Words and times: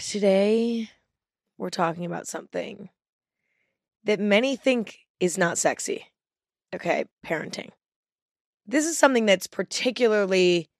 Today, 0.00 0.88
we're 1.58 1.68
talking 1.68 2.06
about 2.06 2.26
something 2.26 2.88
that 4.04 4.18
many 4.18 4.56
think 4.56 4.98
is 5.20 5.36
not 5.36 5.58
sexy. 5.58 6.06
Okay, 6.74 7.04
parenting. 7.24 7.68
This 8.66 8.86
is 8.86 8.96
something 8.96 9.26
that's 9.26 9.46
particularly 9.46 10.70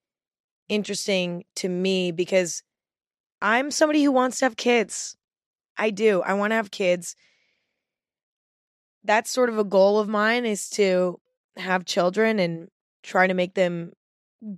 interesting 0.70 1.44
to 1.56 1.68
me 1.68 2.12
because 2.12 2.62
I'm 3.42 3.70
somebody 3.70 4.02
who 4.02 4.10
wants 4.10 4.38
to 4.38 4.46
have 4.46 4.56
kids. 4.56 5.16
I 5.76 5.90
do. 5.90 6.22
I 6.22 6.32
want 6.32 6.52
to 6.52 6.56
have 6.56 6.70
kids. 6.70 7.14
That's 9.04 9.30
sort 9.30 9.50
of 9.50 9.58
a 9.58 9.64
goal 9.64 9.98
of 9.98 10.08
mine 10.08 10.46
is 10.46 10.70
to 10.70 11.20
have 11.56 11.84
children 11.84 12.38
and 12.38 12.68
try 13.02 13.26
to 13.26 13.34
make 13.34 13.52
them 13.54 13.92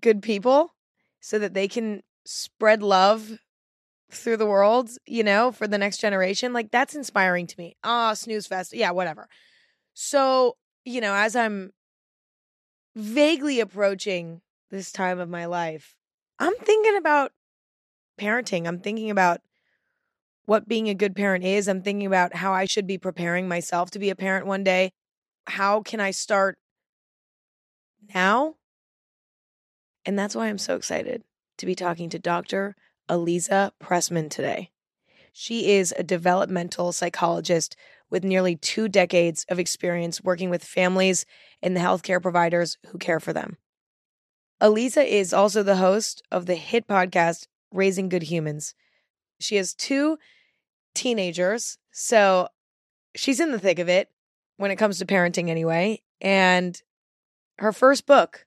good 0.00 0.22
people 0.22 0.72
so 1.20 1.40
that 1.40 1.52
they 1.52 1.66
can 1.66 2.02
spread 2.24 2.80
love 2.80 3.38
through 4.14 4.36
the 4.36 4.46
world, 4.46 4.90
you 5.06 5.24
know, 5.24 5.52
for 5.52 5.66
the 5.66 5.78
next 5.78 5.98
generation. 5.98 6.52
Like 6.52 6.70
that's 6.70 6.94
inspiring 6.94 7.46
to 7.46 7.54
me. 7.58 7.76
Ah, 7.82 8.10
oh, 8.10 8.14
snooze 8.14 8.46
fest. 8.46 8.74
Yeah, 8.74 8.90
whatever. 8.90 9.28
So, 9.94 10.56
you 10.84 11.00
know, 11.00 11.14
as 11.14 11.36
I'm 11.36 11.72
vaguely 12.94 13.60
approaching 13.60 14.40
this 14.70 14.92
time 14.92 15.18
of 15.18 15.28
my 15.28 15.46
life, 15.46 15.96
I'm 16.38 16.54
thinking 16.56 16.96
about 16.96 17.32
parenting. 18.18 18.66
I'm 18.66 18.80
thinking 18.80 19.10
about 19.10 19.40
what 20.44 20.68
being 20.68 20.88
a 20.88 20.94
good 20.94 21.14
parent 21.14 21.44
is. 21.44 21.68
I'm 21.68 21.82
thinking 21.82 22.06
about 22.06 22.36
how 22.36 22.52
I 22.52 22.64
should 22.64 22.86
be 22.86 22.98
preparing 22.98 23.48
myself 23.48 23.90
to 23.92 23.98
be 23.98 24.10
a 24.10 24.16
parent 24.16 24.46
one 24.46 24.64
day. 24.64 24.92
How 25.46 25.82
can 25.82 26.00
I 26.00 26.10
start 26.10 26.58
now? 28.14 28.56
And 30.04 30.18
that's 30.18 30.34
why 30.34 30.48
I'm 30.48 30.58
so 30.58 30.76
excited 30.76 31.22
to 31.58 31.66
be 31.66 31.74
talking 31.74 32.10
to 32.10 32.18
Dr. 32.18 32.74
Aliza 33.08 33.72
Pressman 33.80 34.30
today. 34.30 34.70
She 35.32 35.72
is 35.72 35.94
a 35.96 36.02
developmental 36.02 36.92
psychologist 36.92 37.76
with 38.10 38.24
nearly 38.24 38.56
two 38.56 38.88
decades 38.88 39.46
of 39.48 39.58
experience 39.58 40.22
working 40.22 40.50
with 40.50 40.62
families 40.62 41.24
and 41.62 41.74
the 41.74 41.80
healthcare 41.80 42.20
providers 42.20 42.76
who 42.88 42.98
care 42.98 43.20
for 43.20 43.32
them. 43.32 43.56
Aliza 44.60 45.04
is 45.06 45.32
also 45.32 45.62
the 45.62 45.76
host 45.76 46.22
of 46.30 46.46
the 46.46 46.54
hit 46.54 46.86
podcast 46.86 47.46
Raising 47.72 48.08
Good 48.08 48.24
Humans. 48.24 48.74
She 49.40 49.56
has 49.56 49.74
two 49.74 50.18
teenagers, 50.94 51.78
so 51.90 52.48
she's 53.16 53.40
in 53.40 53.50
the 53.50 53.58
thick 53.58 53.78
of 53.78 53.88
it 53.88 54.10
when 54.58 54.70
it 54.70 54.76
comes 54.76 54.98
to 54.98 55.06
parenting, 55.06 55.48
anyway. 55.48 56.02
And 56.20 56.80
her 57.58 57.72
first 57.72 58.06
book 58.06 58.46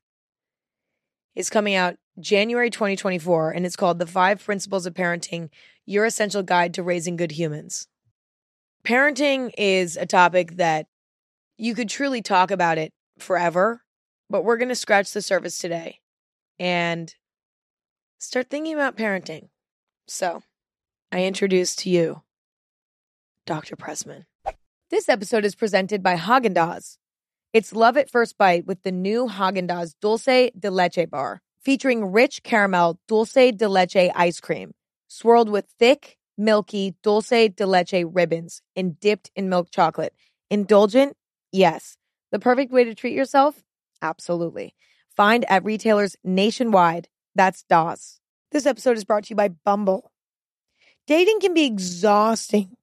is 1.36 1.50
coming 1.50 1.76
out 1.76 1.98
January 2.20 2.70
2024, 2.70 3.52
and 3.52 3.66
it's 3.66 3.76
called 3.76 4.00
The 4.00 4.08
Five 4.08 4.44
Principles 4.44 4.86
of 4.86 4.94
Parenting 4.94 5.50
Your 5.86 6.06
Essential 6.06 6.44
Guide 6.44 6.74
to 6.76 6.84
Raising 6.84 7.18
Good 7.18 7.34
Humans. 7.34 7.88
Parenting 8.86 9.52
is 9.58 9.98
a 9.98 10.06
topic 10.06 10.56
that 10.56 10.88
you 11.58 11.76
could 11.76 11.90
truly 11.90 12.22
talk 12.22 12.52
about 12.52 12.78
it 12.78 12.94
forever, 13.20 13.82
but 14.30 14.44
we're 14.44 14.58
going 14.58 14.70
to 14.70 14.76
scratch 14.76 15.12
the 15.12 15.22
surface 15.22 15.60
today 15.60 16.00
and 16.58 17.14
start 18.18 18.50
thinking 18.50 18.74
about 18.74 18.96
parenting. 18.96 19.50
So, 20.08 20.44
I 21.12 21.26
introduce 21.26 21.76
to 21.78 21.90
you 21.90 22.22
Dr. 23.46 23.76
Pressman. 23.76 24.26
This 24.90 25.10
episode 25.10 25.44
is 25.44 25.56
presented 25.56 26.02
by 26.02 26.16
Haagen-Dazs. 26.16 26.98
It's 27.52 27.74
love 27.74 27.98
at 27.98 28.10
first 28.10 28.38
bite 28.38 28.66
with 28.66 28.84
the 28.84 28.92
new 28.92 29.28
Haagen-Dazs 29.28 29.96
Dulce 30.00 30.52
de 30.58 30.72
Leche 30.72 31.10
bar 31.10 31.42
featuring 31.66 32.12
rich 32.12 32.44
caramel 32.44 33.00
dulce 33.08 33.34
de 33.34 33.68
leche 33.68 34.12
ice 34.16 34.40
cream, 34.40 34.74
swirled 35.08 35.50
with 35.50 35.66
thick, 35.80 36.18
milky 36.38 36.94
dulce 37.02 37.50
de 37.50 37.66
leche 37.66 38.06
ribbons 38.06 38.62
and 38.76 39.00
dipped 39.00 39.32
in 39.36 39.50
milk 39.50 39.72
chocolate. 39.72 40.14
Indulgent? 40.52 41.18
Yes. 41.52 41.98
The 42.32 42.40
perfect 42.40 42.72
way 42.72 42.84
to 42.84 42.94
treat 42.94 43.16
yourself? 43.16 43.64
Absolutely. 44.02 44.76
Find 45.18 45.44
at 45.50 45.66
retailers 45.66 46.16
nationwide. 46.24 47.08
That's 47.34 47.66
Dazs. 47.70 48.20
This 48.52 48.68
episode 48.68 48.98
is 48.98 49.04
brought 49.04 49.26
to 49.26 49.30
you 49.32 49.36
by 49.36 49.50
Bumble. 49.50 50.12
Dating 51.08 51.40
can 51.40 51.54
be 51.54 51.66
exhausting. 51.66 52.78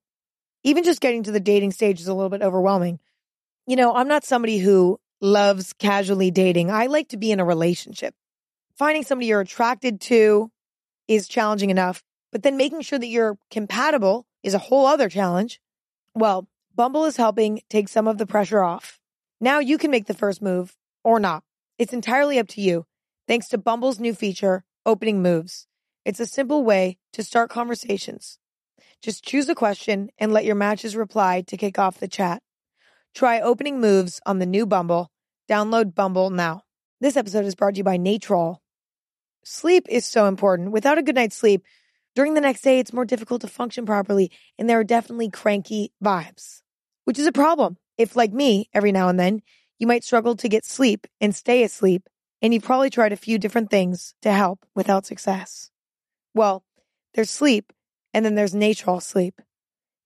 Even 0.63 0.83
just 0.83 1.01
getting 1.01 1.23
to 1.23 1.31
the 1.31 1.39
dating 1.39 1.71
stage 1.71 2.01
is 2.01 2.07
a 2.07 2.13
little 2.13 2.29
bit 2.29 2.41
overwhelming. 2.41 2.99
You 3.65 3.75
know, 3.75 3.93
I'm 3.95 4.07
not 4.07 4.25
somebody 4.25 4.57
who 4.57 4.99
loves 5.21 5.73
casually 5.73 6.31
dating. 6.31 6.69
I 6.69 6.87
like 6.87 7.09
to 7.09 7.17
be 7.17 7.31
in 7.31 7.39
a 7.39 7.45
relationship 7.45 8.13
finding 8.77 9.03
somebody 9.03 9.27
you're 9.27 9.41
attracted 9.41 10.01
to 10.01 10.51
is 11.07 11.27
challenging 11.27 11.69
enough, 11.69 12.03
but 12.31 12.43
then 12.43 12.57
making 12.57 12.81
sure 12.81 12.99
that 12.99 13.07
you're 13.07 13.37
compatible 13.51 14.25
is 14.41 14.53
a 14.53 14.59
whole 14.59 14.85
other 14.85 15.09
challenge. 15.09 15.59
Well, 16.15 16.47
Bumble 16.75 17.05
is 17.05 17.17
helping 17.17 17.61
take 17.69 17.87
some 17.87 18.07
of 18.07 18.17
the 18.17 18.25
pressure 18.25 18.63
off. 18.63 18.99
Now 19.39 19.59
you 19.59 19.77
can 19.77 19.91
make 19.91 20.07
the 20.07 20.13
first 20.13 20.41
move 20.41 20.75
or 21.03 21.19
not. 21.19 21.43
It's 21.77 21.93
entirely 21.93 22.39
up 22.39 22.47
to 22.49 22.61
you. 22.61 22.85
Thanks 23.27 23.47
to 23.49 23.57
Bumble's 23.57 23.99
new 23.99 24.13
feature, 24.13 24.63
Opening 24.85 25.21
Moves. 25.21 25.67
It's 26.05 26.19
a 26.19 26.25
simple 26.25 26.63
way 26.63 26.97
to 27.13 27.23
start 27.23 27.49
conversations. 27.49 28.39
Just 29.01 29.23
choose 29.23 29.47
a 29.49 29.55
question 29.55 30.09
and 30.17 30.33
let 30.33 30.45
your 30.45 30.55
matches 30.55 30.95
reply 30.95 31.41
to 31.47 31.57
kick 31.57 31.77
off 31.77 31.99
the 31.99 32.07
chat. 32.07 32.41
Try 33.13 33.39
Opening 33.39 33.79
Moves 33.79 34.19
on 34.25 34.39
the 34.39 34.45
new 34.45 34.65
Bumble. 34.65 35.11
Download 35.49 35.93
Bumble 35.93 36.29
now. 36.29 36.63
This 36.99 37.17
episode 37.17 37.45
is 37.45 37.53
brought 37.53 37.75
to 37.75 37.79
you 37.79 37.83
by 37.83 37.97
Natrol. 37.97 38.62
Sleep 39.43 39.85
is 39.89 40.05
so 40.05 40.25
important. 40.27 40.71
Without 40.71 40.97
a 40.97 41.03
good 41.03 41.15
night's 41.15 41.35
sleep, 41.35 41.63
during 42.15 42.33
the 42.33 42.41
next 42.41 42.61
day, 42.61 42.79
it's 42.79 42.93
more 42.93 43.05
difficult 43.05 43.41
to 43.41 43.47
function 43.47 43.85
properly, 43.85 44.31
and 44.57 44.69
there 44.69 44.79
are 44.79 44.83
definitely 44.83 45.29
cranky 45.29 45.91
vibes, 46.03 46.61
which 47.05 47.19
is 47.19 47.27
a 47.27 47.31
problem. 47.31 47.77
If, 47.97 48.15
like 48.15 48.31
me, 48.31 48.69
every 48.73 48.91
now 48.91 49.09
and 49.09 49.19
then, 49.19 49.41
you 49.79 49.87
might 49.87 50.03
struggle 50.03 50.35
to 50.37 50.49
get 50.49 50.65
sleep 50.65 51.07
and 51.19 51.35
stay 51.35 51.63
asleep, 51.63 52.07
and 52.41 52.53
you've 52.53 52.63
probably 52.63 52.89
tried 52.89 53.13
a 53.13 53.17
few 53.17 53.37
different 53.37 53.69
things 53.69 54.13
to 54.21 54.31
help 54.31 54.65
without 54.75 55.05
success. 55.05 55.71
Well, 56.33 56.63
there's 57.13 57.29
sleep, 57.29 57.73
and 58.13 58.23
then 58.25 58.35
there's 58.35 58.53
Natrol 58.53 59.01
Sleep. 59.01 59.41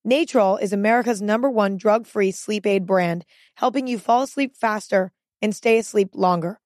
Natrol 0.05 0.61
is 0.61 0.71
America's 0.71 1.21
number 1.21 1.49
one 1.49 1.75
drug 1.75 2.07
free 2.07 2.31
sleep 2.31 2.65
aid 2.65 2.85
brand, 2.85 3.25
helping 3.55 3.87
you 3.87 3.99
fall 3.99 4.23
asleep 4.23 4.55
faster 4.55 5.11
and 5.41 5.53
stay 5.55 5.77
asleep 5.77 6.09
longer. 6.13 6.59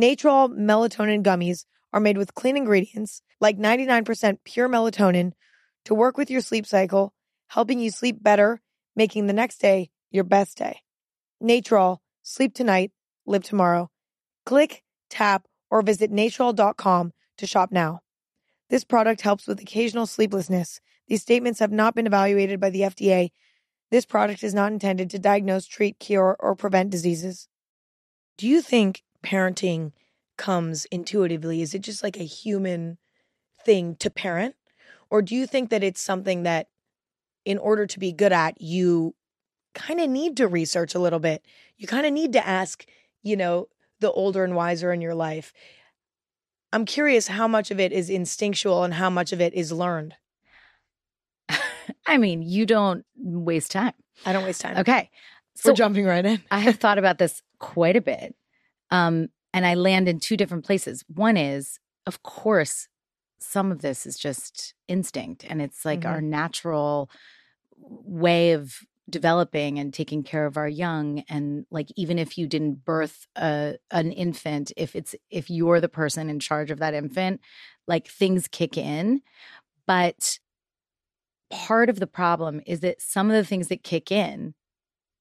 Natrol 0.00 0.48
melatonin 0.56 1.22
gummies 1.22 1.64
are 1.92 2.00
made 2.00 2.18
with 2.18 2.34
clean 2.34 2.56
ingredients 2.56 3.22
like 3.40 3.58
99% 3.58 4.38
pure 4.44 4.68
melatonin 4.68 5.32
to 5.84 5.94
work 5.94 6.16
with 6.16 6.30
your 6.30 6.40
sleep 6.40 6.66
cycle, 6.66 7.12
helping 7.48 7.80
you 7.80 7.90
sleep 7.90 8.22
better, 8.22 8.60
making 8.94 9.26
the 9.26 9.32
next 9.32 9.58
day 9.58 9.90
your 10.10 10.24
best 10.24 10.58
day. 10.58 10.80
Natrol, 11.42 11.98
sleep 12.22 12.54
tonight, 12.54 12.92
live 13.26 13.42
tomorrow. 13.42 13.90
Click, 14.46 14.82
tap, 15.10 15.46
or 15.70 15.82
visit 15.82 16.10
natrol.com 16.12 17.12
to 17.38 17.46
shop 17.46 17.72
now. 17.72 18.00
This 18.70 18.84
product 18.84 19.20
helps 19.20 19.46
with 19.46 19.60
occasional 19.60 20.06
sleeplessness. 20.06 20.80
These 21.08 21.22
statements 21.22 21.60
have 21.60 21.72
not 21.72 21.94
been 21.94 22.06
evaluated 22.06 22.60
by 22.60 22.70
the 22.70 22.82
FDA. 22.82 23.30
This 23.90 24.06
product 24.06 24.42
is 24.42 24.54
not 24.54 24.72
intended 24.72 25.10
to 25.10 25.18
diagnose, 25.18 25.66
treat, 25.66 25.98
cure, 25.98 26.36
or 26.40 26.54
prevent 26.54 26.90
diseases. 26.90 27.48
Do 28.38 28.48
you 28.48 28.62
think 28.62 29.02
parenting 29.22 29.92
comes 30.36 30.84
intuitively? 30.86 31.62
Is 31.62 31.74
it 31.74 31.80
just 31.80 32.02
like 32.02 32.16
a 32.16 32.24
human 32.24 32.98
thing 33.64 33.96
to 33.96 34.10
parent? 34.10 34.54
Or 35.10 35.22
do 35.22 35.34
you 35.34 35.46
think 35.46 35.70
that 35.70 35.84
it's 35.84 36.00
something 36.00 36.42
that, 36.44 36.68
in 37.44 37.58
order 37.58 37.86
to 37.86 37.98
be 37.98 38.12
good 38.12 38.32
at, 38.32 38.60
you 38.60 39.14
kind 39.74 40.00
of 40.00 40.08
need 40.08 40.36
to 40.38 40.48
research 40.48 40.94
a 40.94 40.98
little 40.98 41.18
bit? 41.18 41.44
You 41.76 41.86
kind 41.86 42.06
of 42.06 42.12
need 42.12 42.32
to 42.32 42.46
ask, 42.46 42.86
you 43.22 43.36
know, 43.36 43.68
the 44.00 44.10
older 44.10 44.44
and 44.44 44.56
wiser 44.56 44.92
in 44.92 45.00
your 45.00 45.14
life. 45.14 45.52
I'm 46.72 46.86
curious 46.86 47.28
how 47.28 47.46
much 47.46 47.70
of 47.70 47.78
it 47.78 47.92
is 47.92 48.08
instinctual 48.08 48.84
and 48.84 48.94
how 48.94 49.10
much 49.10 49.32
of 49.32 49.40
it 49.40 49.52
is 49.52 49.70
learned. 49.70 50.14
I 52.06 52.16
mean, 52.16 52.42
you 52.42 52.64
don't 52.64 53.04
waste 53.16 53.72
time. 53.72 53.92
I 54.24 54.32
don't 54.32 54.44
waste 54.44 54.62
time. 54.62 54.78
Okay. 54.78 55.10
So 55.54 55.70
We're 55.70 55.76
jumping 55.76 56.06
right 56.06 56.24
in. 56.24 56.42
I 56.50 56.60
have 56.60 56.76
thought 56.76 56.98
about 56.98 57.18
this 57.18 57.42
quite 57.58 57.96
a 57.96 58.00
bit. 58.00 58.34
Um, 58.90 59.28
and 59.52 59.66
I 59.66 59.74
land 59.74 60.08
in 60.08 60.20
two 60.20 60.36
different 60.36 60.64
places. 60.64 61.04
One 61.08 61.36
is, 61.36 61.78
of 62.06 62.22
course, 62.22 62.88
some 63.42 63.72
of 63.72 63.82
this 63.82 64.06
is 64.06 64.16
just 64.16 64.74
instinct 64.88 65.44
and 65.48 65.60
it's 65.60 65.84
like 65.84 66.00
mm-hmm. 66.00 66.10
our 66.10 66.20
natural 66.20 67.10
way 67.76 68.52
of 68.52 68.78
developing 69.10 69.78
and 69.78 69.92
taking 69.92 70.22
care 70.22 70.46
of 70.46 70.56
our 70.56 70.68
young 70.68 71.24
and 71.28 71.66
like 71.70 71.88
even 71.96 72.18
if 72.18 72.38
you 72.38 72.46
didn't 72.46 72.84
birth 72.84 73.26
a 73.36 73.74
an 73.90 74.12
infant 74.12 74.72
if 74.76 74.94
it's 74.94 75.14
if 75.28 75.50
you're 75.50 75.80
the 75.80 75.88
person 75.88 76.30
in 76.30 76.38
charge 76.38 76.70
of 76.70 76.78
that 76.78 76.94
infant 76.94 77.40
like 77.88 78.06
things 78.06 78.46
kick 78.46 78.78
in 78.78 79.20
but 79.86 80.38
part 81.50 81.90
of 81.90 81.98
the 81.98 82.06
problem 82.06 82.60
is 82.64 82.80
that 82.80 83.02
some 83.02 83.28
of 83.28 83.34
the 83.34 83.44
things 83.44 83.68
that 83.68 83.82
kick 83.82 84.12
in 84.12 84.54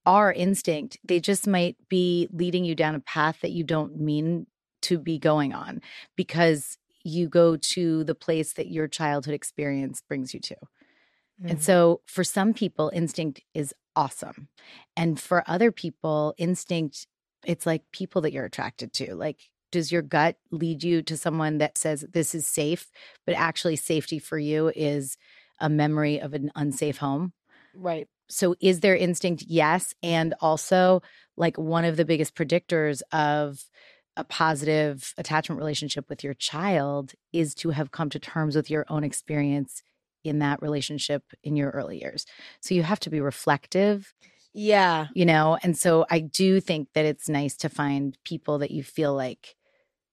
are 0.06 0.32
instinct. 0.32 0.98
They 1.04 1.20
just 1.20 1.48
might 1.48 1.78
be 1.90 2.28
leading 2.32 2.66
you 2.66 2.76
down 2.76 2.96
a 2.96 3.00
path 3.00 3.40
that 3.42 3.52
you 3.52 3.64
don't 3.64 4.00
mean 4.00 4.48
to 4.84 4.98
be 4.98 5.20
going 5.20 5.54
on 5.54 5.82
because 6.16 6.78
you 7.04 7.28
go 7.28 7.56
to 7.56 8.04
the 8.04 8.16
place 8.16 8.54
that 8.54 8.68
your 8.70 8.88
childhood 8.88 9.34
experience 9.34 10.02
brings 10.08 10.34
you 10.34 10.40
to. 10.40 10.56
Mm-hmm. 10.56 11.50
And 11.50 11.62
so 11.62 12.02
for 12.06 12.24
some 12.24 12.54
people, 12.54 12.92
instinct 12.94 13.42
is 13.54 13.74
awesome. 13.96 14.48
And 14.96 15.20
for 15.20 15.44
other 15.48 15.72
people, 15.72 16.34
instinct, 16.38 17.08
it's 17.46 17.66
like 17.66 17.84
people 17.92 18.22
that 18.22 18.34
you're 18.34 18.46
attracted 18.46 18.94
to. 18.94 19.16
Like, 19.16 19.50
does 19.72 19.92
your 19.92 20.02
gut 20.02 20.38
lead 20.52 20.84
you 20.84 21.02
to 21.04 21.18
someone 21.18 21.58
that 21.60 21.78
says 21.78 22.06
this 22.12 22.36
is 22.36 22.46
safe, 22.46 22.92
but 23.26 23.36
actually 23.36 23.78
safety 23.78 24.20
for 24.20 24.38
you 24.38 24.72
is 24.76 25.18
a 25.60 25.70
memory 25.70 26.20
of 26.20 26.34
an 26.34 26.52
unsafe 26.56 26.98
home? 26.98 27.34
right. 27.74 28.08
So 28.32 28.56
is 28.60 28.80
there 28.80 28.96
instinct? 28.96 29.44
Yes. 29.48 29.94
And 30.02 30.34
also, 30.40 31.02
like, 31.38 31.58
one 31.58 31.86
of 31.86 31.98
the 31.98 32.06
biggest 32.06 32.36
predictors 32.36 33.02
of 33.12 33.64
a 34.18 34.24
positive 34.24 35.14
attachment 35.18 35.60
relationship 35.60 36.10
with 36.10 36.24
your 36.24 36.34
child 36.34 37.14
is 37.32 37.56
to 37.56 37.70
have 37.70 37.92
come 37.92 38.10
to 38.10 38.20
terms 38.20 38.56
with 38.56 38.70
your 38.70 38.86
own 38.90 39.04
experience 39.04 39.82
in 40.24 40.40
that 40.40 40.62
relationship 40.62 41.24
in 41.44 41.56
your 41.56 41.72
early 41.72 42.00
years. 42.00 42.26
So 42.62 42.76
you 42.76 42.84
have 42.84 43.00
to 43.02 43.10
be 43.10 43.22
reflective, 43.22 44.14
Yeah. 44.54 45.08
you 45.16 45.26
know? 45.26 45.58
And 45.64 45.78
so 45.78 46.06
I 46.10 46.20
do 46.20 46.60
think 46.60 46.90
that 46.94 47.06
it's 47.06 47.30
nice 47.30 47.56
to 47.58 47.70
find 47.70 48.18
people 48.26 48.60
that 48.60 48.72
you 48.72 48.84
feel 48.84 49.16
like 49.16 49.56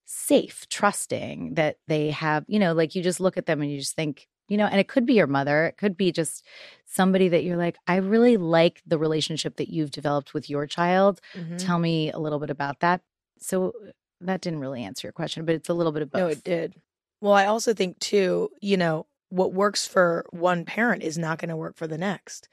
safe, 0.07 0.67
trusting, 0.71 1.55
that 1.55 1.77
they 1.89 2.13
have, 2.13 2.45
you 2.49 2.59
know, 2.59 2.73
like 2.73 2.95
you 2.95 3.03
just 3.03 3.21
look 3.21 3.37
at 3.37 3.47
them 3.47 3.61
and 3.61 3.71
you 3.71 3.79
just 3.79 3.97
think, 3.97 4.27
you 4.49 4.57
know, 4.57 4.67
and 4.67 4.81
it 4.81 4.89
could 4.89 5.07
be 5.07 5.15
your 5.15 5.27
mother, 5.27 5.67
it 5.67 5.77
could 5.77 5.97
be 5.97 6.11
just 6.11 6.45
somebody 6.87 7.29
that 7.29 7.45
you're 7.45 7.57
like, 7.57 7.77
I 7.87 7.97
really 7.97 8.37
like 8.37 8.83
the 8.87 8.99
relationship 8.99 9.57
that 9.57 9.69
you've 9.71 9.91
developed 9.91 10.35
with 10.35 10.49
your 10.51 10.67
child. 10.67 11.21
Mhm. 11.35 11.59
Tell 11.59 11.79
me 11.79 12.11
a 12.11 12.19
little 12.19 12.39
bit 12.39 12.51
about 12.51 12.81
that. 12.81 13.03
So 13.39 13.75
that 14.21 14.41
didn't 14.41 14.61
really 14.61 14.83
answer 14.83 15.07
your 15.07 15.13
question, 15.13 15.45
but 15.45 15.55
it's 15.55 15.69
a 15.69 15.75
little 15.75 15.93
bit 15.93 16.03
of 16.03 16.11
both. 16.11 16.21
No, 16.21 16.27
it 16.29 16.43
did. 16.43 16.75
Well, 17.21 17.35
I 17.35 17.47
also 17.47 17.75
think 17.75 17.99
too, 17.99 18.51
you 18.61 18.77
know, 18.77 19.07
what 19.29 19.53
works 19.53 19.87
for 19.87 20.25
one 20.31 20.65
parent 20.65 21.03
is 21.03 21.19
not 21.19 21.39
going 21.39 21.51
to 21.51 21.57
work 21.57 21.77
for 21.77 21.87
the 21.87 21.99
next. 21.99 22.49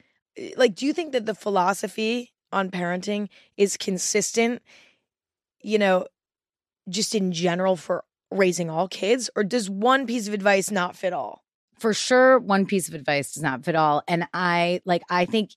Like, 0.57 0.75
do 0.75 0.85
you 0.85 0.91
think 0.91 1.13
that 1.13 1.25
the 1.25 1.33
philosophy 1.33 2.33
on 2.51 2.69
parenting 2.69 3.29
is 3.55 3.77
consistent, 3.77 4.61
you 5.61 5.77
know, 5.77 6.07
just 6.89 7.15
in 7.15 7.31
general 7.31 7.77
for 7.77 8.03
raising 8.31 8.69
all 8.69 8.87
kids, 8.89 9.29
or 9.35 9.43
does 9.43 9.69
one 9.69 10.05
piece 10.05 10.27
of 10.27 10.33
advice 10.33 10.69
not 10.69 10.95
fit 10.95 11.13
all? 11.13 11.44
For 11.77 11.93
sure 11.93 12.39
one 12.39 12.65
piece 12.65 12.87
of 12.87 12.93
advice 12.93 13.33
does 13.33 13.43
not 13.43 13.63
fit 13.63 13.75
all 13.75 14.03
and 14.07 14.27
i 14.33 14.81
like 14.85 15.01
i 15.09 15.25
think 15.25 15.51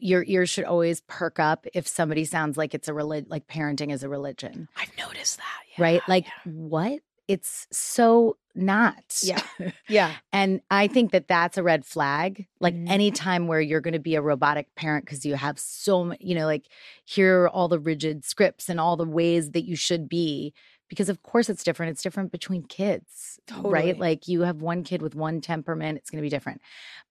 your 0.00 0.24
ears 0.26 0.50
should 0.50 0.64
always 0.64 1.00
perk 1.02 1.38
up 1.38 1.66
if 1.74 1.86
somebody 1.86 2.24
sounds 2.24 2.56
like 2.56 2.74
it's 2.74 2.88
a 2.88 2.94
religion 2.94 3.26
like 3.30 3.46
parenting 3.46 3.92
is 3.92 4.02
a 4.02 4.08
religion 4.08 4.68
I've 4.76 4.96
noticed 4.98 5.38
that. 5.38 5.82
right 5.82 5.94
yeah, 6.06 6.12
like 6.12 6.26
what 6.44 7.00
it's 7.26 7.66
so 7.72 8.36
not 8.54 9.02
Yeah. 9.22 9.40
yeah. 9.88 10.12
and 10.32 10.60
i 10.70 10.86
think 10.88 11.12
that 11.12 11.26
that's 11.26 11.56
a 11.56 11.62
red 11.62 11.84
flag 11.86 12.46
like 12.60 12.74
Mhm. 12.74 12.88
anytime 12.90 13.46
where 13.48 13.60
you're 13.60 13.80
going 13.80 13.94
to 13.94 13.98
be 13.98 14.14
a 14.16 14.20
robotic 14.22 14.66
parent 14.74 15.04
because 15.06 15.24
you 15.24 15.34
have 15.34 15.58
so 15.58 16.04
many 16.04 16.18
you 16.24 16.34
know 16.34 16.44
like 16.46 16.66
here 17.04 17.42
are 17.42 17.48
all 17.48 17.68
the 17.68 17.80
rigid 17.80 18.24
scripts 18.24 18.68
and 18.68 18.78
all 18.78 18.96
the 18.96 19.06
ways 19.06 19.52
that 19.52 19.64
you 19.64 19.74
should 19.76 20.08
be 20.08 20.52
because 20.88 21.08
of 21.08 21.22
course 21.22 21.48
it's 21.48 21.64
different 21.64 21.90
it's 21.92 22.02
different 22.02 22.30
between 22.32 22.62
kids 22.62 23.38
Totally. 23.46 23.72
right 23.72 23.98
like 23.98 24.28
you 24.28 24.42
have 24.42 24.62
one 24.62 24.84
kid 24.84 25.02
with 25.02 25.14
one 25.14 25.40
temperament 25.40 25.98
it's 25.98 26.10
going 26.10 26.18
to 26.22 26.26
be 26.26 26.28
different 26.30 26.60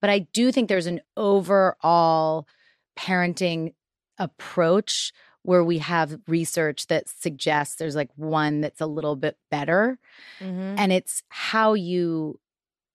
but 0.00 0.10
i 0.10 0.20
do 0.20 0.50
think 0.52 0.68
there's 0.68 0.86
an 0.86 1.00
overall 1.16 2.46
parenting 2.98 3.74
approach 4.18 5.12
where 5.42 5.62
we 5.64 5.78
have 5.78 6.18
research 6.26 6.86
that 6.86 7.08
suggests 7.08 7.76
there's 7.76 7.96
like 7.96 8.10
one 8.16 8.60
that's 8.60 8.80
a 8.80 8.86
little 8.86 9.16
bit 9.16 9.36
better 9.50 9.98
Mhm. 10.40 10.76
and 10.78 10.92
it's 10.92 11.22
how 11.28 11.74
you 11.74 12.38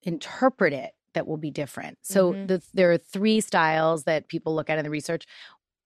interpret 0.04 0.74
it 0.74 0.94
that 1.14 1.28
will 1.28 1.38
be 1.38 1.52
different. 1.52 1.98
So 2.04 2.34
Mhm. 2.34 2.48
the, 2.48 2.64
there 2.74 2.92
are 2.92 2.98
three 2.98 3.42
styles 3.42 4.04
that 4.04 4.28
people 4.28 4.56
look 4.56 4.70
at 4.70 4.78
in 4.78 4.84
the 4.84 4.90
research. 4.92 5.26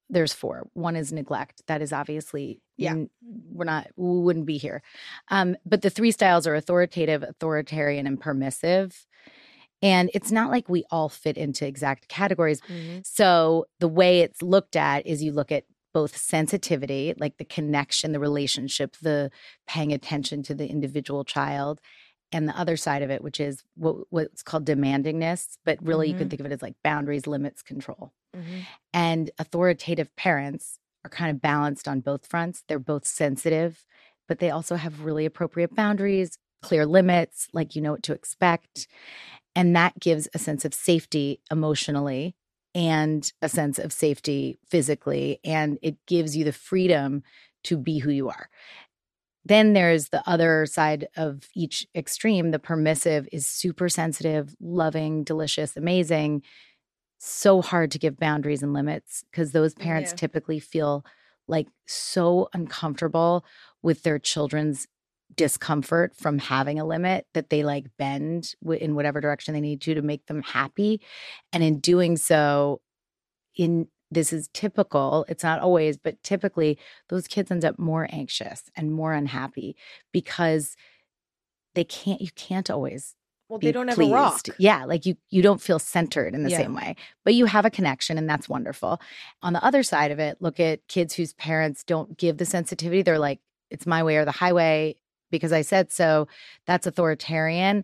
There's 0.10 0.34
four. 0.34 0.68
One 0.74 0.96
is 0.96 1.12
neglect. 1.12 1.64
That 1.68 1.82
is 1.82 1.94
obviously 1.94 2.62
Yeah. 2.78 2.96
we're 3.52 3.66
not 3.66 3.88
we 3.96 4.20
wouldn't 4.22 4.46
be 4.46 4.58
here. 4.58 4.82
Um, 5.30 5.56
but 5.66 5.82
the 5.82 5.90
three 5.90 6.12
styles 6.12 6.46
are 6.48 6.56
authoritative, 6.56 7.24
authoritarian, 7.24 8.06
and 8.08 8.20
permissive. 8.20 9.06
And 9.82 10.10
it's 10.14 10.32
not 10.32 10.50
like 10.50 10.70
we 10.70 10.86
all 10.92 11.10
fit 11.10 11.38
into 11.38 11.68
exact 11.68 12.08
categories. 12.08 12.62
Mhm. 12.62 13.06
So 13.06 13.66
the 13.80 13.88
way 13.88 14.22
it's 14.22 14.42
looked 14.42 14.76
at 14.76 15.06
is 15.06 15.24
you 15.24 15.32
look 15.34 15.52
at 15.52 15.66
both 15.94 16.18
sensitivity, 16.18 17.14
like 17.20 17.38
the 17.38 17.46
connection, 17.46 18.14
the 18.14 18.20
relationship, 18.20 18.96
the 19.02 19.30
paying 19.68 19.92
attention 19.94 20.42
to 20.44 20.56
the 20.56 20.68
individual 20.68 21.24
child, 21.24 21.80
and 22.32 22.48
the 22.50 22.58
other 22.58 22.78
side 22.78 23.04
of 23.04 23.12
it, 23.12 23.22
which 23.24 23.40
is 23.40 23.64
what 23.76 23.98
what's 24.10 24.42
called 24.42 24.66
demandingness, 24.66 25.58
but 25.66 25.78
really 25.86 26.08
you 26.10 26.16
Mhm. 26.16 26.18
can 26.20 26.30
think 26.30 26.40
of 26.40 26.46
it 26.48 26.52
as 26.52 26.62
like 26.64 26.76
boundaries, 26.84 27.28
limits, 27.28 27.62
control. 27.62 28.12
Mhm. 28.36 28.66
And 28.94 29.32
authoritative 29.40 30.16
parents 30.16 30.80
are 31.06 31.10
kind 31.10 31.32
of 31.32 31.42
balanced 31.42 31.88
on 31.88 32.00
both 32.02 32.26
fronts. 32.28 32.64
They're 32.68 32.80
both 32.80 33.06
sensitive, 33.06 33.86
but 34.28 34.40
they 34.40 34.50
also 34.50 34.76
have 34.76 35.02
really 35.02 35.26
appropriate 35.26 35.76
boundaries, 35.76 36.38
clear 36.62 36.86
limits, 36.86 37.48
like 37.54 37.76
you 37.76 37.82
know 37.82 37.92
what 37.92 38.04
to 38.04 38.14
expect. 38.14 38.88
And 39.56 39.76
that 39.76 40.00
gives 40.00 40.28
a 40.34 40.40
sense 40.40 40.66
of 40.66 40.74
safety 40.74 41.42
emotionally 41.52 42.36
and 42.76 43.32
a 43.42 43.50
sense 43.50 43.80
of 43.80 43.94
safety 43.94 44.60
physically. 44.70 45.40
And 45.46 45.80
it 45.82 45.98
gives 46.08 46.38
you 46.38 46.46
the 46.46 46.54
freedom 46.54 47.24
to 47.66 47.78
be 47.78 48.00
who 48.00 48.12
you 48.12 48.30
are. 48.30 48.50
Then 49.46 49.74
there's 49.74 50.10
the 50.10 50.28
other 50.28 50.66
side 50.66 51.08
of 51.18 51.50
each 51.54 51.86
extreme. 51.96 52.52
The 52.52 52.60
permissive 52.60 53.28
is 53.32 53.46
super 53.46 53.90
sensitive, 53.90 54.56
loving, 54.62 55.24
delicious, 55.24 55.76
amazing. 55.76 56.44
So 57.26 57.62
hard 57.62 57.90
to 57.92 58.00
give 58.00 58.18
boundaries 58.18 58.62
and 58.64 58.74
limits 58.74 59.24
because 59.32 59.52
those 59.52 59.74
parents 59.76 60.12
Yeah. 60.12 60.18
typically 60.18 60.60
feel 60.60 61.06
like 61.48 61.68
so 61.88 62.50
uncomfortable 62.54 63.46
with 63.82 64.04
their 64.04 64.20
children's 64.20 64.88
discomfort 65.34 66.16
from 66.16 66.38
having 66.38 66.80
a 66.80 66.86
limit 66.86 67.26
that 67.34 67.50
they 67.50 67.64
like 67.64 67.86
bend 67.98 68.54
w- 68.62 68.80
in 68.84 68.94
whatever 68.94 69.22
direction 69.22 69.54
they 69.54 69.62
need 69.62 69.82
to 69.82 69.94
to 69.96 70.02
make 70.02 70.26
them 70.28 70.42
happy 70.44 71.02
and 71.54 71.64
in 71.64 71.80
doing 71.80 72.18
so 72.18 72.82
in 73.56 73.88
this 74.12 74.34
is 74.34 74.50
typical 74.54 75.26
it's 75.30 75.44
not 75.44 75.60
always 75.62 75.98
but 75.98 76.22
typically 76.24 76.78
those 77.10 77.28
kids 77.28 77.52
end 77.52 77.66
up 77.66 77.80
more 77.80 78.08
anxious 78.12 78.64
and 78.76 78.94
more 78.94 79.14
unhappy 79.14 79.76
because 80.12 80.76
they 81.76 81.84
can't 81.84 82.22
you 82.22 82.30
can't 82.36 82.70
always 82.70 83.16
Well, 83.54 83.60
they 83.60 83.72
don't 83.72 83.88
have 83.88 83.96
pleased. 83.98 84.12
a 84.12 84.16
rock. 84.16 84.42
Yeah, 84.58 84.86
like 84.86 85.06
you 85.06 85.16
you 85.30 85.42
don't 85.44 85.62
feel 85.62 85.78
centered 85.80 86.34
in 86.34 86.44
the 86.44 86.50
Yeah. 86.50 86.58
same 86.58 86.74
way. 86.74 86.96
But 87.24 87.36
you 87.36 87.46
have 87.46 87.66
a 87.66 87.70
connection 87.70 88.18
and 88.18 88.28
that's 88.28 88.50
wonderful. 88.50 89.00
On 89.44 89.54
the 89.54 89.64
other 89.64 89.84
side 89.84 90.10
of 90.12 90.18
it, 90.20 90.38
look 90.42 90.60
at 90.60 90.88
kids 90.88 91.14
whose 91.14 91.34
parents 91.34 91.84
don't 91.84 92.18
give 92.18 92.38
the 92.38 92.46
sensitivity. 92.46 93.04
They're 93.04 93.20
like 93.20 93.40
it's 93.70 93.86
my 93.86 94.02
way 94.04 94.18
or 94.18 94.26
the 94.26 94.32
highway 94.32 94.96
because 95.30 95.54
I 95.54 95.62
said 95.62 95.92
so. 95.92 96.28
That's 96.66 96.88
authoritarian. 96.88 97.84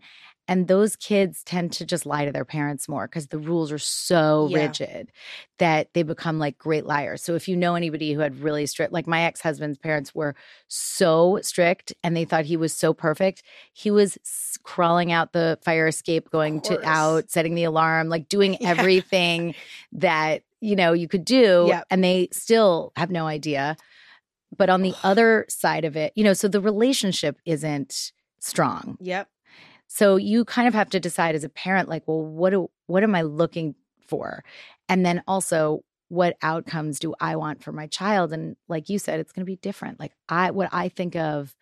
And 0.49 0.67
those 0.67 0.95
kids 0.95 1.43
tend 1.43 1.71
to 1.73 1.85
just 1.85 2.05
lie 2.07 2.25
to 2.25 2.31
their 2.31 2.43
parents 2.43 2.89
more 2.89 3.07
because 3.07 3.27
the 3.27 3.37
rules 3.37 3.71
are 3.71 3.77
so 3.77 4.47
Yeah. 4.49 4.57
rigid 4.65 5.11
that 5.59 5.93
they 5.93 6.01
become 6.03 6.39
like 6.39 6.57
great 6.57 6.85
liars. 6.85 7.21
So 7.21 7.35
if 7.35 7.47
you 7.47 7.55
know 7.55 7.75
anybody 7.75 8.13
who 8.13 8.19
had 8.19 8.39
really 8.39 8.65
strict, 8.65 8.91
like 8.91 9.05
my 9.05 9.21
ex 9.21 9.41
husband's 9.41 9.77
parents 9.77 10.15
were 10.15 10.33
so 10.67 11.39
strict 11.43 11.93
and 12.03 12.17
they 12.17 12.25
thought 12.25 12.45
he 12.45 12.57
was 12.57 12.73
so 12.73 12.93
perfect, 12.93 13.43
he 13.73 13.91
was 13.91 14.17
crawling 14.63 15.11
out 15.11 15.33
the 15.33 15.59
fire 15.61 15.87
escape, 15.87 16.31
going 16.31 16.61
to 16.61 16.83
out, 16.85 17.29
setting 17.29 17.53
the 17.55 17.63
alarm, 17.65 18.09
like 18.09 18.27
doing 18.27 18.57
Yeah. 18.59 18.69
everything 18.71 19.53
that 19.93 20.41
you 20.61 20.75
know 20.75 20.93
you 20.93 21.07
could 21.07 21.23
do, 21.25 21.65
Yep. 21.69 21.85
and 21.91 22.03
they 22.03 22.27
still 22.31 22.91
have 22.95 23.11
no 23.11 23.27
idea. 23.27 23.77
But 24.57 24.69
on 24.71 24.81
the 24.81 24.95
other 25.03 25.45
side 25.47 25.85
of 25.85 25.95
it, 25.95 26.11
you 26.15 26.23
know, 26.23 26.33
so 26.33 26.47
the 26.47 26.59
relationship 26.59 27.37
isn't 27.45 28.11
strong. 28.39 28.97
Yep. 28.99 29.29
So 29.91 30.17
you 30.17 30.45
kind 30.45 30.67
of 30.67 30.75
have 30.75 30.89
to 30.91 30.99
decide 30.99 31.33
as 31.33 31.43
a 31.43 31.49
parent, 31.49 31.89
like, 31.89 32.03
well, 32.07 32.23
what 32.23 32.51
do 32.51 32.69
what 32.85 33.03
am 33.03 33.15
I 33.15 33.23
looking 33.23 33.75
for? 34.07 34.43
And 34.87 35.05
then 35.05 35.23
also 35.27 35.81
what 36.09 36.37
outcomes 36.41 36.99
do 36.99 37.13
I 37.19 37.35
want 37.35 37.63
for 37.63 37.71
my 37.71 37.87
child? 37.87 38.31
And 38.31 38.55
like 38.67 38.89
you 38.89 38.99
said, 38.99 39.19
it's 39.19 39.31
gonna 39.31 39.45
be 39.45 39.57
different. 39.57 39.99
Like 39.99 40.13
I 40.29 40.51
what 40.51 40.69
I 40.71 40.89
think 40.89 41.15
of 41.15 41.55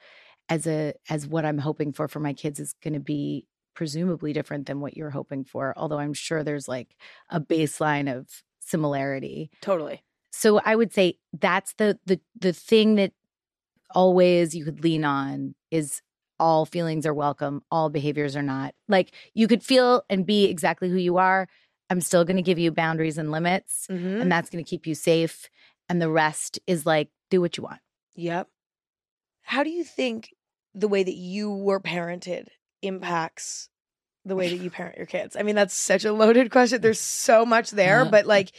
as 0.50 0.67
a 0.67 0.93
as 1.10 1.25
what 1.25 1.46
I'm 1.46 1.57
hoping 1.57 1.93
for 1.93 2.07
for 2.10 2.19
my 2.19 2.34
kids 2.34 2.60
is 2.60 2.74
gonna 2.84 3.00
be 3.00 3.48
presumably 3.74 4.34
different 4.34 4.67
than 4.67 4.81
what 4.81 4.98
you're 4.98 5.10
hoping 5.10 5.46
for. 5.46 5.74
Although 5.77 6.00
I'm 6.00 6.13
sure 6.13 6.43
there's 6.43 6.67
like 6.67 6.96
a 7.29 7.39
baseline 7.39 8.13
of 8.13 8.43
similarity. 8.60 9.51
Totally. 9.62 10.03
So 10.31 10.60
I 10.65 10.75
would 10.75 10.93
say 10.93 11.17
that's 11.31 11.74
the 11.75 11.98
the 12.05 12.19
the 12.38 12.51
thing 12.53 12.96
that 12.96 13.13
always 13.96 14.53
you 14.53 14.65
could 14.65 14.84
lean 14.84 15.05
on 15.05 15.55
is 15.72 16.01
all 16.39 16.65
feelings 16.65 17.06
are 17.06 17.13
welcome, 17.13 17.63
all 17.72 17.89
behaviors 17.89 18.36
are 18.36 18.41
not. 18.44 18.74
Like 18.88 19.12
you 19.34 19.48
could 19.48 19.63
feel 19.63 20.03
and 20.10 20.25
be 20.25 20.46
exactly 20.46 20.89
who 20.89 20.98
you 20.98 21.17
are. 21.17 21.48
I'm 21.89 22.01
still 22.01 22.25
going 22.25 22.36
to 22.38 22.44
give 22.44 22.60
you 22.60 22.72
boundaries 22.72 23.17
and 23.17 23.32
limits, 23.32 23.88
Mhm. 23.89 24.22
and 24.22 24.32
that's 24.32 24.50
going 24.50 24.63
to 24.63 24.70
keep 24.70 24.86
you 24.86 24.94
safe. 24.96 25.50
And 25.89 26.01
the 26.01 26.10
rest 26.10 26.60
is 26.67 26.86
like 26.86 27.10
do 27.29 27.39
what 27.41 27.56
you 27.58 27.63
want. 27.63 27.79
Yep. 28.15 28.50
How 29.44 29.63
do 29.63 29.70
you 29.70 29.84
think 29.84 30.34
the 30.74 30.88
way 30.89 31.03
that 31.03 31.15
you 31.15 31.50
were 31.51 31.79
parented 31.79 32.48
impacts 32.82 33.70
the 34.25 34.36
way 34.36 34.50
that 34.50 34.58
you 34.62 34.70
parent 34.70 34.98
your 34.98 35.06
kids? 35.06 35.36
I 35.38 35.44
mean, 35.44 35.56
that's 35.56 35.74
such 35.74 36.03
a 36.03 36.12
loaded 36.12 36.51
question. 36.51 36.82
There's 36.82 37.00
so 37.00 37.46
much 37.46 37.72
there, 37.72 38.03
but 38.12 38.25
like, 38.25 38.51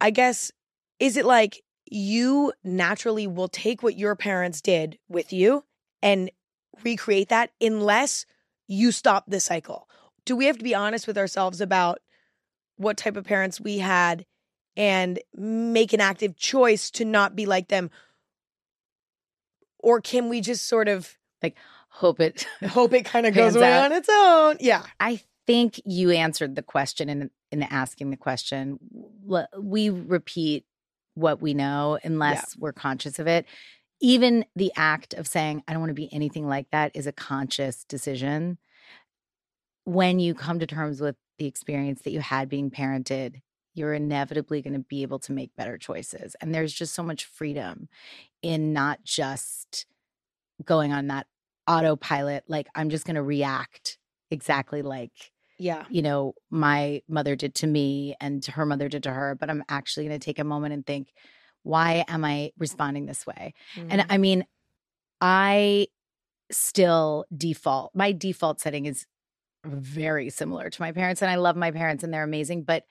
I 0.00 0.10
guess, 0.10 0.50
is 0.98 1.16
it 1.18 1.26
like 1.26 1.62
you 1.90 2.52
naturally 2.64 3.26
will 3.26 3.48
take 3.48 3.82
what 3.82 3.98
your 3.98 4.16
parents 4.16 4.60
did 4.62 4.98
with 5.08 5.32
you 5.32 5.64
and 6.02 6.30
recreate 6.84 7.28
that 7.28 7.50
unless 7.60 8.26
you 8.66 8.92
stop 8.92 9.24
the 9.28 9.40
cycle? 9.40 9.88
Do 10.24 10.36
we 10.36 10.46
have 10.46 10.58
to 10.58 10.64
be 10.64 10.74
honest 10.74 11.06
with 11.06 11.18
ourselves 11.18 11.60
about 11.60 12.00
what 12.76 12.96
type 12.96 13.16
of 13.16 13.24
parents 13.24 13.60
we 13.60 13.78
had 13.78 14.24
and 14.76 15.18
make 15.34 15.92
an 15.92 16.00
active 16.00 16.36
choice 16.36 16.90
to 16.92 17.04
not 17.04 17.36
be 17.36 17.46
like 17.46 17.68
them? 17.68 17.90
Or 19.78 20.00
can 20.00 20.28
we 20.28 20.40
just 20.40 20.66
sort 20.66 20.88
of 20.88 21.16
like 21.42 21.56
hope 21.88 22.20
it 22.20 22.46
hope 22.68 22.92
it 22.92 23.04
kind 23.04 23.26
of 23.26 23.34
goes 23.34 23.56
away 23.56 23.72
out. 23.72 23.86
on 23.86 23.92
its 23.92 24.08
own? 24.10 24.56
Yeah. 24.60 24.84
I 24.98 25.20
think 25.46 25.80
you 25.84 26.10
answered 26.10 26.54
the 26.54 26.62
question 26.62 27.08
in 27.08 27.30
in 27.50 27.62
asking 27.62 28.10
the 28.10 28.16
question. 28.16 28.78
We 29.58 29.90
repeat 29.90 30.64
what 31.14 31.42
we 31.42 31.54
know 31.54 31.98
unless 32.04 32.54
yeah. 32.54 32.60
we're 32.60 32.72
conscious 32.72 33.18
of 33.18 33.26
it. 33.26 33.46
Even 34.00 34.44
the 34.56 34.72
act 34.76 35.14
of 35.14 35.26
saying, 35.26 35.62
I 35.68 35.72
don't 35.72 35.80
want 35.80 35.90
to 35.90 35.94
be 35.94 36.12
anything 36.12 36.48
like 36.48 36.70
that 36.70 36.92
is 36.94 37.06
a 37.06 37.12
conscious 37.12 37.84
decision. 37.84 38.58
When 39.84 40.18
you 40.18 40.34
come 40.34 40.58
to 40.58 40.66
terms 40.66 41.00
with 41.00 41.16
the 41.38 41.46
experience 41.46 42.02
that 42.02 42.12
you 42.12 42.20
had 42.20 42.48
being 42.48 42.70
parented, 42.70 43.42
you're 43.74 43.94
inevitably 43.94 44.62
going 44.62 44.74
to 44.74 44.80
be 44.80 45.02
able 45.02 45.18
to 45.20 45.32
make 45.32 45.54
better 45.56 45.78
choices. 45.78 46.34
And 46.40 46.54
there's 46.54 46.72
just 46.72 46.94
so 46.94 47.02
much 47.02 47.24
freedom 47.24 47.88
in 48.42 48.72
not 48.72 49.04
just 49.04 49.86
going 50.64 50.92
on 50.92 51.08
that 51.08 51.26
autopilot, 51.66 52.44
like, 52.48 52.68
I'm 52.74 52.90
just 52.90 53.04
going 53.04 53.14
to 53.16 53.22
react 53.22 53.98
exactly 54.30 54.82
like 54.82 55.32
yeah 55.58 55.84
you 55.90 56.02
know 56.02 56.34
my 56.50 57.02
mother 57.08 57.36
did 57.36 57.54
to 57.54 57.66
me 57.66 58.14
and 58.20 58.44
her 58.46 58.64
mother 58.64 58.88
did 58.88 59.02
to 59.02 59.12
her 59.12 59.34
but 59.34 59.50
i'm 59.50 59.62
actually 59.68 60.06
going 60.06 60.18
to 60.18 60.24
take 60.24 60.38
a 60.38 60.44
moment 60.44 60.72
and 60.72 60.86
think 60.86 61.12
why 61.62 62.04
am 62.08 62.24
i 62.24 62.50
responding 62.58 63.06
this 63.06 63.26
way 63.26 63.54
mm. 63.74 63.86
and 63.90 64.06
i 64.08 64.18
mean 64.18 64.44
i 65.20 65.86
still 66.50 67.24
default 67.36 67.94
my 67.94 68.12
default 68.12 68.60
setting 68.60 68.86
is 68.86 69.06
very 69.64 70.30
similar 70.30 70.70
to 70.70 70.80
my 70.82 70.92
parents 70.92 71.22
and 71.22 71.30
i 71.30 71.36
love 71.36 71.56
my 71.56 71.70
parents 71.70 72.02
and 72.02 72.12
they're 72.12 72.24
amazing 72.24 72.62
but 72.62 72.84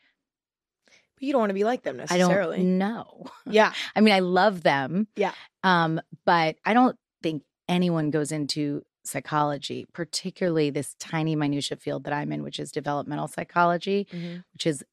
but 1.19 1.25
you 1.25 1.33
don't 1.33 1.41
want 1.41 1.49
to 1.49 1.55
be 1.55 1.65
like 1.65 1.83
them 1.83 1.97
necessarily. 1.97 2.57
I 2.57 2.59
don't 2.61 2.77
know. 2.77 3.25
Yeah. 3.45 3.73
I 3.95 4.01
mean, 4.01 4.13
I 4.13 4.19
love 4.19 4.61
them. 4.61 5.07
Yeah. 5.15 5.33
Um, 5.63 5.99
but 6.23 6.55
I 6.65 6.73
don't 6.73 6.95
think 7.21 7.43
anyone 7.67 8.09
goes 8.09 8.31
into 8.31 8.83
psychology, 9.03 9.85
particularly 9.91 10.69
this 10.69 10.95
tiny 10.99 11.35
minutia 11.35 11.77
field 11.77 12.03
that 12.03 12.13
I'm 12.13 12.31
in, 12.31 12.43
which 12.43 12.59
is 12.59 12.71
developmental 12.71 13.27
psychology, 13.27 14.07
mm-hmm. 14.11 14.37
which 14.53 14.67
is 14.67 14.83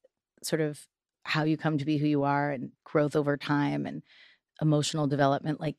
sort 0.43 0.61
of 0.61 0.87
how 1.27 1.43
you 1.43 1.57
come 1.57 1.77
to 1.77 1.85
be 1.85 1.97
who 1.97 2.07
you 2.07 2.23
are 2.23 2.51
and 2.51 2.71
growth 2.85 3.15
over 3.15 3.35
time 3.35 3.85
and 3.85 4.01
emotional 4.61 5.07
development. 5.07 5.59
Like 5.59 5.75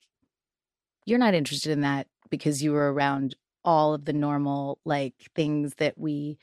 you're 1.06 1.18
not 1.18 1.32
interested 1.32 1.72
in 1.72 1.80
that 1.80 2.06
because 2.28 2.62
you 2.62 2.72
were 2.72 2.92
around 2.92 3.34
all 3.64 3.94
of 3.94 4.04
the 4.04 4.12
normal 4.12 4.78
like 4.84 5.14
things 5.34 5.74
that 5.78 5.96
we 5.96 6.38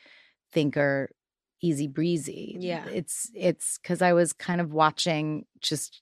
think 0.51 0.75
are 0.75 1.11
easy 1.61 1.87
breezy. 1.87 2.57
Yeah. 2.59 2.85
It's 2.87 3.29
it's 3.35 3.77
cuz 3.77 4.01
I 4.01 4.13
was 4.13 4.33
kind 4.33 4.59
of 4.59 4.73
watching 4.73 5.45
just 5.61 6.01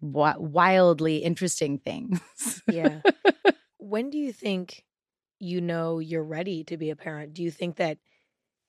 wildly 0.00 1.16
interesting 1.18 1.78
things. 1.78 2.62
Yeah. 2.68 3.00
when 3.78 4.10
do 4.10 4.18
you 4.18 4.32
think 4.32 4.84
you 5.40 5.60
know 5.60 5.98
you're 5.98 6.22
ready 6.22 6.62
to 6.64 6.76
be 6.76 6.90
a 6.90 6.96
parent? 6.96 7.34
Do 7.34 7.42
you 7.42 7.50
think 7.50 7.76
that 7.76 7.98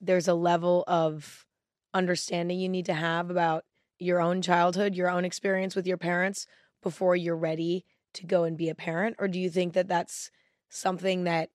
there's 0.01 0.27
a 0.27 0.33
level 0.33 0.83
of 0.87 1.45
understanding 1.93 2.59
you 2.59 2.69
need 2.69 2.85
to 2.85 2.93
have 2.93 3.29
about 3.29 3.65
your 3.97 4.21
own 4.21 4.41
childhood, 4.41 4.95
your 4.95 5.09
own 5.09 5.25
experience 5.25 5.75
with 5.75 5.87
your 5.87 5.97
parents 5.97 6.47
before 6.81 7.15
you're 7.15 7.35
ready 7.35 7.85
to 8.13 8.25
go 8.25 8.43
and 8.43 8.57
be 8.57 8.69
a 8.69 8.75
parent? 8.75 9.15
Or 9.19 9.27
do 9.27 9.39
you 9.39 9.49
think 9.49 9.73
that 9.73 9.87
that's 9.87 10.31
something 10.69 11.25
that 11.25 11.49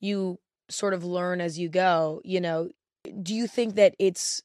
you 0.00 0.38
sort 0.68 0.94
of 0.94 1.04
learn 1.04 1.40
as 1.40 1.58
you 1.58 1.68
go? 1.68 2.20
You 2.24 2.40
know, 2.40 2.70
do 3.22 3.34
you 3.34 3.46
think 3.46 3.76
that 3.76 3.94
it's 3.98 4.42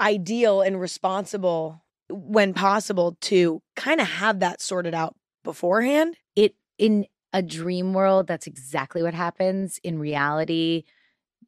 ideal 0.00 0.60
and 0.60 0.80
responsible 0.80 1.82
when 2.08 2.54
possible 2.54 3.16
to 3.20 3.62
kind 3.74 4.00
of 4.00 4.06
have 4.06 4.40
that 4.40 4.60
sorted 4.60 4.94
out 4.94 5.14
beforehand? 5.44 6.16
It 6.34 6.54
in 6.78 7.06
a 7.32 7.42
dream 7.42 7.92
world, 7.92 8.26
that's 8.26 8.46
exactly 8.46 9.02
what 9.02 9.14
happens. 9.14 9.78
In 9.82 9.98
reality, 9.98 10.84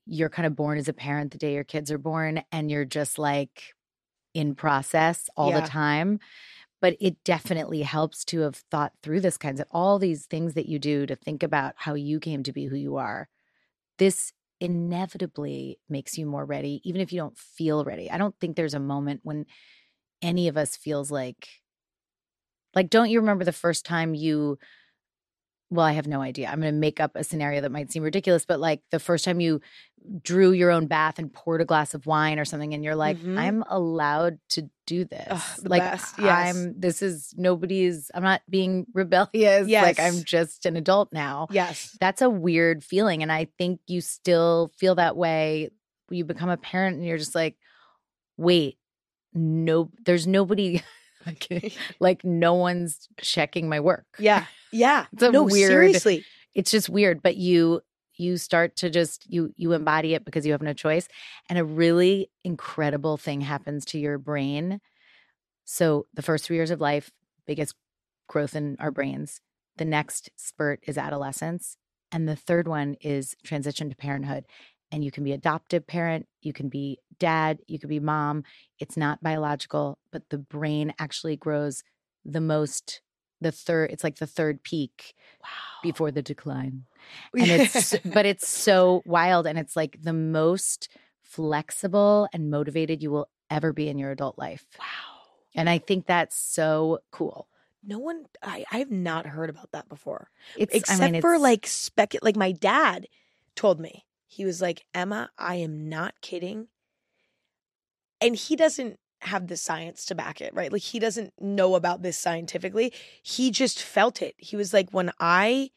you're 0.08 0.30
kind 0.30 0.46
of 0.46 0.56
born 0.56 0.78
as 0.78 0.88
a 0.88 0.92
parent 0.92 1.32
the 1.32 1.38
day 1.38 1.54
your 1.54 1.64
kids 1.64 1.90
are 1.90 1.98
born, 1.98 2.42
and 2.50 2.70
you're 2.70 2.84
just 2.84 3.18
like 3.18 3.74
in 4.34 4.54
process 4.54 5.28
all 5.36 5.50
yeah. 5.50 5.60
the 5.60 5.66
time. 5.66 6.18
But 6.80 6.96
it 7.00 7.16
definitely 7.24 7.82
helps 7.82 8.24
to 8.26 8.40
have 8.40 8.56
thought 8.70 8.92
through 9.02 9.20
this 9.20 9.36
kinds 9.36 9.60
of 9.60 9.66
all 9.70 9.98
these 9.98 10.26
things 10.26 10.54
that 10.54 10.66
you 10.66 10.78
do 10.78 11.06
to 11.06 11.16
think 11.16 11.42
about 11.42 11.74
how 11.76 11.94
you 11.94 12.20
came 12.20 12.44
to 12.44 12.52
be 12.52 12.66
who 12.66 12.76
you 12.76 12.96
are. 12.96 13.28
This 13.98 14.32
inevitably 14.60 15.78
makes 15.88 16.16
you 16.16 16.24
more 16.26 16.44
ready, 16.44 16.80
even 16.84 17.00
if 17.00 17.12
you 17.12 17.18
don't 17.18 17.36
feel 17.36 17.84
ready. 17.84 18.10
I 18.10 18.18
don't 18.18 18.34
think 18.40 18.56
there's 18.56 18.74
a 18.74 18.80
moment 18.80 19.20
when 19.24 19.46
any 20.22 20.48
of 20.48 20.56
us 20.56 20.76
feels 20.76 21.10
like, 21.10 21.48
like, 22.74 22.90
don't 22.90 23.10
you 23.10 23.20
remember 23.20 23.44
the 23.44 23.52
first 23.52 23.84
time 23.84 24.14
you 24.14 24.58
well, 25.70 25.84
I 25.84 25.92
have 25.92 26.06
no 26.06 26.22
idea. 26.22 26.48
I'm 26.48 26.60
going 26.60 26.72
to 26.72 26.78
make 26.78 27.00
up 27.00 27.12
a 27.14 27.24
scenario 27.24 27.60
that 27.60 27.72
might 27.72 27.92
seem 27.92 28.02
ridiculous, 28.02 28.46
but 28.46 28.60
like 28.60 28.80
the 28.90 28.98
first 28.98 29.24
time 29.24 29.40
you 29.40 29.60
drew 30.22 30.52
your 30.52 30.70
own 30.70 30.86
bath 30.86 31.18
and 31.18 31.32
poured 31.32 31.60
a 31.60 31.64
glass 31.64 31.92
of 31.92 32.06
wine 32.06 32.38
or 32.38 32.44
something, 32.44 32.72
and 32.72 32.82
you're 32.82 32.94
like, 32.94 33.18
mm-hmm. 33.18 33.36
I'm 33.36 33.64
allowed 33.68 34.38
to 34.50 34.70
do 34.86 35.04
this. 35.04 35.26
Ugh, 35.28 35.68
like. 35.68 35.82
Yes. 35.82 36.14
I'm, 36.18 36.80
this 36.80 37.02
is 37.02 37.34
nobody's, 37.36 38.10
I'm 38.14 38.22
not 38.22 38.40
being 38.48 38.86
rebellious. 38.94 39.68
Yes. 39.68 39.82
Like, 39.84 40.00
I'm 40.00 40.24
just 40.24 40.64
an 40.64 40.76
adult 40.76 41.12
now. 41.12 41.48
Yes. 41.50 41.96
That's 42.00 42.22
a 42.22 42.30
weird 42.30 42.82
feeling. 42.82 43.22
And 43.22 43.30
I 43.30 43.48
think 43.58 43.80
you 43.86 44.00
still 44.00 44.70
feel 44.78 44.94
that 44.94 45.16
way. 45.16 45.70
You 46.08 46.24
become 46.24 46.48
a 46.48 46.56
parent 46.56 46.96
and 46.96 47.04
you're 47.04 47.18
just 47.18 47.34
like, 47.34 47.56
wait, 48.38 48.78
no, 49.34 49.90
there's 50.06 50.26
nobody. 50.26 50.82
like 52.00 52.24
no 52.24 52.54
one's 52.54 53.08
checking 53.20 53.68
my 53.68 53.80
work. 53.80 54.06
Yeah. 54.18 54.46
Yeah. 54.72 55.06
It's 55.12 55.22
no, 55.22 55.44
weird, 55.44 55.68
seriously. 55.68 56.24
It's 56.54 56.70
just 56.70 56.88
weird, 56.88 57.22
but 57.22 57.36
you 57.36 57.80
you 58.16 58.36
start 58.36 58.74
to 58.76 58.90
just 58.90 59.30
you 59.30 59.52
you 59.56 59.72
embody 59.72 60.14
it 60.14 60.24
because 60.24 60.44
you 60.44 60.52
have 60.52 60.62
no 60.62 60.72
choice 60.72 61.08
and 61.48 61.58
a 61.58 61.64
really 61.64 62.30
incredible 62.44 63.16
thing 63.16 63.40
happens 63.40 63.84
to 63.86 63.98
your 63.98 64.18
brain. 64.18 64.80
So 65.64 66.06
the 66.14 66.22
first 66.22 66.46
3 66.46 66.56
years 66.56 66.70
of 66.70 66.80
life, 66.80 67.10
biggest 67.46 67.74
growth 68.28 68.56
in 68.56 68.76
our 68.80 68.90
brains. 68.90 69.40
The 69.76 69.84
next 69.84 70.30
spurt 70.36 70.80
is 70.86 70.98
adolescence 70.98 71.76
and 72.10 72.28
the 72.28 72.36
third 72.36 72.66
one 72.66 72.96
is 73.00 73.36
transition 73.44 73.88
to 73.90 73.96
parenthood 73.96 74.44
and 74.90 75.04
you 75.04 75.10
can 75.10 75.22
be 75.22 75.32
adoptive 75.32 75.86
parent, 75.86 76.26
you 76.40 76.52
can 76.52 76.68
be 76.68 76.98
dad, 77.18 77.58
you 77.66 77.78
could 77.78 77.88
be 77.88 78.00
mom. 78.00 78.44
It's 78.78 78.96
not 78.96 79.22
biological, 79.22 79.98
but 80.10 80.28
the 80.30 80.38
brain 80.38 80.92
actually 80.98 81.36
grows 81.36 81.82
the 82.24 82.40
most 82.40 83.00
the 83.40 83.52
third 83.52 83.92
it's 83.92 84.02
like 84.02 84.16
the 84.16 84.26
third 84.26 84.62
peak 84.64 85.14
wow. 85.42 85.48
before 85.82 86.10
the 86.10 86.22
decline. 86.22 86.84
And 87.38 87.48
it's 87.50 87.96
but 88.04 88.26
it's 88.26 88.48
so 88.48 89.02
wild 89.06 89.46
and 89.46 89.58
it's 89.58 89.76
like 89.76 89.96
the 90.02 90.12
most 90.12 90.88
flexible 91.22 92.28
and 92.32 92.50
motivated 92.50 93.02
you 93.02 93.10
will 93.10 93.28
ever 93.50 93.72
be 93.72 93.88
in 93.88 93.98
your 93.98 94.10
adult 94.10 94.38
life. 94.38 94.66
Wow. 94.78 94.84
And 95.54 95.70
I 95.70 95.78
think 95.78 96.06
that's 96.06 96.36
so 96.36 96.98
cool. 97.12 97.48
No 97.84 97.98
one 97.98 98.24
I 98.42 98.64
I 98.70 98.78
have 98.78 98.90
not 98.90 99.26
heard 99.26 99.48
about 99.48 99.72
that 99.72 99.88
before. 99.88 100.30
It's 100.56 100.74
except 100.74 101.00
I 101.00 101.10
mean, 101.12 101.20
for 101.22 101.38
like 101.38 101.66
spec 101.66 102.14
like 102.22 102.36
my 102.36 102.52
dad 102.52 103.06
told 103.54 103.80
me 103.80 104.04
he 104.28 104.44
was 104.44 104.60
like, 104.60 104.84
Emma, 104.94 105.30
I 105.38 105.56
am 105.56 105.88
not 105.88 106.20
kidding. 106.20 106.68
And 108.20 108.36
he 108.36 108.56
doesn't 108.56 108.98
have 109.22 109.48
the 109.48 109.56
science 109.56 110.04
to 110.06 110.14
back 110.14 110.40
it, 110.40 110.54
right? 110.54 110.72
Like 110.72 110.82
he 110.82 110.98
doesn't 110.98 111.32
know 111.40 111.74
about 111.74 112.02
this 112.02 112.18
scientifically. 112.18 112.92
He 113.22 113.50
just 113.50 113.82
felt 113.82 114.22
it. 114.22 114.34
He 114.38 114.56
was 114.56 114.72
like, 114.72 114.90
when 114.90 115.12
I, 115.18 115.70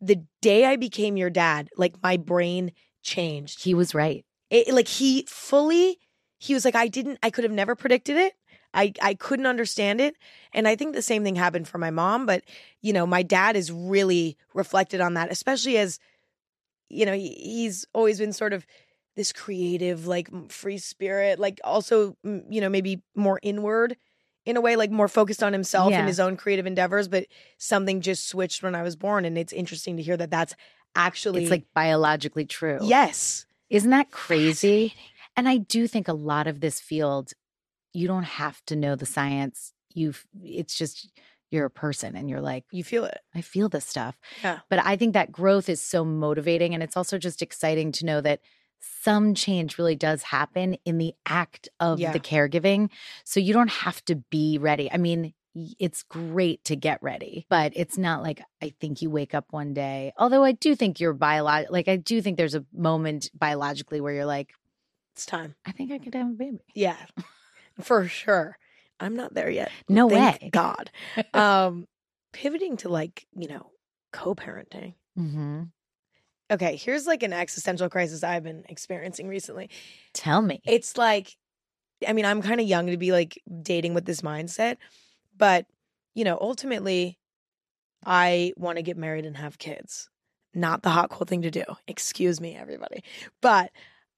the 0.00 0.24
day 0.40 0.64
I 0.64 0.76
became 0.76 1.16
your 1.16 1.30
dad, 1.30 1.68
like 1.76 2.02
my 2.02 2.16
brain 2.16 2.72
changed. 3.02 3.64
He 3.64 3.74
was 3.74 3.94
right. 3.94 4.24
It, 4.50 4.72
like 4.74 4.88
he 4.88 5.26
fully, 5.28 5.98
he 6.38 6.54
was 6.54 6.64
like, 6.64 6.74
I 6.74 6.88
didn't, 6.88 7.18
I 7.22 7.30
could 7.30 7.44
have 7.44 7.52
never 7.52 7.74
predicted 7.74 8.16
it. 8.16 8.34
I, 8.72 8.92
I 9.02 9.14
couldn't 9.14 9.46
understand 9.46 10.00
it. 10.00 10.14
And 10.52 10.66
I 10.66 10.76
think 10.76 10.94
the 10.94 11.02
same 11.02 11.24
thing 11.24 11.36
happened 11.36 11.68
for 11.68 11.78
my 11.78 11.90
mom. 11.90 12.24
But, 12.24 12.44
you 12.80 12.92
know, 12.92 13.06
my 13.06 13.22
dad 13.22 13.56
is 13.56 13.70
really 13.70 14.36
reflected 14.54 15.00
on 15.00 15.14
that, 15.14 15.30
especially 15.30 15.76
as 15.76 15.98
you 16.90 17.06
know, 17.06 17.14
he, 17.14 17.28
he's 17.34 17.86
always 17.94 18.18
been 18.18 18.32
sort 18.32 18.52
of 18.52 18.66
this 19.16 19.32
creative, 19.32 20.06
like 20.06 20.28
free 20.50 20.78
spirit, 20.78 21.38
like 21.38 21.60
also, 21.64 22.16
you 22.24 22.60
know, 22.60 22.68
maybe 22.68 23.02
more 23.14 23.40
inward 23.42 23.96
in 24.46 24.56
a 24.56 24.60
way, 24.60 24.76
like 24.76 24.90
more 24.90 25.08
focused 25.08 25.42
on 25.42 25.52
himself 25.52 25.90
yeah. 25.90 25.98
and 25.98 26.08
his 26.08 26.20
own 26.20 26.36
creative 26.36 26.66
endeavors. 26.66 27.08
But 27.08 27.26
something 27.58 28.00
just 28.00 28.28
switched 28.28 28.62
when 28.62 28.74
I 28.74 28.82
was 28.82 28.96
born. 28.96 29.24
And 29.24 29.36
it's 29.36 29.52
interesting 29.52 29.96
to 29.96 30.02
hear 30.02 30.16
that 30.16 30.30
that's 30.30 30.54
actually 30.94 31.42
It's 31.42 31.50
like 31.50 31.66
biologically 31.74 32.46
true. 32.46 32.78
yes. 32.82 33.46
Isn't 33.68 33.90
that 33.90 34.10
crazy? 34.10 34.94
And 35.36 35.48
I 35.48 35.58
do 35.58 35.86
think 35.86 36.08
a 36.08 36.12
lot 36.12 36.48
of 36.48 36.60
this 36.60 36.80
field, 36.80 37.32
you 37.92 38.08
don't 38.08 38.24
have 38.24 38.60
to 38.66 38.74
know 38.74 38.96
the 38.96 39.06
science. 39.06 39.72
You, 39.94 40.14
it's 40.42 40.76
just 40.76 41.08
you're 41.50 41.66
a 41.66 41.70
person, 41.70 42.16
and 42.16 42.30
you're 42.30 42.40
like, 42.40 42.64
You 42.70 42.84
feel 42.84 43.04
it. 43.04 43.18
I 43.34 43.40
feel 43.40 43.68
this 43.68 43.84
stuff. 43.84 44.18
Yeah. 44.42 44.60
But 44.68 44.84
I 44.84 44.96
think 44.96 45.14
that 45.14 45.32
growth 45.32 45.68
is 45.68 45.80
so 45.80 46.04
motivating, 46.04 46.74
and 46.74 46.82
it's 46.82 46.96
also 46.96 47.18
just 47.18 47.42
exciting 47.42 47.92
to 47.92 48.06
know 48.06 48.20
that 48.20 48.40
some 48.80 49.34
change 49.34 49.78
really 49.78 49.96
does 49.96 50.22
happen 50.24 50.76
in 50.84 50.98
the 50.98 51.14
act 51.26 51.68
of 51.78 52.00
Yeah. 52.00 52.12
the 52.12 52.20
caregiving. 52.20 52.90
So 53.24 53.38
you 53.40 53.52
don't 53.52 53.70
have 53.70 54.04
to 54.06 54.16
be 54.16 54.58
ready. 54.58 54.90
I 54.92 54.96
mean. 54.96 55.34
It's 55.80 56.04
great 56.04 56.62
to 56.66 56.76
get 56.76 57.02
ready, 57.02 57.44
but 57.50 57.72
it's 57.74 57.98
not 57.98 58.22
like 58.22 58.40
I 58.62 58.72
think 58.80 59.02
you 59.02 59.10
wake 59.10 59.34
up 59.34 59.46
one 59.50 59.74
day. 59.74 60.12
Although 60.16 60.44
I 60.44 60.52
do 60.52 60.76
think 60.76 61.00
you're 61.00 61.12
biological, 61.12 61.72
like 61.72 61.88
I 61.88 61.96
do 61.96 62.22
think 62.22 62.36
there's 62.36 62.54
a 62.54 62.64
moment 62.72 63.28
biologically 63.34 64.00
where 64.00 64.14
you're 64.14 64.26
like, 64.26 64.52
It's 65.16 65.26
time. 65.26 65.56
I 65.66 65.72
think 65.72 65.90
I 65.90 65.98
could 65.98 66.14
have 66.14 66.28
a 66.28 66.34
baby. 66.34 66.60
Yeah. 66.72 66.94
For 67.80 68.06
sure. 68.06 68.58
I'm 69.00 69.16
not 69.16 69.34
there 69.34 69.50
yet. 69.50 69.72
No 69.88 70.08
Thank 70.08 70.40
way. 70.40 70.50
God. 70.52 70.92
Um 71.34 71.88
pivoting 72.32 72.76
to 72.78 72.88
like, 72.88 73.26
you 73.34 73.48
know, 73.48 73.72
co-parenting. 74.12 74.94
Mm-hmm. 75.18 75.62
Okay, 76.50 76.76
here's 76.76 77.06
like 77.06 77.22
an 77.22 77.32
existential 77.32 77.88
crisis 77.88 78.24
I've 78.24 78.42
been 78.42 78.64
experiencing 78.68 79.28
recently. 79.28 79.70
Tell 80.14 80.42
me. 80.42 80.60
It's 80.64 80.96
like, 80.98 81.36
I 82.06 82.12
mean, 82.12 82.24
I'm 82.24 82.42
kind 82.42 82.60
of 82.60 82.66
young 82.66 82.88
to 82.88 82.96
be 82.96 83.12
like 83.12 83.40
dating 83.62 83.94
with 83.94 84.04
this 84.04 84.20
mindset, 84.22 84.76
but 85.36 85.66
you 86.14 86.24
know, 86.24 86.38
ultimately, 86.40 87.18
I 88.04 88.52
want 88.56 88.76
to 88.76 88.82
get 88.82 88.96
married 88.96 89.26
and 89.26 89.36
have 89.36 89.58
kids. 89.58 90.08
Not 90.54 90.82
the 90.82 90.90
hot, 90.90 91.10
cool 91.10 91.26
thing 91.26 91.42
to 91.42 91.50
do. 91.50 91.62
Excuse 91.86 92.40
me, 92.40 92.56
everybody. 92.56 93.04
But 93.40 93.70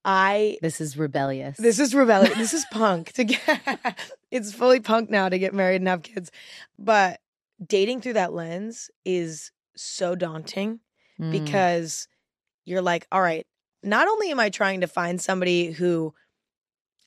I, 0.04 0.56
this 0.62 0.80
is 0.80 0.96
rebellious. 0.96 1.58
this 1.58 1.78
is 1.78 1.94
rebellious. 1.94 2.34
this 2.38 2.54
is 2.54 2.64
punk 2.72 3.12
to 3.12 3.24
get, 3.24 3.98
it's 4.30 4.52
fully 4.54 4.80
punk 4.80 5.10
now 5.10 5.28
to 5.28 5.38
get 5.38 5.52
married 5.52 5.76
and 5.82 5.88
have 5.88 6.02
kids. 6.02 6.30
But 6.78 7.20
dating 7.64 8.00
through 8.00 8.14
that 8.14 8.32
lens 8.32 8.90
is 9.04 9.50
so 9.76 10.14
daunting 10.14 10.80
Mm. 11.20 11.30
because 11.30 12.08
you're 12.64 12.82
like, 12.82 13.06
all 13.12 13.20
right, 13.22 13.46
not 13.82 14.06
only 14.08 14.30
am 14.30 14.40
I 14.40 14.50
trying 14.50 14.80
to 14.82 14.86
find 14.86 15.20
somebody 15.20 15.72
who 15.72 16.14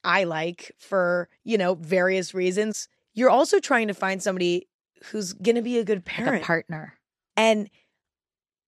I 0.03 0.25
like 0.25 0.71
for, 0.77 1.29
you 1.43 1.57
know, 1.57 1.75
various 1.75 2.33
reasons, 2.33 2.87
you're 3.13 3.29
also 3.29 3.59
trying 3.59 3.87
to 3.87 3.93
find 3.93 4.21
somebody 4.21 4.67
who's 5.05 5.33
going 5.33 5.55
to 5.55 5.61
be 5.61 5.77
a 5.77 5.83
good 5.85 5.99
Like 5.99 6.05
parent. 6.05 6.43
a 6.43 6.45
partner. 6.45 6.93
and 7.37 7.69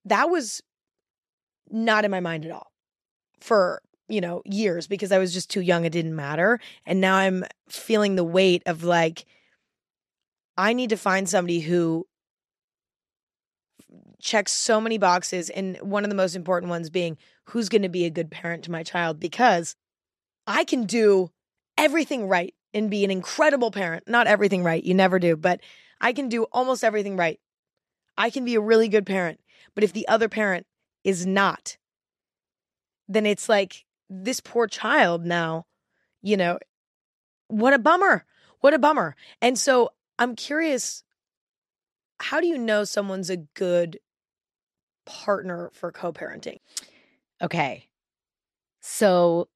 that 0.06 0.29
was 0.29 0.62
not 1.70 2.06
in 2.06 2.12
my 2.12 2.22
mind 2.22 2.46
at 2.46 2.51
all 2.51 2.72
for, 3.41 3.82
you 4.08 4.22
know, 4.22 4.41
years 4.46 4.88
because 4.88 5.12
I 5.12 5.17
was 5.17 5.34
just 5.34 5.50
too 5.50 5.60
young. 5.62 5.84
It 5.84 5.91
didn't 5.91 6.15
matter. 6.15 6.60
And 6.86 7.01
now 7.01 7.17
I'm 7.17 7.44
feeling 7.67 8.15
the 8.15 8.24
weight 8.24 8.63
of 8.65 8.84
like, 8.86 9.25
I 10.58 10.72
need 10.74 10.89
to 10.91 10.98
find 10.98 11.27
somebody 11.27 11.60
who 11.60 12.08
checks 14.22 14.52
so 14.52 14.82
many 14.82 14.98
boxes. 14.98 15.50
And 15.50 15.78
one 15.78 16.04
of 16.04 16.10
the 16.10 16.16
most 16.16 16.36
important 16.36 16.70
ones 16.70 16.90
being 16.90 17.18
who's 17.46 17.70
going 17.70 17.82
to 17.84 17.90
be 17.90 18.06
a 18.06 18.10
good 18.10 18.32
parent 18.32 18.64
to 18.66 18.72
my 18.72 18.84
child 18.84 19.20
because 19.20 19.76
I 20.46 20.64
can 20.64 20.86
do 20.86 21.32
everything 21.78 22.28
right 22.28 22.54
and 22.74 22.90
be 22.90 23.04
an 23.04 23.12
incredible 23.12 23.72
parent. 23.72 24.08
Not 24.08 24.28
everything 24.28 24.64
right, 24.64 24.84
you 24.84 24.94
never 24.94 25.20
do, 25.20 25.36
but 25.36 25.62
I 26.02 26.14
can 26.14 26.30
do 26.30 26.44
almost 26.46 26.84
everything 26.84 27.18
right. 27.18 27.40
I 28.18 28.30
can 28.30 28.46
be 28.46 28.56
a 28.56 28.62
really 28.62 28.88
good 28.88 29.06
parent. 29.06 29.40
But 29.76 29.84
if 29.84 29.94
the 29.94 30.08
other 30.08 30.28
parent 30.28 30.66
is 31.04 31.26
not, 31.26 31.78
then 33.08 33.26
it's 33.26 33.48
like 33.48 33.86
this 34.10 34.40
poor 34.40 34.68
child 34.68 35.26
now, 35.26 35.66
you 36.22 36.36
know, 36.36 36.60
what 37.48 37.74
a 37.74 37.80
bummer. 37.80 38.26
What 38.60 38.74
a 38.74 38.80
bummer. 38.80 39.15
And 39.41 39.58
so 39.58 39.91
I'm 40.18 40.36
curious 40.36 41.04
how 42.20 42.41
do 42.41 42.48
you 42.48 42.58
know 42.58 42.84
someone's 42.84 43.30
a 43.30 43.38
good 43.38 44.00
partner 45.08 45.72
for 45.74 45.91
co 45.91 46.13
parenting? 46.13 46.60
Okay. 47.41 47.88
So, 48.82 49.50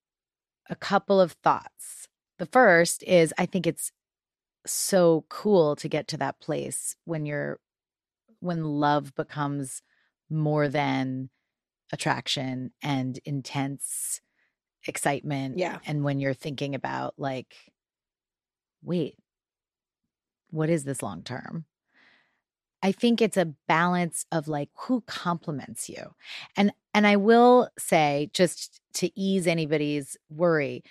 a 0.69 0.75
couple 0.75 1.21
of 1.21 1.33
thoughts. 1.43 2.07
The 2.39 2.47
first 2.47 3.03
is 3.03 3.33
I 3.37 3.45
think 3.45 3.67
it's 3.67 3.91
so 4.65 5.25
cool 5.29 5.75
to 5.77 5.89
get 5.89 6.07
to 6.09 6.17
that 6.17 6.39
place 6.41 6.95
when 7.05 7.25
you're 7.25 7.59
when 8.41 8.63
love 8.63 9.15
becomes 9.15 9.81
more 10.29 10.67
than 10.69 11.29
attraction 11.93 12.71
and 12.83 13.19
intense 13.25 14.21
excitement 14.87 15.59
Yeah. 15.59 15.79
and 15.85 16.03
when 16.03 16.19
you're 16.19 16.33
thinking 16.33 16.75
about 16.75 17.15
like 17.17 17.55
wait 18.83 19.17
what 20.49 20.69
is 20.69 20.83
this 20.83 21.01
long 21.01 21.23
term 21.23 21.65
i 22.83 22.91
think 22.91 23.21
it's 23.21 23.37
a 23.37 23.53
balance 23.67 24.25
of 24.31 24.47
like 24.47 24.69
who 24.75 25.01
complements 25.07 25.89
you 25.89 26.13
and 26.57 26.71
and 26.93 27.07
i 27.07 27.15
will 27.15 27.69
say 27.77 28.29
just 28.33 28.81
to 28.93 29.11
ease 29.19 29.47
anybody's 29.47 30.17
worry 30.29 30.83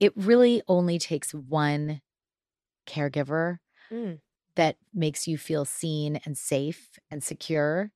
it 0.00 0.12
really 0.16 0.62
only 0.68 0.98
takes 0.98 1.32
one 1.34 2.00
caregiver 2.86 3.58
Mm. 3.90 4.18
that 4.56 4.76
makes 4.92 5.28
you 5.28 5.38
feel 5.38 5.64
seen 5.64 6.16
and 6.24 6.36
safe 6.36 6.98
and 7.10 7.22
secure 7.22 7.92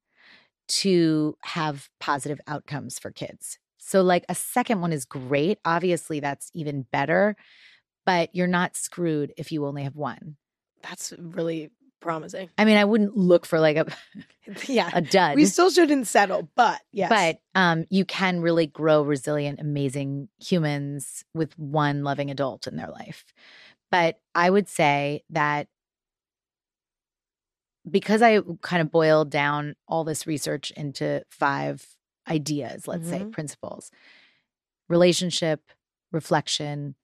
to 0.69 1.37
have 1.43 1.91
positive 2.01 2.41
outcomes 2.47 2.99
for 2.99 3.11
kids. 3.11 3.59
So, 3.79 4.03
like 4.03 4.25
a 4.29 4.35
second 4.35 4.81
one 4.81 4.93
is 4.93 5.05
great. 5.05 5.59
Obviously, 5.65 6.21
that's 6.21 6.51
even 6.55 6.87
better, 6.93 7.37
but 8.07 8.35
you're 8.35 8.47
not 8.47 8.77
screwed 8.77 9.33
if 9.37 9.53
you 9.53 9.67
only 9.67 9.85
have 9.85 9.97
one. 9.97 10.37
That's 10.83 11.13
really 11.19 11.71
promising. 12.03 12.51
I 12.59 12.65
mean, 12.67 12.77
I 12.77 12.85
wouldn't 12.85 13.17
look 13.17 13.47
for 13.47 13.59
like 13.61 13.77
a, 13.79 13.87
yeah. 14.67 14.91
a 14.93 15.01
dud. 15.01 15.37
We 15.37 15.47
still 15.47 15.71
shouldn't 15.71 16.07
settle, 16.07 16.49
but 16.55 16.81
yes. 16.93 17.09
But 17.09 17.41
um, 17.59 17.87
you 17.89 18.05
can 18.05 18.41
really 18.41 18.67
grow 18.67 19.03
resilient, 19.03 19.61
amazing 19.61 20.29
humans 20.39 21.25
with 21.35 21.59
one 21.59 22.05
loving 22.05 22.31
adult 22.31 22.67
in 22.67 22.77
their 22.77 22.91
life. 22.91 23.25
But 23.91 24.21
I 24.35 24.51
would 24.51 24.69
say 24.69 25.23
that 25.31 25.69
because 27.91 28.23
I 28.23 28.41
kind 28.61 28.81
of 28.83 28.91
boiled 28.91 29.31
down 29.31 29.75
all 29.89 30.05
this 30.05 30.27
research 30.27 30.71
into 30.73 31.23
five 31.31 31.87
ideas, 32.29 32.87
let's 32.87 33.09
say 33.09 33.21
Mhm. 33.21 33.33
principles 33.33 33.91
relationship, 34.89 35.71
reflection, 36.11 36.95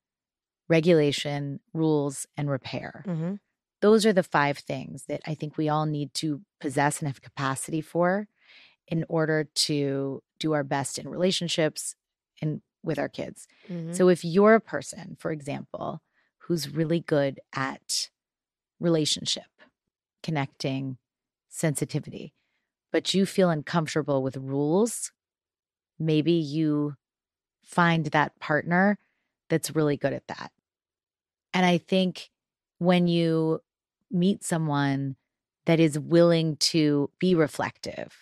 regulation, 0.68 1.60
rules, 1.72 2.26
and 2.36 2.50
repair 2.50 3.02
Mhm. 3.06 3.40
Those 3.80 4.06
are 4.06 4.12
the 4.12 4.22
five 4.22 4.58
things 4.58 5.04
that 5.06 5.20
I 5.26 5.34
think 5.34 5.56
we 5.56 5.68
all 5.68 5.86
need 5.86 6.14
to 6.14 6.42
possess 6.60 7.00
and 7.00 7.08
have 7.08 7.22
capacity 7.22 7.80
for 7.80 8.28
in 8.88 9.04
order 9.08 9.44
to 9.44 10.22
do 10.40 10.52
our 10.52 10.64
best 10.64 10.98
in 10.98 11.08
relationships 11.08 11.94
and 12.42 12.62
with 12.82 12.98
our 12.98 13.08
kids. 13.08 13.46
Mhm. 13.70 13.94
So 13.94 14.08
if 14.08 14.24
you're 14.24 14.54
a 14.54 14.60
person, 14.60 15.16
for 15.18 15.32
example, 15.32 16.02
who's 16.38 16.70
really 16.70 17.00
good 17.00 17.40
at 17.54 18.10
relationship, 18.80 19.46
connecting, 20.22 20.98
sensitivity, 21.48 22.34
but 22.92 23.14
you 23.14 23.26
feel 23.26 23.50
uncomfortable 23.50 24.22
with 24.22 24.36
rules, 24.36 25.12
maybe 25.98 26.32
you 26.32 26.96
find 27.64 28.06
that 28.06 28.38
partner 28.40 28.98
that's 29.48 29.74
really 29.74 29.96
good 29.96 30.12
at 30.12 30.26
that. 30.28 30.52
And 31.52 31.64
I 31.64 31.78
think 31.78 32.30
when 32.78 33.08
you 33.08 33.60
meet 34.10 34.44
someone 34.44 35.16
that 35.66 35.80
is 35.80 35.98
willing 35.98 36.56
to 36.56 37.10
be 37.18 37.34
reflective 37.34 38.14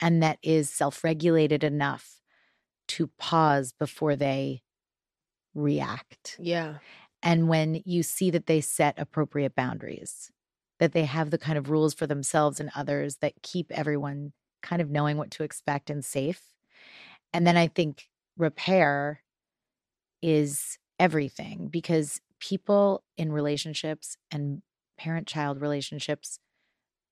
and 0.00 0.22
that 0.22 0.38
is 0.42 0.68
self 0.68 1.02
regulated 1.04 1.64
enough 1.64 2.20
to 2.88 3.08
pause 3.18 3.72
before 3.72 4.16
they 4.16 4.62
react. 5.54 6.36
yeah. 6.38 6.78
And 7.22 7.48
when 7.48 7.80
you 7.84 8.02
see 8.02 8.30
that 8.30 8.46
they 8.46 8.60
set 8.60 8.98
appropriate 8.98 9.54
boundaries, 9.54 10.32
that 10.80 10.92
they 10.92 11.04
have 11.04 11.30
the 11.30 11.38
kind 11.38 11.56
of 11.56 11.70
rules 11.70 11.94
for 11.94 12.06
themselves 12.06 12.58
and 12.58 12.68
others 12.74 13.18
that 13.18 13.42
keep 13.42 13.70
everyone 13.70 14.32
kind 14.60 14.82
of 14.82 14.90
knowing 14.90 15.16
what 15.16 15.30
to 15.32 15.44
expect 15.44 15.88
and 15.88 16.04
safe. 16.04 16.42
And 17.32 17.46
then 17.46 17.56
I 17.56 17.68
think 17.68 18.08
repair 18.36 19.22
is 20.20 20.78
everything 20.98 21.68
because 21.68 22.20
people 22.40 23.04
in 23.16 23.30
relationships 23.30 24.16
and 24.30 24.62
parent 25.02 25.26
child 25.26 25.60
relationships 25.60 26.38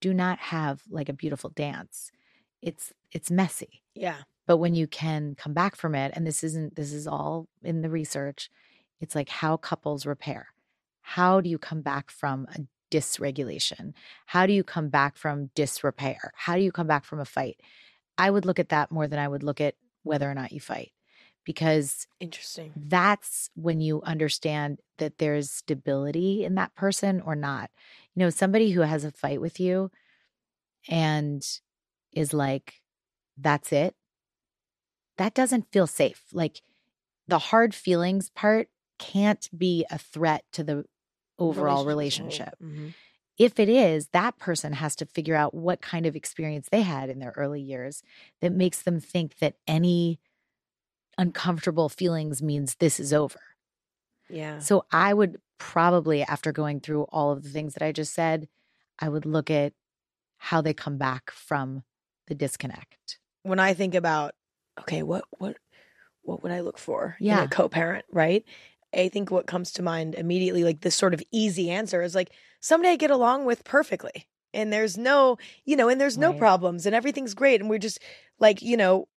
do 0.00 0.14
not 0.14 0.38
have 0.38 0.83
like 0.88 1.09
a 1.09 1.12
beautiful 1.12 1.50
dance. 1.50 2.12
It's 2.62 2.92
it's 3.11 3.31
messy. 3.31 3.83
Yeah. 3.94 4.18
but 4.46 4.59
when 4.59 4.74
you 4.74 4.87
can 4.87 5.35
come 5.35 5.53
back 5.53 5.74
from 5.76 5.94
it 5.94 6.12
and 6.14 6.24
this 6.26 6.44
isn't 6.44 6.76
this 6.76 6.92
is 6.92 7.07
all 7.07 7.48
in 7.62 7.83
the 7.83 7.90
research 7.90 8.48
it's 9.00 9.14
like 9.14 9.29
how 9.29 9.57
couples 9.57 10.07
repair? 10.07 10.48
How 11.00 11.40
do 11.40 11.48
you 11.48 11.59
come 11.59 11.83
back 11.83 12.11
from 12.11 12.46
a 12.55 12.61
dysregulation? 12.94 13.94
How 14.26 14.46
do 14.46 14.53
you 14.53 14.62
come 14.62 14.88
back 14.88 15.16
from 15.16 15.50
disrepair? 15.55 16.33
How 16.37 16.55
do 16.55 16.62
you 16.62 16.70
come 16.70 16.87
back 16.87 17.05
from 17.05 17.18
a 17.18 17.24
fight? 17.24 17.59
I 18.18 18.31
would 18.31 18.44
look 18.46 18.59
at 18.59 18.68
that 18.68 18.92
more 18.92 19.09
than 19.09 19.18
I 19.18 19.26
would 19.26 19.42
look 19.42 19.61
at 19.61 19.74
whether 20.03 20.31
or 20.31 20.35
not 20.35 20.53
you 20.53 20.61
fight 20.61 20.92
because 21.51 22.07
Interesting. 22.21 22.73
that's 22.77 23.51
when 23.57 23.81
you 23.81 24.03
understand 24.03 24.79
that 24.99 25.19
there's 25.19 25.51
stability 25.51 26.45
in 26.45 26.55
that 26.55 26.73
person 26.77 27.21
or 27.23 27.35
not. 27.35 27.71
You 28.15 28.21
know, 28.21 28.31
somebody 28.31 28.71
who 28.71 28.83
has 28.83 29.03
a 29.03 29.11
fight 29.11 29.41
with 29.41 29.59
you 29.59 29.91
and 30.89 31.45
is 32.13 32.33
like, 32.33 32.75
that's 33.37 33.73
it, 33.73 33.97
that 35.19 35.35
doesn't 35.35 35.73
feel 35.73 35.89
safe. 35.89 36.23
Like 36.33 36.63
the 37.27 37.41
hard 37.41 37.75
feelings 37.75 38.31
part 38.31 38.69
can't 39.01 39.49
be 39.57 39.85
a 39.91 39.99
threat 39.99 40.45
to 40.53 40.63
the 40.63 40.85
overall 41.37 41.85
relationship. 41.85 42.55
Mhm. 42.63 42.95
If 43.37 43.59
it 43.59 43.69
is, 43.69 44.09
that 44.13 44.39
person 44.39 44.75
has 44.75 44.95
to 44.97 45.07
figure 45.07 45.35
out 45.35 45.53
what 45.53 45.83
kind 45.83 46.07
of 46.07 46.15
experience 46.15 46.69
they 46.71 46.83
had 46.83 47.11
in 47.11 47.19
their 47.19 47.35
early 47.37 47.61
years 47.61 48.05
that 48.41 48.53
makes 48.53 48.83
them 48.83 49.01
think 49.01 49.39
that 49.39 49.57
any 49.67 50.21
uncomfortable 51.21 51.89
feelings 51.89 52.43
means 52.43 52.77
this 52.77 52.99
is 53.01 53.13
over. 53.13 53.41
Yeah. 54.29 54.59
So 54.61 54.85
I 54.93 55.13
would 55.15 55.39
probably, 55.59 56.23
after 56.23 56.53
going 56.53 56.81
through 56.81 57.03
all 57.05 57.33
of 57.33 57.43
the 57.43 57.51
things 57.51 57.75
that 57.75 57.83
I 57.85 57.93
just 57.93 58.15
said, 58.15 58.49
I 58.99 59.09
would 59.09 59.27
look 59.27 59.51
at 59.51 59.73
how 60.39 60.61
they 60.61 60.75
come 60.75 60.97
back 60.99 61.31
from 61.31 61.85
the 62.29 62.35
disconnect. 62.35 63.19
when 63.43 63.59
I 63.59 63.75
think 63.75 63.95
about 63.95 64.35
okay, 64.81 65.03
what 65.03 65.25
what 65.39 65.57
what 66.23 66.43
would 66.43 66.53
I 66.53 66.61
look 66.61 66.79
for 66.79 67.17
in 67.27 67.27
Yeah. 67.27 67.45
a 67.45 67.49
co-parent, 67.49 68.05
right? 68.13 68.45
I 68.95 69.09
think 69.09 69.31
what 69.31 69.47
comes 69.47 69.73
to 69.73 69.83
mind 69.83 70.15
immediately, 70.15 70.65
like 70.65 70.81
this 70.81 70.97
sort 70.97 71.15
of 71.15 71.23
easy 71.33 71.71
answer, 71.71 72.03
is 72.03 72.15
like 72.15 72.31
somebody 72.61 72.91
I 72.93 72.97
get 72.97 73.11
along 73.11 73.47
with 73.47 73.65
perfectly, 73.65 74.27
and 74.55 74.73
there's 74.73 74.99
no, 74.99 75.39
you 75.65 75.77
know, 75.77 75.89
and 75.89 76.01
there's 76.01 76.19
no 76.19 76.33
problems, 76.35 76.87
and 76.87 76.95
everything's 76.95 77.35
great, 77.35 77.61
and 77.61 77.71
we're 77.71 77.79
just 77.79 78.01
like, 78.39 78.63
you 78.63 78.77
know, 78.77 79.09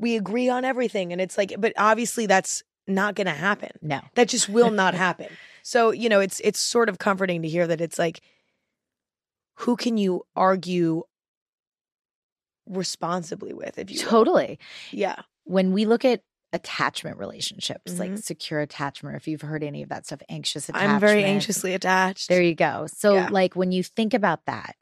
we 0.00 0.16
agree 0.16 0.48
on 0.48 0.64
everything, 0.64 1.12
and 1.12 1.20
it's 1.20 1.36
like, 1.38 1.54
but 1.58 1.72
obviously 1.76 2.26
that's 2.26 2.62
not 2.88 3.14
going 3.14 3.26
to 3.26 3.32
happen. 3.32 3.70
No. 3.82 4.00
That 4.16 4.28
just 4.28 4.48
will 4.48 4.70
not 4.70 4.94
happen. 5.06 5.28
So, 5.62 5.90
you 5.92 6.08
know, 6.08 6.18
it's 6.20 6.40
it's 6.40 6.58
sort 6.58 6.88
of 6.88 6.98
comforting 6.98 7.42
to 7.42 7.48
hear 7.48 7.66
that 7.66 7.80
it's 7.80 7.98
like 7.98 8.20
who 9.56 9.76
can 9.76 9.98
you 9.98 10.22
argue 10.34 11.02
responsibly 12.66 13.52
with 13.52 13.78
if 13.78 13.90
you 13.90 13.98
will? 14.04 14.10
Totally. 14.10 14.58
Yeah. 14.90 15.16
When 15.44 15.72
we 15.72 15.84
look 15.84 16.04
at 16.04 16.22
attachment 16.52 17.18
relationships, 17.18 17.98
like 17.98 18.12
Mhm. 18.12 18.22
secure 18.22 18.60
attachment, 18.60 19.16
if 19.16 19.28
you've 19.28 19.42
heard 19.42 19.62
any 19.62 19.82
of 19.82 19.88
that 19.90 20.06
stuff, 20.06 20.20
anxious 20.28 20.68
attachment. 20.68 20.94
I'm 20.94 21.00
very 21.00 21.24
anxiously 21.24 21.74
attached. 21.74 22.28
There 22.28 22.42
you 22.42 22.54
go. 22.54 22.86
So, 22.92 23.14
Yeah. 23.14 23.28
like, 23.30 23.54
when 23.54 23.70
you 23.70 23.82
think 23.82 24.14
about 24.14 24.46
that, 24.46 24.76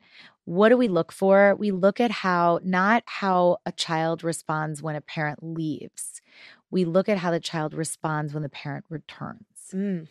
what 0.48 0.70
do 0.70 0.76
we 0.76 0.88
look 0.88 1.12
for? 1.12 1.54
We 1.56 1.70
look 1.70 2.00
at 2.00 2.10
how, 2.10 2.60
not 2.64 3.02
how 3.06 3.58
a 3.66 3.72
child 3.72 4.24
responds 4.24 4.82
when 4.82 4.96
a 4.96 5.00
parent 5.00 5.42
leaves, 5.42 6.22
we 6.70 6.84
look 6.84 7.08
at 7.08 7.18
how 7.18 7.30
the 7.30 7.40
child 7.40 7.74
responds 7.74 8.34
when 8.34 8.42
the 8.42 8.48
parent 8.48 8.84
returns. 8.88 9.44
Mm, 9.72 10.08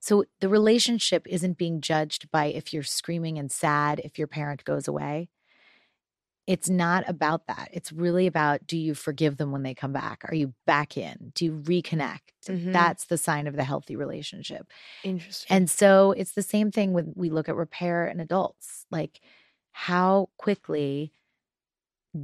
So, 0.00 0.24
the 0.40 0.48
relationship 0.48 1.26
isn't 1.26 1.58
being 1.58 1.80
judged 1.80 2.30
by 2.30 2.46
if 2.46 2.72
you're 2.72 2.82
screaming 2.82 3.38
and 3.38 3.50
sad 3.50 4.00
if 4.00 4.18
your 4.18 4.28
parent 4.28 4.64
goes 4.64 4.88
away. 4.88 5.28
It's 6.46 6.68
not 6.68 7.08
about 7.08 7.46
that. 7.46 7.68
It's 7.72 7.92
really 7.92 8.26
about 8.26 8.66
do 8.66 8.76
you 8.76 8.94
forgive 8.94 9.36
them 9.36 9.52
when 9.52 9.62
they 9.62 9.74
come 9.74 9.92
back? 9.92 10.22
Are 10.28 10.34
you 10.34 10.54
back 10.66 10.96
in? 10.96 11.30
Do 11.34 11.44
you 11.44 11.52
reconnect? 11.52 12.18
Mhm. 12.48 12.72
That's 12.72 13.06
the 13.06 13.16
sign 13.18 13.46
of 13.46 13.54
the 13.54 13.62
healthy 13.64 13.94
relationship. 13.94 14.66
interesting. 15.02 15.48
And 15.50 15.70
so 15.70 16.12
it's 16.12 16.32
the 16.34 16.42
same 16.42 16.70
thing 16.70 16.92
when 16.92 17.12
we 17.16 17.30
look 17.30 17.48
at 17.48 17.56
repair 17.56 18.06
in 18.08 18.20
adults. 18.20 18.86
Like, 18.90 19.20
how 19.72 20.28
quickly 20.38 21.12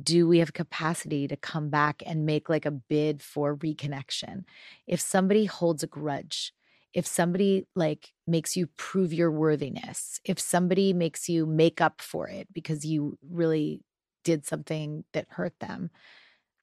do 0.02 0.28
we 0.28 0.38
have 0.38 0.52
capacity 0.52 1.26
to 1.28 1.36
come 1.36 1.70
back 1.70 2.02
and 2.04 2.26
make 2.26 2.48
like 2.48 2.66
a 2.66 2.70
bid 2.70 3.22
for 3.22 3.56
reconnection? 3.56 4.44
If 4.86 5.00
somebody 5.00 5.46
holds 5.46 5.82
a 5.82 5.86
grudge, 5.86 6.52
if 6.92 7.06
somebody 7.06 7.66
like 7.74 8.12
makes 8.26 8.56
you 8.56 8.66
prove 8.76 9.12
your 9.12 9.30
worthiness, 9.30 10.20
if 10.24 10.38
somebody 10.38 10.92
makes 10.92 11.28
you 11.28 11.46
make 11.46 11.80
up 11.80 12.00
for 12.00 12.28
it 12.28 12.52
because 12.52 12.84
you 12.84 13.18
really 13.30 13.82
did 14.24 14.44
something 14.46 15.04
that 15.12 15.26
hurt 15.30 15.58
them, 15.60 15.90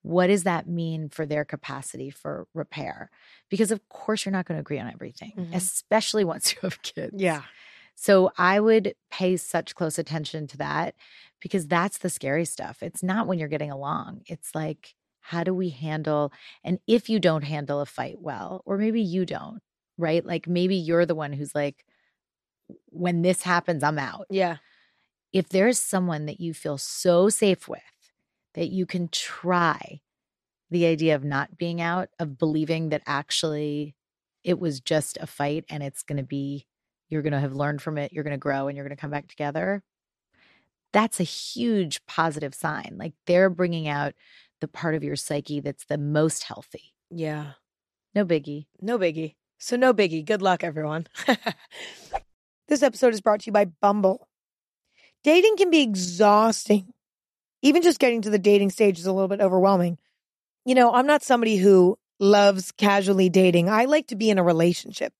what 0.04 0.28
does 0.28 0.44
that 0.44 0.68
mean 0.68 1.10
for 1.10 1.26
their 1.26 1.46
capacity 1.46 2.12
for 2.12 2.48
repair? 2.54 3.10
Because 3.50 3.72
of 3.72 3.88
course 3.90 4.26
you're 4.26 4.32
not 4.34 4.46
going 4.46 4.58
to 4.58 4.62
agree 4.62 4.80
on 4.80 4.92
everything, 4.92 5.34
Mhm. 5.38 5.54
especially 5.54 6.24
once 6.24 6.54
you 6.54 6.60
have 6.62 6.82
kids. 6.84 7.16
yeah. 7.18 7.44
So 7.96 8.32
I 8.38 8.60
would 8.60 8.96
pay 9.10 9.38
such 9.38 9.74
close 9.74 9.98
attention 9.98 10.48
to 10.48 10.58
that 10.58 10.96
because 11.42 11.68
that's 11.68 11.98
the 11.98 12.10
scary 12.10 12.46
stuff. 12.46 12.84
It's 12.84 13.02
not 13.02 13.28
when 13.28 13.40
you're 13.40 13.48
getting 13.48 13.72
along. 13.72 14.22
It's 14.28 14.54
like, 14.54 14.96
how 15.22 15.44
do 15.44 15.54
we 15.54 15.70
handle, 15.70 16.32
and 16.64 16.80
if 16.86 17.10
you 17.10 17.20
don't 17.20 17.44
handle 17.44 17.82
a 17.82 17.86
fight 17.86 18.18
well, 18.22 18.62
or 18.66 18.78
maybe 18.78 19.02
you 19.02 19.26
don't, 19.26 19.60
right? 19.98 20.24
Like 20.24 20.48
maybe 20.48 20.76
you're 20.76 21.06
the 21.06 21.16
one 21.16 21.34
who's 21.34 21.56
like, 21.56 21.84
when 22.88 23.22
this 23.22 23.42
happens, 23.42 23.84
I'm 23.84 23.98
out. 23.98 24.28
Yeah. 24.30 24.58
If 25.34 25.50
there's 25.50 25.80
someone 25.80 26.28
that 26.28 26.40
you 26.40 26.54
feel 26.54 26.78
so 26.78 27.30
safe 27.30 27.68
with 27.68 27.82
that 28.54 28.70
you 28.70 28.86
can 28.86 29.08
try 29.08 30.02
the 30.70 30.86
idea 30.86 31.16
of 31.16 31.24
not 31.24 31.58
being 31.58 31.82
out, 31.82 32.10
of 32.20 32.38
believing 32.38 32.90
that 32.90 33.02
actually 33.06 33.96
it 34.44 34.60
was 34.60 34.80
just 34.80 35.18
a 35.20 35.28
fight 35.28 35.66
and 35.70 35.82
it's 35.84 36.04
going 36.04 36.18
to 36.18 36.24
be 36.24 36.68
you're 37.10 37.22
going 37.22 37.34
to 37.34 37.40
have 37.40 37.54
learned 37.54 37.82
from 37.82 37.98
it, 37.98 38.14
you're 38.14 38.24
going 38.24 38.32
to 38.32 38.38
grow, 38.38 38.68
and 38.68 38.76
you're 38.76 38.86
going 38.86 38.96
to 38.96 39.02
come 39.02 39.12
back 39.12 39.28
together. 39.28 39.84
That's 40.94 41.20
a 41.20 41.24
huge 41.24 42.06
positive 42.06 42.56
sign. 42.56 42.96
Like 42.98 43.14
they're 43.26 43.50
bringing 43.50 43.88
out 43.88 44.14
the 44.62 44.68
part 44.68 44.96
of 44.96 45.04
your 45.04 45.16
psyche 45.16 45.60
that's 45.60 45.86
the 45.86 45.98
most 45.98 46.44
healthy. 46.44 46.94
Yeah. 47.12 47.54
No 48.14 48.26
biggie. 48.26 48.68
No 48.82 48.98
biggie. 48.98 49.36
So, 49.58 49.76
no 49.76 49.94
biggie. 49.94 50.26
Good 50.26 50.42
luck, 50.42 50.64
everyone. 50.64 51.08
this 52.68 52.84
episode 52.84 53.14
is 53.14 53.22
brought 53.22 53.42
to 53.42 53.48
you 53.48 53.52
by 53.52 53.66
Bumble. 53.66 54.28
Dating 55.24 55.58
can 55.58 55.70
be 55.70 55.82
exhausting. 55.82 56.94
Even 57.62 57.82
just 57.82 58.00
getting 58.00 58.22
to 58.22 58.30
the 58.30 58.40
dating 58.40 58.70
stage 58.70 59.00
is 59.00 59.06
a 59.06 59.12
little 59.14 59.28
bit 59.28 59.42
overwhelming. 59.42 59.98
You 60.66 60.76
know, 60.76 60.94
I'm 60.94 61.08
not 61.08 61.24
somebody 61.24 61.58
who 61.58 61.98
loves 62.20 62.72
casually 62.72 63.30
dating. 63.30 63.70
I 63.70 63.86
like 63.86 64.08
to 64.08 64.16
be 64.16 64.30
in 64.30 64.38
a 64.38 64.44
relationship. 64.44 65.14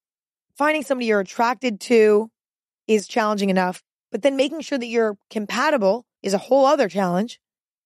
Finding 0.56 0.82
somebody 0.82 1.06
you're 1.06 1.20
attracted 1.20 1.80
to 1.80 2.30
is 2.86 3.06
challenging 3.06 3.50
enough, 3.50 3.82
but 4.10 4.22
then 4.22 4.36
making 4.36 4.62
sure 4.62 4.78
that 4.78 4.86
you're 4.86 5.18
compatible 5.28 6.06
is 6.22 6.32
a 6.32 6.38
whole 6.38 6.64
other 6.64 6.88
challenge. 6.88 7.38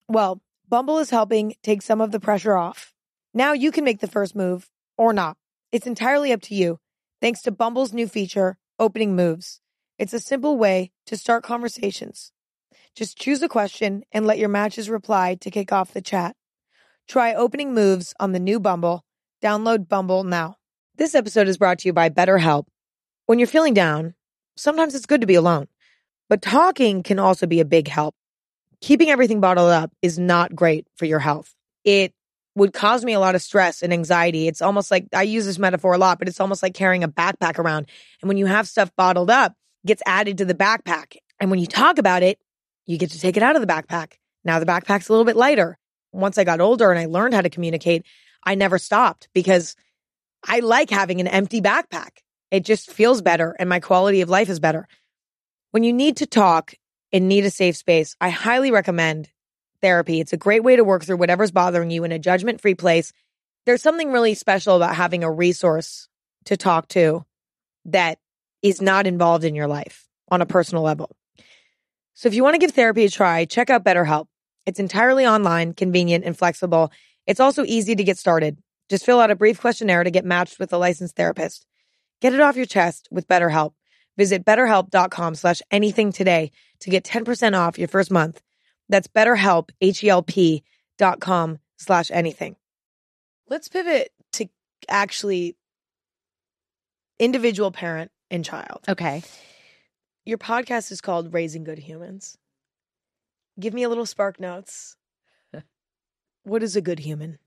Well, 0.08 0.40
Bumble 0.68 0.98
is 0.98 1.10
helping 1.10 1.56
take 1.64 1.82
some 1.82 2.00
of 2.00 2.12
the 2.12 2.20
pressure 2.20 2.56
off. 2.56 2.94
Now 3.34 3.54
you 3.54 3.72
can 3.72 3.82
make 3.82 3.98
the 3.98 4.06
first 4.06 4.36
move 4.36 4.70
or 4.96 5.12
not. 5.12 5.36
It's 5.72 5.86
entirely 5.88 6.32
up 6.32 6.42
to 6.42 6.54
you. 6.54 6.78
Thanks 7.20 7.42
to 7.42 7.50
Bumble's 7.50 7.92
new 7.92 8.06
feature, 8.06 8.56
Opening 8.78 9.16
Moves. 9.16 9.60
It's 9.98 10.14
a 10.14 10.20
simple 10.20 10.56
way 10.56 10.92
to 11.06 11.16
start 11.16 11.42
conversations. 11.42 12.30
Just 12.94 13.18
choose 13.18 13.42
a 13.42 13.48
question 13.48 14.04
and 14.12 14.26
let 14.26 14.38
your 14.38 14.48
matches 14.48 14.88
reply 14.88 15.34
to 15.40 15.50
kick 15.50 15.72
off 15.72 15.92
the 15.92 16.00
chat. 16.00 16.36
Try 17.08 17.34
Opening 17.34 17.74
Moves 17.74 18.14
on 18.20 18.30
the 18.30 18.38
new 18.38 18.60
Bumble. 18.60 19.04
Download 19.42 19.88
Bumble 19.88 20.22
now. 20.22 20.56
This 21.00 21.14
episode 21.14 21.48
is 21.48 21.56
brought 21.56 21.78
to 21.78 21.88
you 21.88 21.94
by 21.94 22.10
BetterHelp. 22.10 22.66
When 23.24 23.38
you're 23.38 23.48
feeling 23.48 23.72
down, 23.72 24.12
sometimes 24.58 24.94
it's 24.94 25.06
good 25.06 25.22
to 25.22 25.26
be 25.26 25.34
alone, 25.34 25.66
but 26.28 26.42
talking 26.42 27.02
can 27.02 27.18
also 27.18 27.46
be 27.46 27.60
a 27.60 27.64
big 27.64 27.88
help. 27.88 28.14
Keeping 28.82 29.08
everything 29.08 29.40
bottled 29.40 29.70
up 29.70 29.90
is 30.02 30.18
not 30.18 30.54
great 30.54 30.86
for 30.96 31.06
your 31.06 31.18
health. 31.18 31.54
It 31.84 32.12
would 32.54 32.74
cause 32.74 33.02
me 33.02 33.14
a 33.14 33.18
lot 33.18 33.34
of 33.34 33.40
stress 33.40 33.80
and 33.80 33.94
anxiety. 33.94 34.46
It's 34.46 34.60
almost 34.60 34.90
like 34.90 35.06
I 35.14 35.22
use 35.22 35.46
this 35.46 35.58
metaphor 35.58 35.94
a 35.94 35.98
lot, 35.98 36.18
but 36.18 36.28
it's 36.28 36.38
almost 36.38 36.62
like 36.62 36.74
carrying 36.74 37.02
a 37.02 37.08
backpack 37.08 37.58
around. 37.58 37.86
And 38.20 38.28
when 38.28 38.36
you 38.36 38.44
have 38.44 38.68
stuff 38.68 38.94
bottled 38.94 39.30
up, 39.30 39.52
it 39.84 39.86
gets 39.86 40.02
added 40.04 40.36
to 40.36 40.44
the 40.44 40.52
backpack. 40.52 41.16
And 41.40 41.50
when 41.50 41.60
you 41.60 41.66
talk 41.66 41.96
about 41.96 42.22
it, 42.22 42.38
you 42.84 42.98
get 42.98 43.12
to 43.12 43.18
take 43.18 43.38
it 43.38 43.42
out 43.42 43.56
of 43.56 43.62
the 43.62 43.72
backpack. 43.72 44.18
Now 44.44 44.58
the 44.58 44.66
backpack's 44.66 45.08
a 45.08 45.12
little 45.12 45.24
bit 45.24 45.36
lighter. 45.36 45.78
Once 46.12 46.36
I 46.36 46.44
got 46.44 46.60
older 46.60 46.90
and 46.90 47.00
I 47.00 47.06
learned 47.06 47.32
how 47.32 47.40
to 47.40 47.48
communicate, 47.48 48.04
I 48.44 48.54
never 48.54 48.78
stopped 48.78 49.30
because 49.32 49.76
I 50.46 50.60
like 50.60 50.90
having 50.90 51.20
an 51.20 51.26
empty 51.26 51.60
backpack. 51.60 52.10
It 52.50 52.64
just 52.64 52.90
feels 52.90 53.22
better 53.22 53.54
and 53.58 53.68
my 53.68 53.80
quality 53.80 54.20
of 54.20 54.28
life 54.28 54.48
is 54.48 54.60
better. 54.60 54.88
When 55.70 55.84
you 55.84 55.92
need 55.92 56.16
to 56.18 56.26
talk 56.26 56.74
and 57.12 57.28
need 57.28 57.44
a 57.44 57.50
safe 57.50 57.76
space, 57.76 58.16
I 58.20 58.30
highly 58.30 58.70
recommend 58.70 59.30
therapy. 59.80 60.20
It's 60.20 60.32
a 60.32 60.38
great 60.38 60.64
way 60.64 60.76
to 60.76 60.84
work 60.84 61.04
through 61.04 61.18
whatever's 61.18 61.50
bothering 61.50 61.90
you 61.90 62.04
in 62.04 62.12
a 62.12 62.18
judgment 62.18 62.60
free 62.60 62.74
place. 62.74 63.12
There's 63.66 63.82
something 63.82 64.10
really 64.10 64.34
special 64.34 64.76
about 64.76 64.96
having 64.96 65.22
a 65.22 65.30
resource 65.30 66.08
to 66.46 66.56
talk 66.56 66.88
to 66.88 67.24
that 67.86 68.18
is 68.62 68.80
not 68.80 69.06
involved 69.06 69.44
in 69.44 69.54
your 69.54 69.66
life 69.66 70.08
on 70.30 70.42
a 70.42 70.46
personal 70.46 70.82
level. 70.82 71.10
So 72.14 72.28
if 72.28 72.34
you 72.34 72.42
want 72.42 72.54
to 72.54 72.58
give 72.58 72.72
therapy 72.72 73.04
a 73.04 73.10
try, 73.10 73.44
check 73.44 73.70
out 73.70 73.84
BetterHelp. 73.84 74.26
It's 74.66 74.80
entirely 74.80 75.26
online, 75.26 75.72
convenient, 75.72 76.24
and 76.24 76.36
flexible. 76.36 76.92
It's 77.26 77.40
also 77.40 77.64
easy 77.64 77.94
to 77.94 78.04
get 78.04 78.18
started. 78.18 78.58
Just 78.90 79.06
fill 79.06 79.20
out 79.20 79.30
a 79.30 79.36
brief 79.36 79.60
questionnaire 79.60 80.02
to 80.02 80.10
get 80.10 80.24
matched 80.24 80.58
with 80.58 80.72
a 80.72 80.78
licensed 80.78 81.14
therapist. 81.16 81.64
Get 82.20 82.34
it 82.34 82.40
off 82.40 82.56
your 82.56 82.66
chest 82.66 83.08
with 83.10 83.28
BetterHelp. 83.28 83.72
Visit 84.18 84.44
betterhelp.com 84.44 85.36
slash 85.36 85.62
anything 85.70 86.12
today 86.12 86.50
to 86.80 86.90
get 86.90 87.04
10% 87.04 87.56
off 87.56 87.78
your 87.78 87.88
first 87.88 88.10
month. 88.10 88.42
That's 88.88 89.06
betterhelp, 89.06 89.70
H-E-L-P 89.80 90.64
com 91.20 91.58
slash 91.78 92.10
anything. 92.10 92.56
Let's 93.48 93.68
pivot 93.68 94.10
to 94.32 94.48
actually 94.88 95.56
individual 97.18 97.70
parent 97.70 98.10
and 98.30 98.44
child. 98.44 98.80
Okay. 98.88 99.22
Your 100.24 100.38
podcast 100.38 100.92
is 100.92 101.00
called 101.00 101.32
Raising 101.32 101.64
Good 101.64 101.78
Humans. 101.78 102.36
Give 103.58 103.72
me 103.72 103.84
a 103.84 103.88
little 103.88 104.06
spark 104.06 104.40
notes. 104.40 104.96
what 106.42 106.62
is 106.62 106.76
a 106.76 106.80
good 106.80 106.98
human? 106.98 107.38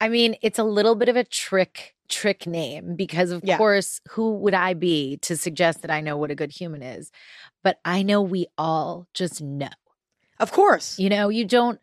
I 0.00 0.08
mean, 0.08 0.36
it's 0.42 0.58
a 0.58 0.64
little 0.64 0.94
bit 0.94 1.08
of 1.08 1.16
a 1.16 1.24
trick 1.24 1.94
trick 2.08 2.46
name 2.46 2.96
because 2.96 3.30
of 3.30 3.42
Yeah. 3.44 3.58
course, 3.58 4.00
who 4.10 4.32
would 4.36 4.54
I 4.54 4.72
be 4.72 5.18
to 5.18 5.36
suggest 5.36 5.82
that 5.82 5.90
I 5.90 6.00
know 6.00 6.16
what 6.16 6.30
a 6.30 6.34
good 6.34 6.50
human 6.52 6.82
is? 6.82 7.10
But 7.62 7.80
I 7.84 8.02
know 8.02 8.22
we 8.22 8.46
all 8.56 9.06
just 9.12 9.42
know. 9.42 9.68
Of 10.40 10.52
course. 10.52 10.98
You 10.98 11.10
know, 11.10 11.28
you 11.28 11.44
don't 11.44 11.80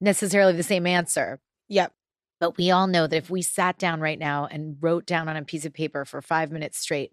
necessarily 0.00 0.52
have 0.52 0.56
the 0.56 0.62
same 0.62 0.86
answer, 0.86 1.40
Yep. 1.68 1.92
but 2.40 2.56
we 2.56 2.70
all 2.70 2.86
know 2.86 3.06
that 3.06 3.16
if 3.16 3.30
we 3.30 3.42
sat 3.42 3.78
down 3.78 4.00
right 4.00 4.18
now 4.18 4.46
and 4.46 4.76
wrote 4.80 5.06
down 5.06 5.28
on 5.28 5.36
a 5.36 5.44
piece 5.44 5.64
of 5.64 5.72
paper 5.72 6.04
for 6.04 6.20
5 6.20 6.50
minutes 6.50 6.78
straight 6.78 7.12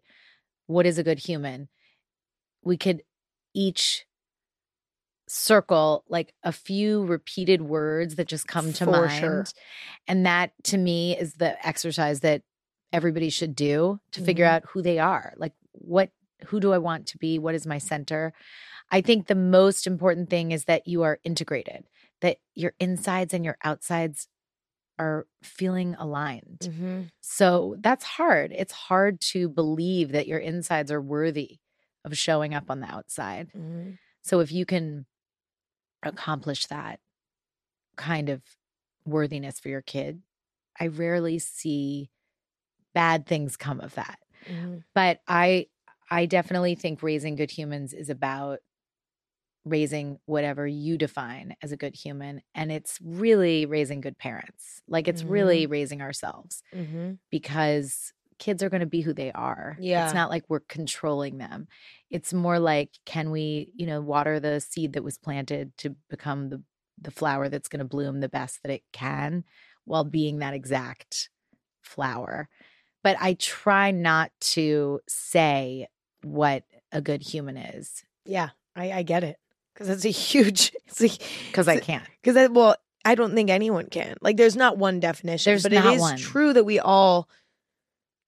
what 0.67 0.85
is 0.85 0.97
a 0.97 1.03
good 1.03 1.19
human, 1.19 1.69
we 2.63 2.77
could 2.77 3.03
each 3.53 4.05
circle 5.33 6.03
like 6.09 6.33
a 6.43 6.51
few 6.51 7.05
repeated 7.05 7.61
words 7.61 8.15
that 8.15 8.27
just 8.27 8.47
come 8.47 8.73
to 8.73 8.85
For 8.85 8.91
mind. 8.91 9.19
sure. 9.19 9.45
And 10.07 10.25
that 10.25 10.51
to 10.65 10.77
me 10.77 11.17
is 11.17 11.35
the 11.35 11.65
exercise 11.65 12.19
that 12.19 12.41
everybody 12.91 13.29
should 13.29 13.55
do 13.55 14.01
to 14.11 14.21
figure 14.21 14.45
Mhm. 14.45 14.49
out 14.49 14.63
who 14.67 14.81
they 14.81 14.99
are. 14.99 15.33
Like 15.37 15.53
what 15.71 16.11
who 16.47 16.59
do 16.59 16.73
I 16.73 16.79
want 16.79 17.05
to 17.07 17.17
be? 17.17 17.37
What 17.39 17.55
is 17.55 17.65
my 17.67 17.77
center? 17.77 18.33
I 18.89 19.01
think 19.01 19.27
the 19.27 19.35
most 19.35 19.87
important 19.87 20.29
thing 20.29 20.51
is 20.51 20.65
that 20.65 20.87
you 20.87 21.03
are 21.03 21.19
integrated, 21.23 21.87
that 22.19 22.37
your 22.55 22.73
insides 22.79 23.33
and 23.33 23.45
your 23.45 23.57
outsides 23.63 24.27
are 24.99 25.27
feeling 25.43 25.95
aligned. 25.97 26.59
Mm-hmm. 26.63 27.01
So 27.21 27.75
that's 27.79 28.03
hard. 28.03 28.51
It's 28.51 28.73
hard 28.73 29.21
to 29.31 29.47
believe 29.47 30.11
that 30.11 30.27
your 30.27 30.39
insides 30.39 30.91
are 30.91 31.01
worthy 31.01 31.59
of 32.03 32.17
showing 32.17 32.53
up 32.53 32.69
on 32.69 32.79
the 32.81 32.87
outside. 32.87 33.49
Mm-hmm. 33.55 33.91
So 34.23 34.39
if 34.41 34.51
you 34.51 34.65
can 34.65 35.05
accomplish 36.03 36.65
that 36.67 36.99
kind 37.95 38.29
of 38.29 38.41
worthiness 39.05 39.59
for 39.59 39.69
your 39.69 39.81
kid, 39.81 40.21
I 40.79 40.87
rarely 40.87 41.39
see 41.39 42.09
bad 42.93 43.25
things 43.25 43.57
come 43.57 43.79
of 43.79 43.93
that. 43.95 44.19
Mm-hmm. 44.49 44.77
But 44.93 45.21
I 45.27 45.67
I 46.09 46.25
definitely 46.25 46.75
think 46.75 47.01
raising 47.03 47.35
good 47.35 47.51
humans 47.51 47.93
is 47.93 48.09
about 48.09 48.59
raising 49.63 50.19
whatever 50.25 50.65
you 50.65 50.97
define 50.97 51.55
as 51.61 51.71
a 51.71 51.77
good 51.77 51.95
human 51.95 52.41
and 52.55 52.71
it's 52.71 52.97
really 53.03 53.65
raising 53.67 54.01
good 54.01 54.17
parents. 54.17 54.81
Like 54.87 55.07
it's 55.07 55.23
really 55.23 55.67
raising 55.67 56.01
ourselves 56.01 56.63
Mm-hmm. 56.75 57.13
because 57.29 58.11
kids 58.41 58.63
are 58.63 58.69
going 58.69 58.81
to 58.81 58.87
be 58.87 59.01
who 59.01 59.13
they 59.13 59.31
are. 59.31 59.77
Yeah. 59.79 60.03
It's 60.03 60.15
not 60.15 60.31
like 60.31 60.43
we're 60.49 60.61
controlling 60.61 61.37
them. 61.37 61.67
It's 62.09 62.33
more 62.33 62.57
like 62.57 62.89
can 63.05 63.29
we, 63.29 63.69
you 63.75 63.85
know, 63.85 64.01
water 64.01 64.39
the 64.39 64.59
seed 64.59 64.93
that 64.93 65.03
was 65.03 65.19
planted 65.19 65.77
to 65.77 65.95
become 66.09 66.49
the 66.49 66.63
the 66.99 67.11
flower 67.11 67.49
that's 67.49 67.69
going 67.69 67.79
to 67.79 67.85
bloom 67.85 68.19
the 68.19 68.29
best 68.29 68.61
that 68.63 68.71
it 68.71 68.83
can 68.91 69.43
while 69.85 70.03
being 70.03 70.39
that 70.39 70.53
exact 70.55 71.29
flower. 71.81 72.49
But 73.03 73.17
I 73.19 73.35
try 73.35 73.91
not 73.91 74.31
to 74.41 74.99
say 75.07 75.87
what 76.23 76.63
a 76.91 77.01
good 77.01 77.21
human 77.21 77.57
is 77.57 78.03
Yeah, 78.25 78.49
I, 78.75 78.91
I 78.91 79.03
get 79.03 79.23
it 79.23 79.37
because 79.73 79.87
it's 79.89 80.05
a 80.05 80.09
huge. 80.09 80.71
Because 80.87 81.67
I 81.67 81.79
can't. 81.79 82.03
because 82.23 82.49
well, 82.49 82.75
I 83.05 83.15
don't 83.15 83.35
think 83.35 83.51
anyone 83.51 83.87
can. 83.87 84.15
Like, 84.21 84.37
there's 84.37 84.55
not 84.55 84.77
one 84.77 84.99
definition. 84.99 85.51
There's 85.51 85.63
but 85.63 85.71
not 85.71 85.85
it 85.85 85.95
is 85.95 86.01
one. 86.01 86.17
true 86.17 86.53
that 86.53 86.63
we 86.63 86.79
all 86.79 87.29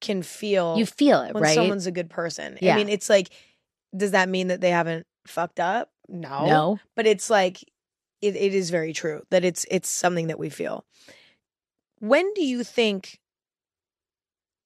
can 0.04 0.22
feel 0.22 0.78
You 0.78 0.86
feel 0.86 1.22
it, 1.24 1.34
when 1.34 1.42
right? 1.42 1.56
someone's 1.56 1.88
a 1.88 1.92
good 1.92 2.10
person. 2.12 2.60
Yeah. 2.62 2.76
I 2.76 2.78
mean, 2.78 2.90
it's 2.90 3.10
like, 3.10 3.30
does 3.98 4.12
that 4.12 4.30
mean 4.30 4.50
that 4.50 4.62
they 4.62 4.70
haven't 4.70 5.08
fucked 5.26 5.60
up? 5.60 5.90
No, 6.08 6.46
no. 6.46 6.80
But 6.96 7.08
it's 7.08 7.30
like, 7.32 7.64
it, 8.22 8.36
it 8.36 8.54
is 8.54 8.70
very 8.70 8.94
true 8.94 9.22
that 9.32 9.44
it's 9.44 9.66
it's 9.72 9.90
something 9.90 10.28
that 10.28 10.38
we 10.38 10.50
feel. 10.50 10.86
When 12.00 12.32
do 12.36 12.46
you 12.46 12.64
think 12.64 13.20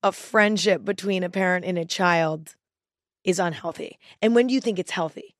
a 0.03 0.11
friendship 0.11 0.83
between 0.83 1.23
a 1.23 1.29
parent 1.29 1.63
and 1.65 1.77
a 1.77 1.85
child 1.85 2.55
is 3.23 3.39
unhealthy, 3.39 3.97
and 4.21 4.35
when 4.35 4.47
do 4.47 4.53
you 4.53 4.61
think 4.61 4.79
it's 4.79 4.91
healthy? 4.91 5.35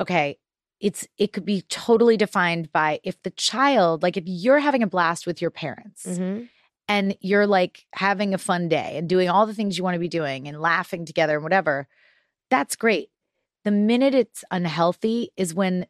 okay 0.00 0.36
it's 0.80 1.06
it 1.18 1.32
could 1.32 1.44
be 1.44 1.62
totally 1.62 2.16
defined 2.16 2.70
by 2.72 2.98
if 3.04 3.22
the 3.22 3.30
child 3.30 4.02
like 4.02 4.16
if 4.16 4.24
you're 4.26 4.58
having 4.58 4.82
a 4.82 4.86
blast 4.86 5.26
with 5.26 5.40
your 5.40 5.50
parents 5.50 6.04
Mm-hmm. 6.04 6.44
And 6.88 7.16
you're 7.20 7.46
like 7.46 7.86
having 7.92 8.34
a 8.34 8.38
fun 8.38 8.68
day 8.68 8.96
and 8.96 9.08
doing 9.08 9.28
all 9.28 9.46
the 9.46 9.54
things 9.54 9.76
you 9.76 9.84
want 9.84 9.94
to 9.94 10.00
be 10.00 10.08
doing 10.08 10.48
and 10.48 10.60
laughing 10.60 11.04
together 11.04 11.34
and 11.34 11.42
whatever 11.42 11.88
that's 12.50 12.76
great 12.76 13.10
the 13.64 13.70
minute 13.70 14.14
it's 14.14 14.44
unhealthy 14.50 15.30
is 15.36 15.54
when 15.54 15.86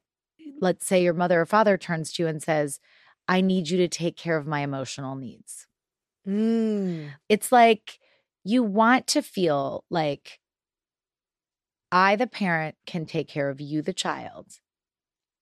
let's 0.60 0.86
say 0.86 1.02
your 1.02 1.14
mother 1.14 1.40
or 1.40 1.46
father 1.46 1.76
turns 1.76 2.12
to 2.12 2.22
you 2.22 2.28
and 2.28 2.42
says 2.42 2.80
i 3.28 3.40
need 3.40 3.68
you 3.68 3.78
to 3.78 3.88
take 3.88 4.16
care 4.16 4.36
of 4.36 4.46
my 4.46 4.60
emotional 4.60 5.16
needs 5.16 5.66
Mm. 6.26 7.10
it's 7.28 7.52
like 7.52 7.98
you 8.44 8.62
want 8.62 9.06
to 9.08 9.20
feel 9.20 9.84
like 9.90 10.40
I, 11.94 12.16
the 12.16 12.26
parent, 12.26 12.74
can 12.86 13.06
take 13.06 13.28
care 13.28 13.48
of 13.48 13.60
you, 13.60 13.80
the 13.80 13.92
child, 13.92 14.58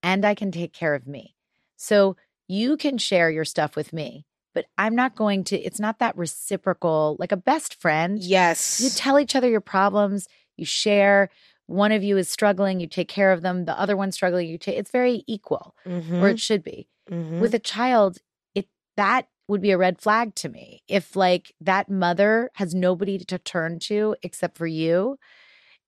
and 0.03 0.23
I 0.23 0.35
can 0.35 0.51
take 0.51 0.71
care 0.71 0.93
of 0.93 1.07
me. 1.07 1.35
So 1.77 2.15
you 2.47 2.77
can 2.77 2.99
share 2.99 3.31
your 3.31 3.43
stuff 3.43 3.75
with 3.75 3.91
me, 3.91 4.27
but 4.53 4.65
I'm 4.77 4.95
not 4.95 5.15
going 5.15 5.43
to, 5.45 5.59
it's 5.59 5.79
not 5.79 5.99
that 5.99 6.17
reciprocal, 6.17 7.15
like 7.19 7.31
a 7.31 7.37
best 7.37 7.79
friend. 7.81 8.21
Yes. 8.21 8.79
You 8.81 8.89
tell 8.89 9.19
each 9.19 9.35
other 9.35 9.49
your 9.49 9.61
problems, 9.61 10.27
you 10.57 10.65
share. 10.65 11.29
One 11.67 11.91
of 11.91 12.03
you 12.03 12.17
is 12.17 12.29
struggling, 12.29 12.79
you 12.79 12.87
take 12.87 13.07
care 13.07 13.31
of 13.31 13.41
them. 13.41 13.65
The 13.65 13.79
other 13.79 13.95
one's 13.97 14.15
struggling, 14.15 14.47
you 14.47 14.57
take, 14.57 14.77
it's 14.77 14.91
very 14.91 15.23
equal, 15.27 15.75
Mhm. 15.85 16.21
or 16.21 16.29
it 16.29 16.39
should 16.39 16.63
be 16.63 16.87
Mhm. 17.09 17.39
with 17.39 17.53
a 17.53 17.59
child 17.59 18.19
it 18.55 18.67
that 18.95 19.27
would 19.47 19.61
be 19.61 19.71
a 19.71 19.77
red 19.77 19.99
flag 19.99 20.35
to 20.35 20.47
me 20.49 20.83
if 20.87 21.15
like 21.17 21.53
that 21.59 21.89
mother 21.89 22.49
has 22.55 22.73
nobody 22.73 23.17
to 23.17 23.37
turn 23.37 23.77
to 23.79 24.15
except 24.23 24.57
for 24.57 24.67
you 24.67 25.17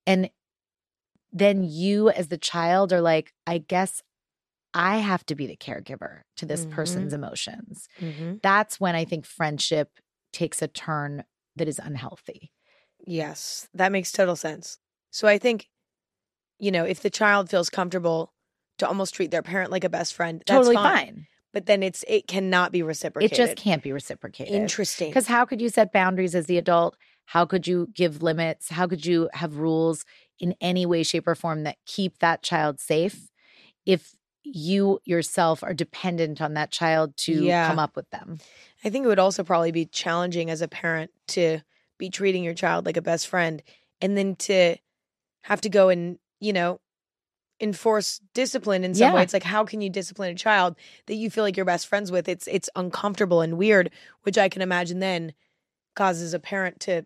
and 0.05 0.29
then 1.31 1.63
you 1.63 2.09
as 2.09 2.27
the 2.27 2.37
child 2.37 2.91
are 2.91 3.01
like 3.01 3.33
i 3.47 3.57
guess 3.57 4.01
i 4.75 4.97
have 4.97 5.25
to 5.25 5.35
be 5.35 5.47
the 5.47 5.57
caregiver 5.57 6.21
to 6.37 6.45
this 6.45 6.65
Mhm. 6.65 6.71
person's 6.71 7.13
emotions 7.13 7.89
Mhm. 8.01 8.41
that's 8.43 8.79
when 8.79 8.95
i 8.95 9.05
think 9.05 9.25
friendship 9.25 9.99
takes 10.33 10.61
a 10.61 10.67
turn 10.67 11.23
that 11.55 11.67
is 11.67 11.79
unhealthy 11.79 12.51
Yes, 13.05 13.67
that 13.73 13.91
makes 13.91 14.11
total 14.11 14.35
sense. 14.35 14.79
So 15.11 15.27
I 15.27 15.37
think, 15.37 15.69
you 16.59 16.71
know, 16.71 16.85
if 16.85 17.01
the 17.01 17.09
child 17.09 17.49
feels 17.49 17.69
comfortable 17.69 18.33
to 18.79 18.87
almost 18.87 19.15
treat 19.15 19.31
their 19.31 19.43
parent 19.43 19.71
like 19.71 19.83
a 19.83 19.89
best 19.89 20.13
friend, 20.13 20.43
that's 20.47 20.69
totally 20.69 20.75
fine. 20.75 20.93
fine, 20.95 21.27
But 21.53 21.65
then 21.67 21.83
it's 21.83 22.03
it 22.07 22.27
cannot 22.27 22.71
be 22.71 22.83
reciprocated. 22.83 23.33
it 23.33 23.37
just 23.37 23.55
can't 23.57 23.83
be 23.83 23.91
reciprocated 23.91 24.53
interesting. 24.53 25.09
Because 25.09 25.27
how 25.27 25.45
could 25.45 25.61
you 25.61 25.69
set 25.69 25.93
boundaries 25.93 26.35
as 26.35 26.47
the 26.47 26.57
adult? 26.57 26.97
How 27.27 27.45
could 27.45 27.67
you 27.67 27.87
give 27.93 28.21
limits? 28.21 28.69
How 28.69 28.87
could 28.87 29.05
you 29.05 29.29
have 29.33 29.57
rules 29.57 30.05
in 30.39 30.55
any 30.61 30.85
way, 30.85 31.03
shape, 31.03 31.27
or 31.27 31.35
form 31.35 31.63
that 31.63 31.77
keep 31.85 32.19
that 32.19 32.43
child 32.43 32.79
safe 32.79 33.29
if 33.85 34.13
you 34.45 34.99
yourself 35.05 35.63
are 35.63 35.73
dependent 35.73 36.41
on 36.41 36.53
that 36.53 36.71
child 36.71 37.15
to 37.17 37.33
Yeah. 37.45 37.67
come 37.67 37.79
up 37.79 37.95
with 37.95 38.09
them? 38.11 38.39
I 38.83 38.89
think 38.89 39.05
it 39.05 39.07
would 39.07 39.19
also 39.19 39.43
probably 39.43 39.71
be 39.71 39.85
challenging 39.85 40.49
as 40.49 40.61
a 40.61 40.67
parent 40.67 41.11
to 41.29 41.59
be 41.97 42.09
treating 42.09 42.43
your 42.43 42.53
child 42.53 42.85
like 42.85 42.97
a 42.97 43.01
best 43.01 43.27
friend 43.27 43.63
and 44.01 44.17
then 44.17 44.35
to 44.35 44.75
have 45.41 45.61
to 45.61 45.69
go 45.69 45.89
and, 45.89 46.19
you 46.39 46.53
know, 46.53 46.79
enforce 47.61 48.19
discipline 48.33 48.83
in 48.83 48.93
some 48.93 49.07
Yeah. 49.09 49.13
way. 49.15 49.23
It's 49.23 49.33
like 49.33 49.43
how 49.43 49.63
can 49.63 49.79
you 49.81 49.89
discipline 49.89 50.31
a 50.31 50.35
child 50.35 50.75
that 51.05 51.15
you 51.15 51.29
feel 51.29 51.43
like 51.43 51.55
you're 51.55 51.65
best 51.65 51.87
friends 51.87 52.11
with? 52.11 52.27
It's 52.27 52.47
it's 52.47 52.69
uncomfortable 52.75 53.41
and 53.41 53.57
weird, 53.57 53.91
which 54.23 54.37
I 54.37 54.49
can 54.49 54.61
imagine 54.61 54.99
then 54.99 55.33
causes 55.95 56.33
a 56.33 56.39
parent 56.39 56.81
to 56.81 57.05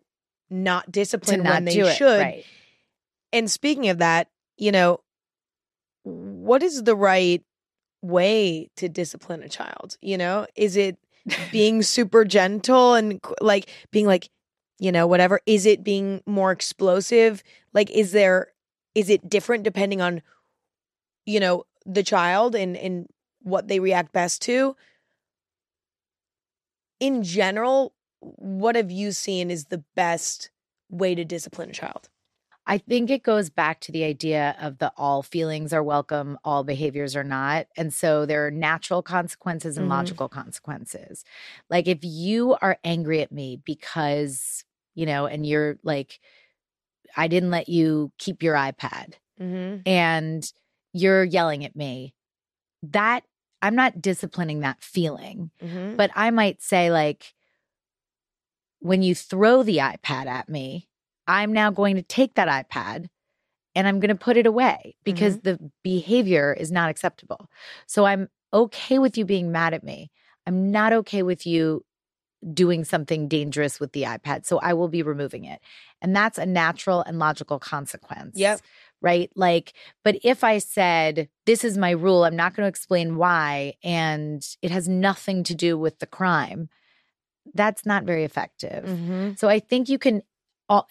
not 0.50 0.86
To 0.86 0.92
discipline 0.92 1.44
not 1.44 1.54
when 1.54 1.66
they 1.66 1.74
do 1.74 1.86
it. 1.86 1.96
should. 1.96 2.20
Right. 2.20 2.46
And 3.32 3.50
speaking 3.52 3.90
of 3.90 4.00
that, 4.00 4.28
you 4.58 4.72
know, 4.72 5.02
what 6.04 6.64
is 6.64 6.84
the 6.84 6.96
right 6.96 7.44
way 8.02 8.70
to 8.78 8.90
discipline 8.90 9.44
a 9.44 9.50
child? 9.50 9.98
You 10.02 10.18
know, 10.18 10.48
is 10.56 10.76
it 10.76 10.98
being 11.52 11.82
super 11.84 12.26
gentle 12.26 12.94
and 12.94 13.20
like 13.42 13.70
being 13.92 14.06
like, 14.06 14.30
you 14.80 14.92
know, 14.92 15.08
whatever? 15.08 15.42
Is 15.46 15.66
it 15.66 15.84
being 15.84 16.22
more 16.26 16.52
explosive? 16.52 17.44
Like, 17.74 17.90
is 17.92 18.12
there, 18.12 18.48
is 18.96 19.10
it 19.10 19.30
different 19.30 19.64
depending 19.64 20.02
on, 20.02 20.22
you 21.26 21.40
know, 21.40 21.66
the 21.86 22.04
child 22.04 22.56
and, 22.56 22.78
and 22.78 23.08
what 23.42 23.68
they 23.68 23.80
react 23.80 24.12
best 24.14 24.42
to? 24.44 24.76
In 27.00 27.24
general, 27.24 27.94
what 28.20 28.76
have 28.76 28.92
you 28.92 29.12
seen 29.12 29.52
is 29.52 29.66
the 29.66 29.84
best 29.96 30.50
way 30.90 31.16
to 31.16 31.24
discipline 31.24 31.70
a 31.70 31.74
child? 31.74 32.10
I 32.70 32.78
think 32.78 33.10
it 33.10 33.24
goes 33.24 33.50
back 33.50 33.82
to 33.82 33.92
the 33.92 34.04
idea 34.06 34.56
of 34.62 34.78
the 34.78 34.94
all 34.96 35.24
feelings 35.24 35.74
are 35.74 35.84
welcome, 35.84 36.38
all 36.46 36.64
behaviors 36.64 37.16
are 37.16 37.24
not. 37.24 37.68
And 37.76 37.94
so 37.94 38.28
there 38.28 38.46
are 38.48 38.52
natural 38.52 39.02
consequences 39.02 39.78
and 39.78 39.88
Mhm. 39.88 39.92
logical 39.92 40.30
consequences. 40.30 41.26
Like 41.70 41.88
if 41.88 42.00
you 42.04 42.56
are 42.62 42.78
angry 42.84 43.22
at 43.22 43.32
me 43.32 43.58
because, 43.66 44.66
you 44.96 45.08
know, 45.08 45.26
and 45.26 45.48
you're 45.48 45.80
like, 45.84 46.20
I 47.18 47.28
didn't 47.28 47.52
let 47.52 47.70
you 47.70 48.12
keep 48.20 48.44
your 48.44 48.56
iPad 48.56 49.16
Mm-hmm. 49.42 49.82
and 49.88 50.54
you're 50.94 51.24
yelling 51.24 51.66
at 51.66 51.76
me, 51.76 52.14
that 52.84 53.24
I'm 53.62 53.76
not 53.76 54.02
disciplining 54.02 54.62
that 54.62 54.84
feeling. 54.84 55.52
Mm-hmm. 55.64 55.96
But 55.96 56.12
I 56.16 56.32
might 56.32 56.62
say, 56.62 56.92
like, 56.92 57.34
when 58.80 59.02
you 59.02 59.16
throw 59.16 59.64
the 59.64 59.78
iPad 59.78 60.28
at 60.28 60.50
me, 60.50 60.89
I'm 61.30 61.54
now 61.54 61.70
going 61.70 61.96
to 61.96 62.02
take 62.02 62.34
that 62.34 62.48
iPad 62.48 63.08
and 63.76 63.88
I'm 63.88 64.00
going 64.00 64.10
to 64.10 64.16
put 64.16 64.36
it 64.36 64.48
away 64.48 64.96
because 65.04 65.42
the 65.42 65.60
behavior 65.84 66.58
is 66.60 66.72
not 66.72 66.90
acceptable. 66.90 67.50
So 67.86 68.06
I'm 68.06 68.30
okay 68.52 68.98
with 68.98 69.16
you 69.16 69.26
being 69.26 69.52
mad 69.52 69.76
at 69.76 69.84
me. 69.84 70.10
I'm 70.48 70.72
not 70.72 70.92
okay 70.92 71.22
with 71.22 71.46
you 71.46 71.86
doing 72.52 72.84
something 72.84 73.28
dangerous 73.28 73.80
with 73.80 73.92
the 73.92 74.04
iPad. 74.04 74.48
So 74.48 74.58
I 74.58 74.74
will 74.74 74.88
be 74.88 75.04
removing 75.04 75.46
it. 75.46 75.62
And 76.02 76.16
that's 76.16 76.40
a 76.40 76.48
natural 76.48 77.02
and 77.02 77.20
logical 77.20 77.60
consequence. 77.60 78.36
Yep. 78.36 78.62
Right. 79.00 79.30
Like, 79.36 79.74
but 80.04 80.18
if 80.24 80.44
I 80.44 80.58
said, 80.58 81.30
this 81.46 81.64
is 81.64 81.78
my 81.78 81.92
rule, 81.92 82.26
I'm 82.26 82.36
not 82.36 82.56
going 82.56 82.66
to 82.66 82.70
explain 82.70 83.18
why, 83.18 83.76
and 83.84 84.44
it 84.64 84.72
has 84.72 84.88
nothing 84.88 85.44
to 85.44 85.54
do 85.54 85.78
with 85.78 86.00
the 86.00 86.08
crime, 86.08 86.70
that's 87.54 87.86
not 87.86 88.04
very 88.04 88.24
effective. 88.24 88.84
Mm-hmm. 88.86 89.34
So 89.36 89.48
I 89.48 89.60
think 89.60 89.90
you 89.90 90.00
can 90.00 90.24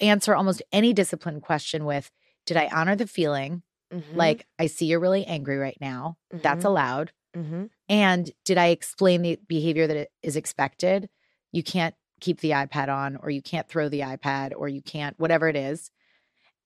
answer 0.01 0.35
almost 0.35 0.63
any 0.73 0.93
discipline 0.93 1.41
question 1.41 1.85
with, 1.85 2.11
did 2.47 2.57
I 2.57 2.69
honor 2.73 2.97
the 2.97 3.07
feeling? 3.07 3.63
Mm-hmm. 3.93 4.17
Like, 4.17 4.47
I 4.59 4.67
see 4.67 4.87
you're 4.87 5.01
really 5.01 5.25
angry 5.25 5.57
right 5.57 5.79
now. 5.81 6.17
That's 6.31 6.65
allowed. 6.65 7.13
Mm-hmm. 7.37 7.67
And 7.89 8.31
did 8.45 8.59
I 8.59 8.67
explain 8.67 9.23
the 9.23 9.39
behavior 9.47 9.87
that 9.87 10.09
is 10.23 10.37
expected? 10.37 11.09
You 11.53 11.63
can't 11.63 11.95
keep 12.21 12.41
the 12.41 12.51
iPad 12.51 12.89
on, 12.89 13.17
or 13.17 13.31
you 13.31 13.41
can't 13.41 13.69
throw 13.69 13.89
the 13.89 14.01
iPad, 14.01 14.53
or 14.57 14.69
you 14.69 14.83
can't, 14.83 15.19
whatever 15.19 15.49
it 15.49 15.57
is. 15.57 15.91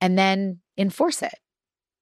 And 0.01 0.19
then 0.19 0.61
enforce 0.79 1.23
it. 1.23 1.39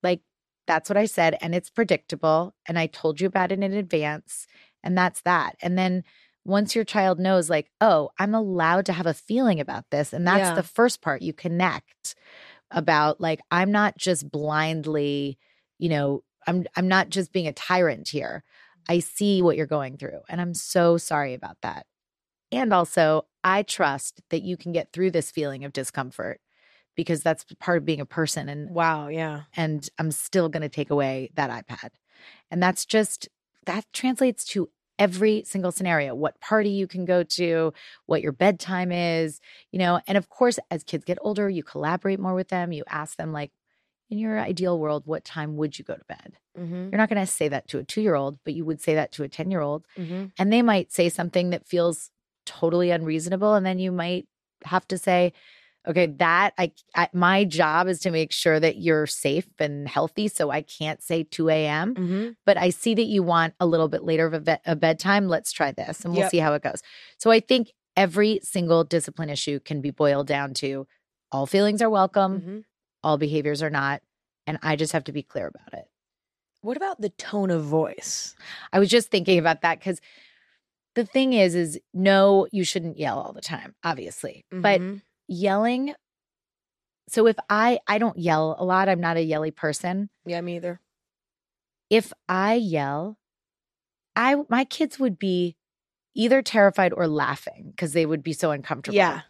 Like, 0.02 0.20
that's 0.66 0.88
what 0.88 0.96
I 0.96 1.06
said. 1.06 1.36
And 1.40 1.54
it's 1.54 1.68
predictable. 1.68 2.54
And 2.66 2.78
I 2.78 2.86
told 2.86 3.20
you 3.20 3.26
about 3.26 3.50
it 3.50 3.62
in 3.62 3.72
advance. 3.72 4.46
And 4.82 4.96
that's 4.96 5.20
that. 5.22 5.56
And 5.60 5.76
then 5.76 6.04
once 6.44 6.74
your 6.74 6.84
child 6.84 7.18
knows, 7.18 7.50
like, 7.50 7.70
oh, 7.80 8.10
I'm 8.18 8.34
allowed 8.34 8.86
to 8.86 8.92
have 8.92 9.06
a 9.06 9.14
feeling 9.14 9.60
about 9.60 9.84
this. 9.90 10.12
And 10.12 10.26
that's 10.26 10.50
Yeah. 10.50 10.54
the 10.54 10.62
first 10.62 11.00
part 11.02 11.22
you 11.22 11.32
connect 11.32 12.14
about, 12.70 13.20
like, 13.20 13.40
I'm 13.50 13.70
not 13.72 13.98
just 13.98 14.30
blindly, 14.30 15.38
you 15.78 15.88
know, 15.88 16.22
I'm 16.46 16.66
I'm 16.76 16.88
not 16.88 17.10
just 17.10 17.32
being 17.32 17.46
a 17.46 17.52
tyrant 17.52 18.08
here. 18.08 18.44
I 18.88 18.98
mm. 18.98 19.02
see 19.02 19.42
what 19.42 19.56
you're 19.56 19.66
going 19.66 19.98
through. 19.98 20.20
And 20.28 20.40
I'm 20.40 20.54
so 20.54 20.96
sorry 20.96 21.34
about 21.34 21.58
that. 21.62 21.86
And 22.52 22.72
also, 22.72 23.26
I 23.44 23.62
trust 23.62 24.22
that 24.30 24.42
you 24.42 24.56
can 24.56 24.72
get 24.72 24.92
through 24.92 25.12
this 25.12 25.30
feeling 25.30 25.64
of 25.64 25.72
discomfort 25.72 26.40
because 26.96 27.22
that's 27.22 27.44
part 27.60 27.78
of 27.78 27.84
being 27.84 28.00
a 28.00 28.06
person 28.06 28.48
and 28.48 28.70
Wow. 28.70 29.08
Yeah. 29.08 29.42
and 29.56 29.88
I'm 29.98 30.10
still 30.10 30.48
going 30.48 30.62
to 30.62 30.68
take 30.68 30.90
away 30.90 31.30
that 31.34 31.50
iPad. 31.50 31.90
And 32.50 32.62
that's 32.62 32.84
just 32.84 33.28
that 33.66 33.84
translates 33.92 34.44
to 34.46 34.70
every 35.00 35.42
single 35.44 35.72
scenario 35.72 36.14
what 36.14 36.40
party 36.40 36.70
you 36.70 36.86
can 36.86 37.04
go 37.04 37.24
to, 37.24 37.72
what 38.06 38.22
your 38.22 38.32
bedtime 38.32 38.92
is, 38.92 39.40
you 39.72 39.78
know. 39.80 40.00
And 40.06 40.16
of 40.16 40.28
course, 40.28 40.60
as 40.70 40.84
kids 40.84 41.04
get 41.04 41.18
older, 41.22 41.48
you 41.48 41.64
collaborate 41.64 42.20
more 42.20 42.34
with 42.34 42.48
them. 42.48 42.70
You 42.70 42.84
ask 42.88 43.16
them, 43.16 43.32
like, 43.32 43.50
in 44.10 44.18
your 44.18 44.38
ideal 44.38 44.78
world, 44.78 45.04
what 45.06 45.24
time 45.24 45.56
would 45.56 45.78
you 45.78 45.84
go 45.84 45.94
to 45.94 46.04
bed? 46.04 46.36
Mm-hmm. 46.58 46.90
You're 46.90 46.98
not 46.98 47.08
going 47.08 47.24
to 47.24 47.26
say 47.26 47.48
that 47.48 47.68
to 47.68 47.78
a 47.78 47.84
two 47.84 48.02
year 48.02 48.14
old, 48.14 48.38
but 48.44 48.54
you 48.54 48.64
would 48.64 48.80
say 48.80 48.94
that 48.94 49.12
to 49.12 49.22
a 49.22 49.28
10 49.28 49.50
year 49.50 49.60
old. 49.60 49.86
Mm-hmm. 49.96 50.26
And 50.38 50.52
they 50.52 50.62
might 50.62 50.92
say 50.92 51.08
something 51.08 51.50
that 51.50 51.66
feels 51.66 52.10
totally 52.44 52.90
unreasonable. 52.90 53.54
And 53.54 53.64
then 53.64 53.78
you 53.78 53.92
might 53.92 54.26
have 54.64 54.86
to 54.88 54.98
say, 54.98 55.32
okay, 55.86 56.06
that 56.18 56.52
I, 56.58 56.72
I 56.94 57.08
my 57.12 57.44
job 57.44 57.88
is 57.88 58.00
to 58.00 58.10
make 58.10 58.32
sure 58.32 58.60
that 58.60 58.76
you're 58.78 59.06
safe 59.06 59.46
and 59.58 59.88
healthy. 59.88 60.28
So 60.28 60.50
I 60.50 60.62
can't 60.62 61.02
say 61.02 61.22
2 61.24 61.48
a.m. 61.48 61.94
Mm-hmm. 61.94 62.28
But 62.46 62.56
I 62.58 62.70
see 62.70 62.94
that 62.94 63.04
you 63.04 63.22
want 63.22 63.54
a 63.60 63.66
little 63.66 63.88
bit 63.88 64.04
later 64.04 64.26
of 64.26 64.34
a, 64.34 64.40
bed, 64.40 64.60
a 64.66 64.76
bedtime. 64.76 65.28
Let's 65.28 65.52
try 65.52 65.72
this 65.72 66.04
and 66.04 66.12
we'll 66.12 66.22
Yep. 66.22 66.30
see 66.30 66.38
how 66.38 66.52
it 66.54 66.62
goes. 66.62 66.82
So 67.18 67.30
I 67.30 67.40
think 67.40 67.72
every 67.96 68.40
single 68.42 68.84
discipline 68.84 69.30
issue 69.30 69.58
can 69.60 69.80
be 69.80 69.90
boiled 69.90 70.26
down 70.26 70.54
to 70.54 70.86
all 71.32 71.46
feelings 71.46 71.80
are 71.82 71.90
welcome, 71.90 72.40
Mm-hmm. 72.40 72.58
all 73.02 73.18
behaviors 73.18 73.62
are 73.62 73.70
not. 73.70 74.02
And 74.46 74.58
I 74.62 74.76
just 74.76 74.92
have 74.92 75.04
to 75.04 75.12
be 75.12 75.22
clear 75.22 75.46
about 75.46 75.72
it. 75.78 75.84
What 76.62 76.76
about 76.76 77.00
the 77.00 77.08
tone 77.10 77.50
of 77.50 77.62
voice? 77.64 78.34
I 78.72 78.78
was 78.78 78.88
just 78.90 79.10
thinking 79.10 79.38
about 79.38 79.62
that 79.62 79.78
because 79.78 80.00
the 80.94 81.04
thing 81.06 81.32
is, 81.32 81.54
is 81.54 81.78
no, 81.94 82.46
you 82.52 82.64
shouldn't 82.64 82.98
yell 82.98 83.18
all 83.18 83.32
the 83.32 83.40
time, 83.40 83.74
obviously. 83.84 84.44
But 84.50 84.80
Mhm. 84.80 85.02
Yelling, 85.30 85.94
so 87.08 87.26
if 87.26 87.36
I 87.48 87.80
I 87.86 87.98
don't 87.98 88.18
yell 88.18 88.56
a 88.58 88.64
lot, 88.64 88.88
I'm 88.88 89.00
not 89.00 89.16
a 89.16 89.22
yelly 89.22 89.50
person. 89.50 90.10
yeah, 90.26 90.40
me 90.40 90.56
either. 90.56 90.80
If 91.88 92.12
I 92.28 92.54
yell, 92.54 93.18
I 94.14 94.36
my 94.48 94.64
kids 94.64 94.98
would 94.98 95.18
be 95.18 95.56
either 96.14 96.42
terrified 96.42 96.92
or 96.92 97.06
laughing 97.06 97.70
because 97.70 97.92
they 97.92 98.04
would 98.04 98.22
be 98.22 98.32
so 98.32 98.50
uncomfortable. 98.50 98.96
Yeah. 98.96 99.22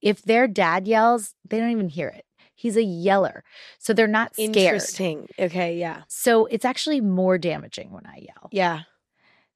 If 0.00 0.22
their 0.22 0.46
dad 0.48 0.86
yells, 0.86 1.34
they 1.48 1.58
don't 1.58 1.70
even 1.70 1.88
hear 1.88 2.08
it. 2.08 2.24
He's 2.54 2.76
a 2.76 2.82
yeller. 2.82 3.44
So 3.78 3.92
they're 3.92 4.06
not 4.06 4.34
scared. 4.34 4.56
Interesting. 4.56 5.28
Okay. 5.38 5.78
Yeah. 5.78 6.02
So 6.08 6.46
it's 6.46 6.64
actually 6.64 7.00
more 7.00 7.38
damaging 7.38 7.90
when 7.90 8.06
I 8.06 8.24
yell. 8.26 8.48
Yeah. 8.50 8.82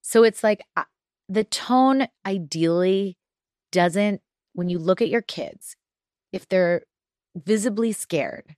So 0.03 0.25
it's 0.25 0.45
like 0.45 0.65
uh, 0.77 0.85
the 1.29 1.45
tone 1.45 2.07
ideally 2.27 3.17
doesn't, 3.73 4.21
when 4.55 4.69
you 4.69 4.79
look 4.79 5.01
at 5.03 5.09
your 5.09 5.23
kids, 5.23 5.77
if 6.33 6.49
they're 6.49 6.83
visibly 7.35 7.93
scared, 7.93 8.57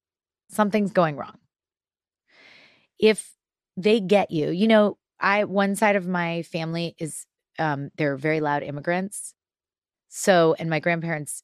something's 0.50 0.92
going 0.92 1.16
wrong. 1.16 1.38
If 2.98 3.32
they 3.76 4.00
get 4.00 4.30
you, 4.30 4.50
you 4.50 4.68
know, 4.68 4.98
I, 5.20 5.44
one 5.44 5.74
side 5.76 5.96
of 5.96 6.06
my 6.06 6.42
family 6.42 6.94
is, 6.98 7.26
um, 7.58 7.90
they're 7.96 8.16
very 8.16 8.40
loud 8.40 8.62
immigrants. 8.62 9.34
So, 10.08 10.54
and 10.58 10.70
my 10.70 10.80
grandparents 10.80 11.42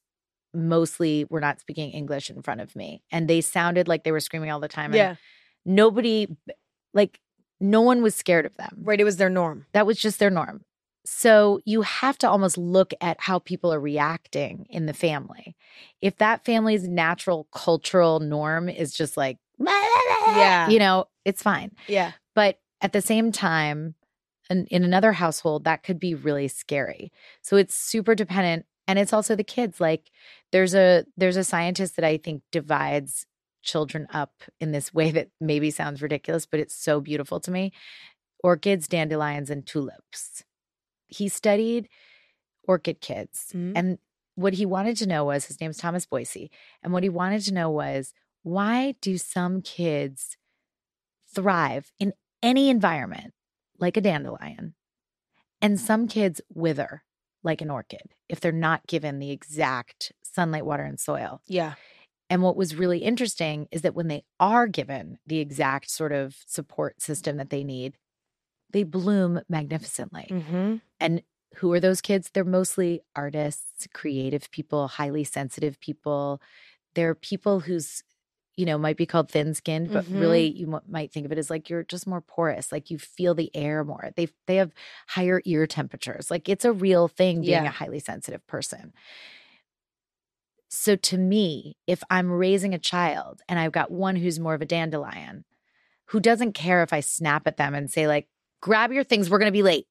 mostly 0.53 1.25
were 1.29 1.41
not 1.41 1.59
speaking 1.59 1.91
English 1.91 2.29
in 2.29 2.41
front 2.41 2.61
of 2.61 2.75
me 2.75 3.03
and 3.11 3.27
they 3.27 3.41
sounded 3.41 3.87
like 3.87 4.03
they 4.03 4.11
were 4.11 4.19
screaming 4.19 4.51
all 4.51 4.59
the 4.59 4.67
time. 4.67 4.91
and 4.91 4.95
Yeah. 4.95 5.15
Nobody, 5.65 6.35
like, 6.93 7.19
no 7.59 7.81
one 7.81 8.01
was 8.01 8.15
scared 8.15 8.45
of 8.45 8.55
them. 8.57 8.77
Right. 8.81 8.99
It 8.99 9.03
was 9.03 9.17
their 9.17 9.29
norm. 9.29 9.65
That 9.73 9.85
was 9.85 9.97
just 9.99 10.19
their 10.19 10.31
norm. 10.31 10.63
So 11.05 11.59
you 11.65 11.81
have 11.81 12.17
to 12.19 12.29
almost 12.29 12.57
look 12.57 12.93
at 13.01 13.19
how 13.19 13.39
people 13.39 13.73
are 13.73 13.79
reacting 13.79 14.67
in 14.69 14.85
the 14.85 14.93
family. 14.93 15.55
If 16.01 16.17
that 16.17 16.45
family's 16.45 16.87
natural 16.87 17.47
cultural 17.51 18.19
norm 18.19 18.69
is 18.69 18.93
just 18.93 19.17
like, 19.17 19.37
Yeah. 19.59 20.69
you 20.69 20.79
know, 20.79 21.05
it's 21.25 21.41
fine. 21.41 21.71
Yeah. 21.87 22.11
But 22.35 22.59
at 22.81 22.93
the 22.93 23.01
same 23.01 23.31
time, 23.31 23.95
in, 24.49 24.65
in 24.67 24.83
another 24.83 25.13
household, 25.13 25.63
that 25.63 25.83
could 25.83 25.99
be 25.99 26.13
really 26.13 26.47
scary. 26.47 27.11
So 27.41 27.55
it's 27.57 27.75
super 27.75 28.15
dependent. 28.15 28.65
And 28.87 28.99
it's 28.99 29.13
also 29.13 29.35
the 29.35 29.43
kids. 29.43 29.79
Like 29.79 30.11
there's 30.51 30.75
a 30.75 31.05
there's 31.15 31.37
a 31.37 31.43
scientist 31.43 31.95
that 31.95 32.05
I 32.05 32.17
think 32.17 32.43
divides 32.51 33.25
children 33.63 34.07
up 34.11 34.33
in 34.59 34.71
this 34.71 34.93
way 34.93 35.11
that 35.11 35.29
maybe 35.39 35.71
sounds 35.71 36.01
ridiculous, 36.01 36.45
but 36.45 36.59
it's 36.59 36.75
so 36.75 36.99
beautiful 36.99 37.39
to 37.41 37.51
me. 37.51 37.71
Orchids, 38.43 38.87
dandelions, 38.87 39.49
and 39.49 39.65
tulips. 39.65 40.43
He 41.11 41.29
studied 41.29 41.87
orchid 42.67 43.01
kids. 43.01 43.51
Mhm. 43.53 43.73
And 43.75 43.99
what 44.35 44.53
he 44.53 44.65
wanted 44.65 44.97
to 44.97 45.05
know 45.05 45.25
was 45.25 45.45
his 45.45 45.61
name's 45.61 45.77
Thomas 45.77 46.05
Boyce. 46.05 46.49
And 46.81 46.93
what 46.93 47.03
he 47.03 47.09
wanted 47.09 47.41
to 47.43 47.53
know 47.53 47.69
was 47.69 48.13
why 48.43 48.95
do 49.01 49.17
some 49.17 49.61
kids 49.61 50.37
thrive 51.27 51.91
in 51.99 52.13
any 52.41 52.69
environment 52.69 53.33
like 53.77 53.97
a 53.97 54.01
dandelion 54.01 54.73
and 55.61 55.79
some 55.79 56.07
kids 56.07 56.41
wither 56.53 57.03
like 57.43 57.61
an 57.61 57.69
orchid 57.69 58.13
if 58.29 58.39
they're 58.39 58.51
not 58.51 58.87
given 58.87 59.19
the 59.19 59.31
exact 59.31 60.11
sunlight, 60.23 60.65
water, 60.65 60.83
and 60.83 60.99
soil? 60.99 61.41
Yeah. 61.47 61.75
And 62.29 62.41
what 62.41 62.55
was 62.55 62.75
really 62.75 62.99
interesting 62.99 63.67
is 63.71 63.81
that 63.81 63.93
when 63.93 64.07
they 64.07 64.23
are 64.39 64.65
given 64.67 65.19
the 65.27 65.39
exact 65.39 65.89
sort 65.91 66.13
of 66.13 66.37
support 66.47 67.01
system 67.01 67.37
that 67.37 67.49
they 67.49 67.63
need, 67.63 67.97
they 68.73 68.83
bloom 68.83 69.41
magnificently. 69.49 70.27
Mm-hmm. 70.29 70.75
And 70.99 71.23
who 71.55 71.71
are 71.73 71.79
those 71.79 72.01
kids? 72.01 72.29
They're 72.33 72.43
mostly 72.45 73.01
artists, 73.15 73.87
creative 73.93 74.49
people, 74.51 74.87
highly 74.87 75.23
sensitive 75.23 75.79
people. 75.79 76.41
They're 76.95 77.15
people 77.15 77.59
who's, 77.61 78.03
you 78.55 78.65
know, 78.65 78.77
might 78.77 78.97
be 78.97 79.05
called 79.05 79.29
thin 79.31 79.53
skinned, 79.53 79.91
but 79.91 80.05
Mhm. 80.05 80.19
really 80.19 80.45
you 80.51 80.73
m- 80.75 80.81
might 80.87 81.11
think 81.11 81.25
of 81.25 81.31
it 81.31 81.37
as 81.37 81.49
like 81.49 81.69
you're 81.69 81.83
just 81.83 82.07
more 82.07 82.21
porous, 82.21 82.71
like 82.71 82.89
you 82.89 82.97
feel 82.99 83.33
the 83.35 83.49
air 83.55 83.83
more. 83.83 84.11
They 84.15 84.27
they 84.47 84.57
have 84.57 84.73
higher 85.07 85.41
ear 85.45 85.67
temperatures. 85.67 86.29
Like 86.31 86.47
it's 86.49 86.65
a 86.65 86.71
real 86.73 87.07
thing 87.07 87.41
being 87.41 87.51
Yeah. 87.63 87.65
a 87.65 87.69
highly 87.71 87.99
sensitive 87.99 88.45
person. 88.47 88.93
So 90.69 90.95
to 90.95 91.17
me, 91.17 91.75
if 91.85 92.01
I'm 92.09 92.31
raising 92.31 92.73
a 92.73 92.79
child 92.79 93.41
and 93.49 93.59
I've 93.59 93.73
got 93.73 93.91
one 93.91 94.15
who's 94.15 94.39
more 94.39 94.53
of 94.53 94.61
a 94.61 94.65
dandelion, 94.65 95.43
who 96.05 96.19
doesn't 96.19 96.53
care 96.53 96.81
if 96.83 96.93
I 96.93 97.01
snap 97.01 97.45
at 97.47 97.57
them 97.57 97.73
and 97.75 97.89
say, 97.91 98.07
like, 98.07 98.27
grab 98.61 98.91
your 98.91 99.03
things, 99.03 99.29
we're 99.29 99.39
going 99.39 99.47
to 99.51 99.51
be 99.51 99.63
late. 99.63 99.87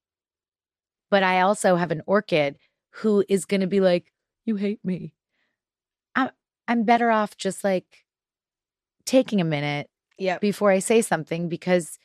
But 1.09 1.23
I 1.23 1.41
also 1.41 1.75
have 1.75 1.91
an 1.91 2.01
orchid 2.05 2.57
who 2.95 3.23
is 3.27 3.45
going 3.45 3.61
to 3.61 3.67
be 3.67 3.79
like, 3.81 4.11
you 4.45 4.55
hate 4.55 4.83
me. 4.83 5.13
I'm, 6.15 6.29
I'm 6.67 6.83
better 6.83 7.11
off 7.11 7.37
just 7.37 7.63
like 7.63 8.05
taking 9.05 9.41
a 9.41 9.45
minute 9.45 9.89
Yeah. 10.17 10.37
before 10.39 10.71
I 10.71 10.79
say 10.79 11.01
something 11.01 11.49
because 11.49 11.97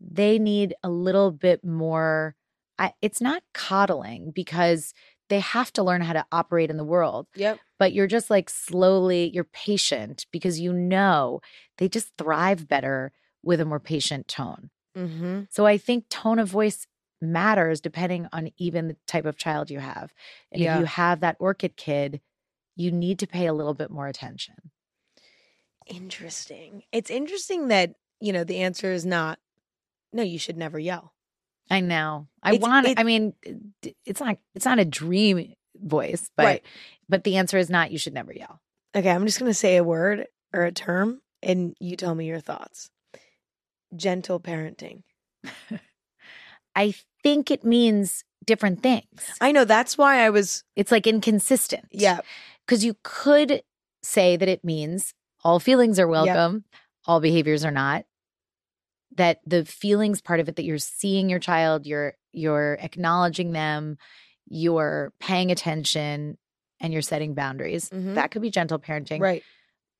they 0.00 0.38
need 0.38 0.74
a 0.82 0.90
little 0.90 1.30
bit 1.30 1.64
more. 1.64 2.36
I, 2.78 2.92
it's 3.00 3.20
not 3.20 3.42
coddling 3.54 4.30
because 4.30 4.92
they 5.28 5.40
have 5.40 5.72
to 5.72 5.82
learn 5.82 6.02
how 6.02 6.12
to 6.12 6.26
operate 6.30 6.70
in 6.70 6.76
the 6.76 6.84
world, 6.84 7.26
Yep. 7.34 7.58
but 7.78 7.92
you're 7.92 8.06
just 8.06 8.30
like 8.30 8.48
slowly, 8.48 9.30
you're 9.34 9.44
patient 9.44 10.26
because 10.30 10.60
you 10.60 10.72
know 10.72 11.40
they 11.78 11.88
just 11.88 12.12
thrive 12.16 12.68
better 12.68 13.12
with 13.42 13.60
a 13.60 13.64
more 13.64 13.80
patient 13.80 14.28
tone. 14.28 14.70
Mm-hmm. 14.96 15.42
So 15.50 15.66
I 15.66 15.78
think 15.78 16.08
tone 16.08 16.38
of 16.38 16.48
voice 16.48 16.86
matters 17.20 17.80
depending 17.80 18.28
on 18.32 18.50
even 18.58 18.88
the 18.88 18.96
type 19.06 19.26
of 19.26 19.36
child 19.36 19.70
you 19.70 19.78
have. 19.80 20.12
And 20.52 20.62
Yeah. 20.62 20.74
if 20.74 20.80
you 20.80 20.86
have 20.86 21.20
that 21.20 21.36
orchid 21.38 21.76
kid, 21.76 22.20
you 22.74 22.90
need 22.90 23.18
to 23.20 23.26
pay 23.26 23.46
a 23.46 23.52
little 23.54 23.74
bit 23.74 23.90
more 23.90 24.06
attention. 24.06 24.70
Interesting. 25.86 26.82
It's 26.92 27.10
interesting 27.10 27.68
that, 27.68 27.94
you 28.20 28.32
know, 28.32 28.44
the 28.44 28.58
answer 28.58 28.92
is 28.92 29.06
not, 29.06 29.38
no, 30.12 30.22
you 30.22 30.38
should 30.38 30.56
never 30.56 30.78
yell. 30.78 31.12
I 31.70 31.80
know. 31.80 32.28
I 32.42 32.54
It's- 32.54 32.62
want. 32.68 32.86
it- 32.86 32.98
I 32.98 33.02
mean, 33.02 33.34
it's 34.04 34.20
not. 34.20 34.38
It's 34.54 34.64
not 34.64 34.78
a 34.78 34.84
dream 34.84 35.54
voice, 35.74 36.30
but 36.36 36.44
Right. 36.44 36.64
but 37.08 37.24
the 37.24 37.36
answer 37.36 37.58
is 37.58 37.68
not. 37.70 37.90
You 37.90 37.98
should 37.98 38.14
never 38.14 38.32
yell. 38.32 38.60
Okay, 38.94 39.10
I'm 39.10 39.26
just 39.26 39.38
going 39.38 39.50
to 39.50 39.54
say 39.54 39.76
a 39.76 39.84
word 39.84 40.26
or 40.54 40.64
a 40.64 40.72
term 40.72 41.22
and 41.42 41.76
you 41.80 41.96
tell 41.96 42.14
me 42.14 42.26
your 42.26 42.40
thoughts. 42.40 42.90
Gentle 43.96 44.38
parenting. 44.40 45.02
I 46.74 46.94
think 47.22 47.50
it 47.50 47.64
means 47.64 48.24
different 48.44 48.82
things. 48.82 49.30
I 49.40 49.52
know 49.52 49.64
that's 49.64 49.96
why 49.96 50.24
I 50.24 50.30
was, 50.30 50.62
It's 50.76 50.92
like 50.92 51.06
inconsistent. 51.06 51.86
yeah, 51.90 52.20
because 52.66 52.84
you 52.84 52.96
could 53.02 53.62
say 54.02 54.36
that 54.36 54.48
it 54.48 54.64
means 54.64 55.14
all 55.42 55.58
feelings 55.58 55.98
are 55.98 56.06
welcome, 56.08 56.64
all 57.06 57.20
behaviors 57.20 57.64
are 57.64 57.70
not. 57.70 58.04
That 59.16 59.40
the 59.46 59.64
feelings 59.64 60.20
part 60.20 60.40
of 60.40 60.48
it, 60.48 60.56
that 60.56 60.64
you're 60.64 60.78
seeing 60.78 61.30
your 61.30 61.38
child, 61.38 61.86
you're 61.86 62.14
you're 62.32 62.74
acknowledging 62.82 63.52
them, 63.52 63.96
you're 64.46 65.12
paying 65.20 65.50
attention, 65.50 66.36
and 66.80 66.92
you're 66.92 67.00
setting 67.02 67.32
boundaries. 67.34 67.88
Mhm. 67.88 68.14
That 68.16 68.30
could 68.30 68.42
be 68.42 68.50
gentle 68.50 68.78
parenting. 68.78 69.20
right. 69.20 69.42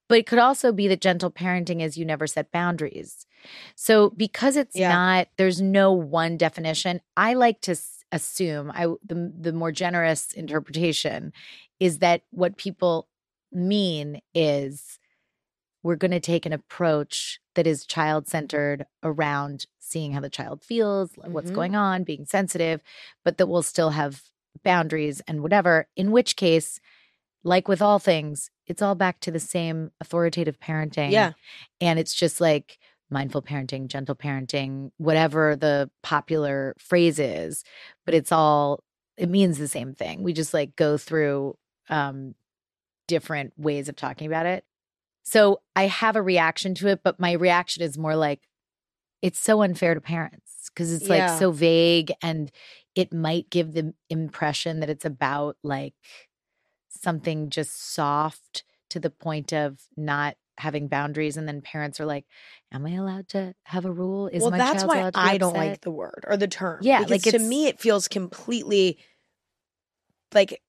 But 0.09 0.18
it 0.18 0.26
could 0.26 0.38
also 0.38 0.70
be 0.70 0.86
that 0.88 1.01
gentle 1.01 1.30
parenting 1.32 1.82
is 1.82 1.97
you 1.99 2.05
never 2.05 2.26
set 2.28 2.53
boundaries. 2.53 3.26
So 3.74 4.11
because 4.11 4.57
it's 4.57 4.76
Yeah. 4.76 4.88
not, 4.92 5.28
there's 5.36 5.61
no 5.61 5.92
one 5.92 6.36
definition. 6.36 7.01
I 7.16 7.34
like 7.34 7.61
to 7.62 7.76
assume 8.12 8.70
I 8.70 8.86
the 9.05 9.32
the 9.38 9.53
more 9.53 9.72
generous 9.72 10.32
interpretation 10.32 11.32
is 11.80 11.99
that 11.99 12.22
what 12.30 12.57
people 12.57 13.09
mean 13.53 14.20
is 14.34 14.99
we're 15.82 15.97
going 15.97 16.11
to 16.12 16.20
take 16.20 16.47
an 16.47 16.53
approach 16.53 17.40
that 17.55 17.66
is 17.66 17.86
child 17.86 18.28
centered 18.28 18.86
around 19.03 19.66
seeing 19.78 20.12
how 20.12 20.20
the 20.20 20.30
child 20.30 20.64
feels, 20.64 21.12
what's 21.16 21.51
Mhm. 21.51 21.55
going 21.55 21.76
on, 21.76 22.03
being 22.05 22.26
sensitive, 22.26 22.82
but 23.24 23.38
that 23.38 23.47
we'll 23.47 23.62
still 23.62 23.90
have 23.90 24.22
boundaries 24.64 25.20
and 25.28 25.42
whatever. 25.42 25.86
In 25.97 26.11
which 26.11 26.34
case, 26.36 26.80
like 27.44 27.68
with 27.68 27.80
all 27.80 27.99
things, 28.01 28.51
it's 28.66 28.82
all 28.82 28.97
back 28.97 29.20
to 29.20 29.30
the 29.30 29.38
same 29.40 29.92
authoritative 30.01 30.59
parenting. 30.59 31.12
Yeah. 31.12 31.32
And 31.80 31.99
it's 32.01 32.14
just 32.14 32.40
like 32.40 32.78
mindful 33.11 33.43
parenting, 33.43 33.87
gentle 33.87 34.15
parenting, 34.17 34.91
whatever 34.97 35.57
the 35.57 35.91
popular 36.03 36.75
phrase 36.79 37.19
is, 37.19 37.63
but 38.05 38.15
it's 38.15 38.33
all, 38.33 38.83
it 39.17 39.29
means 39.29 39.59
the 39.59 39.69
same 39.69 39.95
thing. 39.95 40.23
We 40.23 40.33
just 40.33 40.53
like 40.53 40.77
go 40.77 40.97
through 40.99 41.57
um, 41.89 42.35
different 43.07 43.53
ways 43.57 43.89
of 43.89 43.97
talking 43.97 44.27
about 44.27 44.47
it. 44.47 44.65
So 45.23 45.61
I 45.75 45.87
have 45.87 46.17
a 46.17 46.23
reaction 46.23 46.75
to 46.77 46.89
it, 46.89 47.01
but 47.03 47.19
my 47.21 47.33
reaction 47.33 47.83
is 47.83 47.97
more 47.99 48.17
like, 48.17 48.41
it's 49.23 49.39
so 49.41 49.63
unfair 49.63 49.95
to 49.95 50.01
parents 50.01 50.71
because 50.73 50.93
it's 50.93 51.09
Yeah. 51.09 51.27
like 51.31 51.39
so 51.39 51.51
vague 51.51 52.13
and 52.23 52.51
it 52.95 53.13
might 53.13 53.51
give 53.51 53.73
the 53.73 53.95
impression 54.11 54.81
that 54.81 54.91
it's 54.91 55.05
about 55.05 55.57
like 55.63 55.95
something 56.89 57.51
just 57.51 57.81
soft 57.95 58.65
to 58.91 59.01
the 59.01 59.11
point 59.11 59.53
of 59.53 59.81
not 59.97 60.37
having 60.59 60.89
boundaries 60.89 61.37
and 61.37 61.47
then 61.47 61.61
parents 61.61 62.01
are 62.01 62.07
like 62.07 62.25
am 62.73 62.87
i 62.87 62.93
allowed 62.93 63.29
to 63.29 63.55
have 63.65 63.85
a 63.85 63.93
rule 63.93 64.29
is 64.29 64.43
well, 64.43 64.51
my 64.51 64.59
that's 64.59 64.73
child 64.75 64.89
why 64.89 64.99
allowed 64.99 65.15
to 65.15 65.21
be 65.21 65.27
I 65.27 65.39
don't 65.39 65.55
like 65.55 65.81
the 65.81 65.91
word 65.91 66.25
or 66.27 66.37
the 66.37 66.49
term. 66.49 66.81
Yeah, 66.83 67.01
because 67.05 67.11
like 67.11 67.23
to 67.35 67.39
me, 67.39 67.67
it 67.67 67.81
feels 67.81 68.09
completely 68.09 68.99
like 70.35 70.61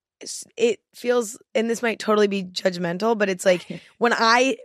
it 0.56 0.80
feels, 0.96 1.38
and 1.54 1.70
this 1.70 1.82
might 1.82 2.00
totally 2.00 2.28
be 2.28 2.44
judgmental, 2.44 3.18
but 3.18 3.30
it's 3.30 3.46
like 3.46 3.66
when 3.98 4.14
I 4.14 4.58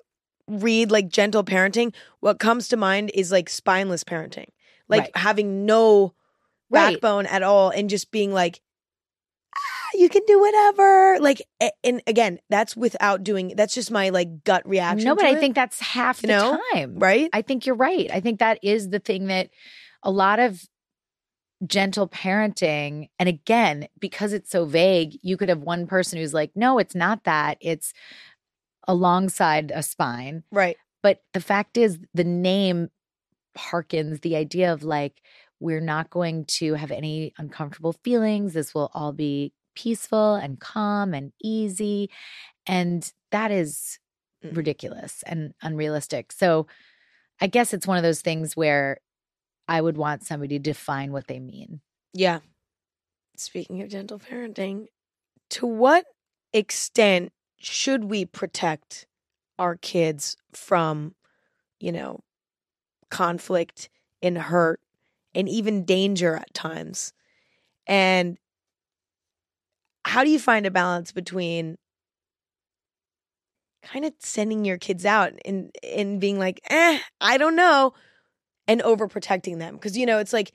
read 0.49 0.91
like 0.91 1.09
gentle 1.09 1.45
parenting, 1.45 1.95
what 2.21 2.39
comes 2.39 2.69
to 2.69 2.77
mind 2.77 3.11
is 3.15 3.31
like 3.31 3.49
spineless 3.49 4.05
parenting, 4.05 4.49
like 4.89 5.05
Right. 5.05 5.17
having 5.17 5.67
no 5.67 6.15
Right. 6.71 6.95
backbone 6.95 7.27
at 7.27 7.43
all 7.43 7.71
and 7.71 7.91
just 7.91 8.11
being 8.11 8.33
like, 8.33 8.61
you 9.95 10.09
can 10.09 10.23
do 10.27 10.41
whatever. 10.41 11.19
Like, 11.21 11.43
and 11.85 12.03
again, 12.07 12.39
that's 12.51 12.77
without 12.77 13.23
doing, 13.25 13.55
that's 13.57 13.75
just 13.75 13.91
my 13.91 14.09
like 14.11 14.45
gut 14.45 14.67
reaction. 14.69 15.05
no 15.05 15.15
but 15.15 15.25
i 15.25 15.33
it, 15.37 15.41
think 15.41 15.55
that's 15.55 15.81
half 15.81 16.23
You 16.23 16.29
the 16.29 16.33
know? 16.33 16.61
time 16.75 16.99
right? 16.99 17.29
I 17.33 17.43
think 17.43 17.67
you're 17.67 17.77
right. 17.77 18.11
I 18.13 18.21
think 18.21 18.41
that 18.41 18.59
is 18.63 18.91
the 18.91 18.99
thing 18.99 19.27
that 19.27 19.51
a 20.03 20.11
lot 20.11 20.39
of 20.39 20.63
gentle 21.65 22.09
parenting, 22.09 23.09
and 23.21 23.29
again, 23.29 23.87
because 24.01 24.33
it's 24.33 24.51
so 24.51 24.65
vague, 24.65 25.17
you 25.23 25.37
could 25.37 25.49
have 25.49 25.61
one 25.61 25.87
person 25.87 26.19
who's 26.19 26.35
like, 26.35 26.51
no, 26.57 26.79
it's 26.79 26.95
not 26.95 27.23
that. 27.25 27.57
It's 27.61 27.93
alongside 28.89 29.71
a 29.75 29.83
spine. 29.83 30.43
right. 30.51 30.77
But 31.03 31.19
the 31.35 31.41
fact 31.41 31.77
is, 31.77 31.99
the 32.15 32.23
name 32.25 32.89
harkens 33.59 34.21
the 34.23 34.37
idea 34.37 34.73
of 34.73 34.85
like, 34.85 35.21
we're 35.59 35.81
not 35.81 36.11
going 36.11 36.45
to 36.47 36.75
have 36.75 36.91
any 36.93 37.33
uncomfortable 37.39 37.93
feelings. 38.05 38.53
This 38.55 38.73
will 38.75 38.91
all 38.95 39.13
be 39.13 39.53
peaceful 39.75 40.35
and 40.37 40.61
calm 40.61 41.15
and 41.15 41.33
easy. 41.43 42.11
And 42.67 43.11
that 43.31 43.51
is 43.51 43.99
Mm. 44.45 44.57
ridiculous 44.57 45.23
and 45.25 45.55
unrealistic. 45.63 46.33
So 46.33 46.67
I 47.41 47.47
guess 47.47 47.75
it's 47.75 47.87
one 47.87 47.97
of 47.97 48.03
those 48.03 48.23
things 48.23 48.57
where 48.57 48.99
I 49.69 49.81
would 49.81 49.97
want 49.97 50.25
somebody 50.25 50.59
to 50.59 50.63
define 50.63 51.13
what 51.13 51.29
they 51.29 51.41
mean. 51.41 51.81
Yeah. 52.15 52.41
Speaking 53.37 53.81
of 53.83 53.89
gentle 53.89 54.19
parenting, 54.19 54.87
to 55.51 55.67
what 55.67 56.07
extent 56.53 57.33
should 57.59 58.05
we 58.05 58.25
protect 58.25 59.07
our 59.59 59.77
kids 59.77 60.37
from, 60.53 61.15
you 61.81 61.93
know, 61.93 62.21
conflict 63.11 63.91
and 64.23 64.39
hurt 64.39 64.81
and 65.35 65.49
even 65.49 65.85
danger 65.85 66.37
at 66.37 66.55
times? 66.55 67.13
And 67.87 68.39
how 70.05 70.25
do 70.25 70.31
you 70.31 70.39
find 70.39 70.67
a 70.67 70.71
balance 70.71 71.13
between 71.13 71.79
kind 73.83 74.05
of 74.05 74.13
sending 74.19 74.65
your 74.65 74.79
kids 74.79 75.05
out 75.05 75.33
and 75.45 75.71
and 75.83 76.21
being 76.21 76.39
like, 76.39 76.61
"Eh, 76.71 76.99
I 77.21 77.39
don't 77.39 77.57
know," 77.57 77.95
and 78.69 78.81
overprotecting 78.83 79.59
them? 79.59 79.79
Cuz 79.79 79.97
you 79.97 80.07
know, 80.07 80.19
it's 80.19 80.33
like 80.33 80.53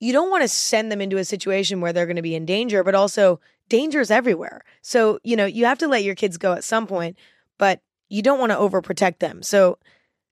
you 0.00 0.12
don't 0.12 0.30
want 0.30 0.42
to 0.42 0.48
send 0.48 0.92
them 0.92 1.00
into 1.00 1.18
a 1.18 1.24
situation 1.24 1.80
where 1.80 1.92
they're 1.92 2.06
going 2.06 2.16
to 2.16 2.22
be 2.22 2.34
in 2.34 2.46
danger, 2.46 2.84
but 2.84 2.94
also 2.94 3.40
danger 3.68 4.00
is 4.00 4.10
everywhere. 4.10 4.62
So, 4.82 5.18
you 5.24 5.36
know, 5.36 5.44
you 5.44 5.64
have 5.64 5.78
to 5.78 5.88
let 5.88 6.04
your 6.04 6.14
kids 6.14 6.36
go 6.36 6.52
at 6.52 6.64
some 6.64 6.86
point, 6.86 7.18
but 7.58 7.80
you 8.08 8.22
don't 8.22 8.38
want 8.38 8.52
to 8.52 8.58
overprotect 8.58 9.18
them. 9.18 9.42
So, 9.42 9.78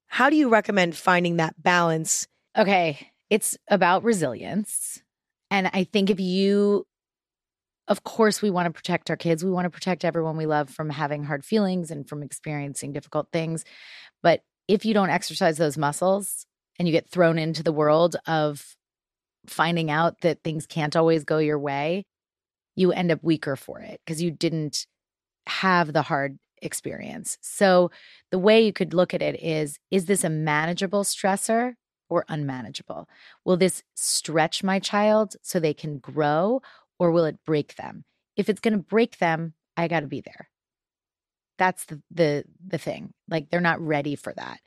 how 0.07 0.31
do 0.31 0.37
you 0.37 0.49
recommend 0.49 0.97
finding 0.97 1.37
that 1.37 1.61
balance? 1.61 2.29
Okay. 2.57 3.11
It's 3.29 3.59
about 3.69 4.05
resilience. 4.05 5.03
And 5.51 5.69
I 5.73 5.85
think 5.85 6.11
if 6.11 6.21
you, 6.21 6.87
of 7.89 8.05
course, 8.05 8.43
we 8.43 8.51
want 8.51 8.67
to 8.67 8.73
protect 8.73 9.11
our 9.11 9.17
kids. 9.17 9.45
We 9.45 9.51
want 9.51 9.65
to 9.67 9.71
protect 9.71 10.05
everyone 10.05 10.37
we 10.37 10.47
love 10.47 10.71
from 10.71 10.91
having 10.91 11.25
hard 11.25 11.45
feelings 11.45 11.91
and 11.91 12.09
from 12.09 12.23
experiencing 12.23 12.93
difficult 12.93 13.29
things. 13.33 13.65
But 14.23 14.43
if 14.67 14.85
you 14.85 14.93
don't 14.95 15.11
exercise 15.11 15.57
those 15.59 15.79
muscles 15.79 16.47
and 16.79 16.89
you 16.89 16.93
get 16.93 17.09
thrown 17.09 17.39
into 17.39 17.63
the 17.63 17.73
world 17.73 18.17
of 18.27 18.77
finding 19.47 19.91
out 19.91 20.21
that 20.23 20.43
things 20.43 20.67
can't 20.67 20.97
always 20.97 21.25
go 21.25 21.39
your 21.39 21.59
way, 21.59 22.05
you 22.75 22.93
end 22.93 23.13
up 23.13 23.23
weaker 23.23 23.57
for 23.57 23.81
it 23.81 24.01
because 24.05 24.21
you 24.21 24.31
didn't 24.31 24.87
have 25.47 25.93
the 25.93 26.03
hard 26.03 26.39
experience. 26.61 27.39
So 27.41 27.91
the 28.31 28.39
way 28.39 28.65
you 28.65 28.73
could 28.73 28.95
look 28.95 29.15
at 29.15 29.23
it 29.23 29.41
is 29.43 29.79
is 29.91 30.07
this 30.07 30.25
a 30.25 30.31
manageable 30.31 31.05
stressor 31.05 31.75
or 32.09 32.25
unmanageable? 32.29 33.09
Will 33.45 33.57
this 33.57 33.83
stretch 33.95 34.65
my 34.65 34.79
child 34.79 35.37
so 35.43 35.61
they 35.61 35.75
can 35.75 35.99
grow 35.99 36.61
or 36.99 37.11
will 37.11 37.25
it 37.25 37.39
break 37.45 37.77
them? 37.77 38.05
If 38.37 38.49
it's 38.49 38.61
going 38.61 38.73
to 38.75 38.79
break 38.83 39.19
them, 39.19 39.55
I 39.77 39.89
got 39.89 40.01
to 40.01 40.07
be 40.07 40.21
there. 40.21 40.49
That's 41.59 41.87
the 41.87 42.03
the 42.11 42.45
the 42.67 42.79
thing. 42.79 43.15
Like 43.29 43.51
they're 43.51 43.61
not 43.61 43.81
ready 43.81 44.15
for 44.15 44.33
that. 44.35 44.61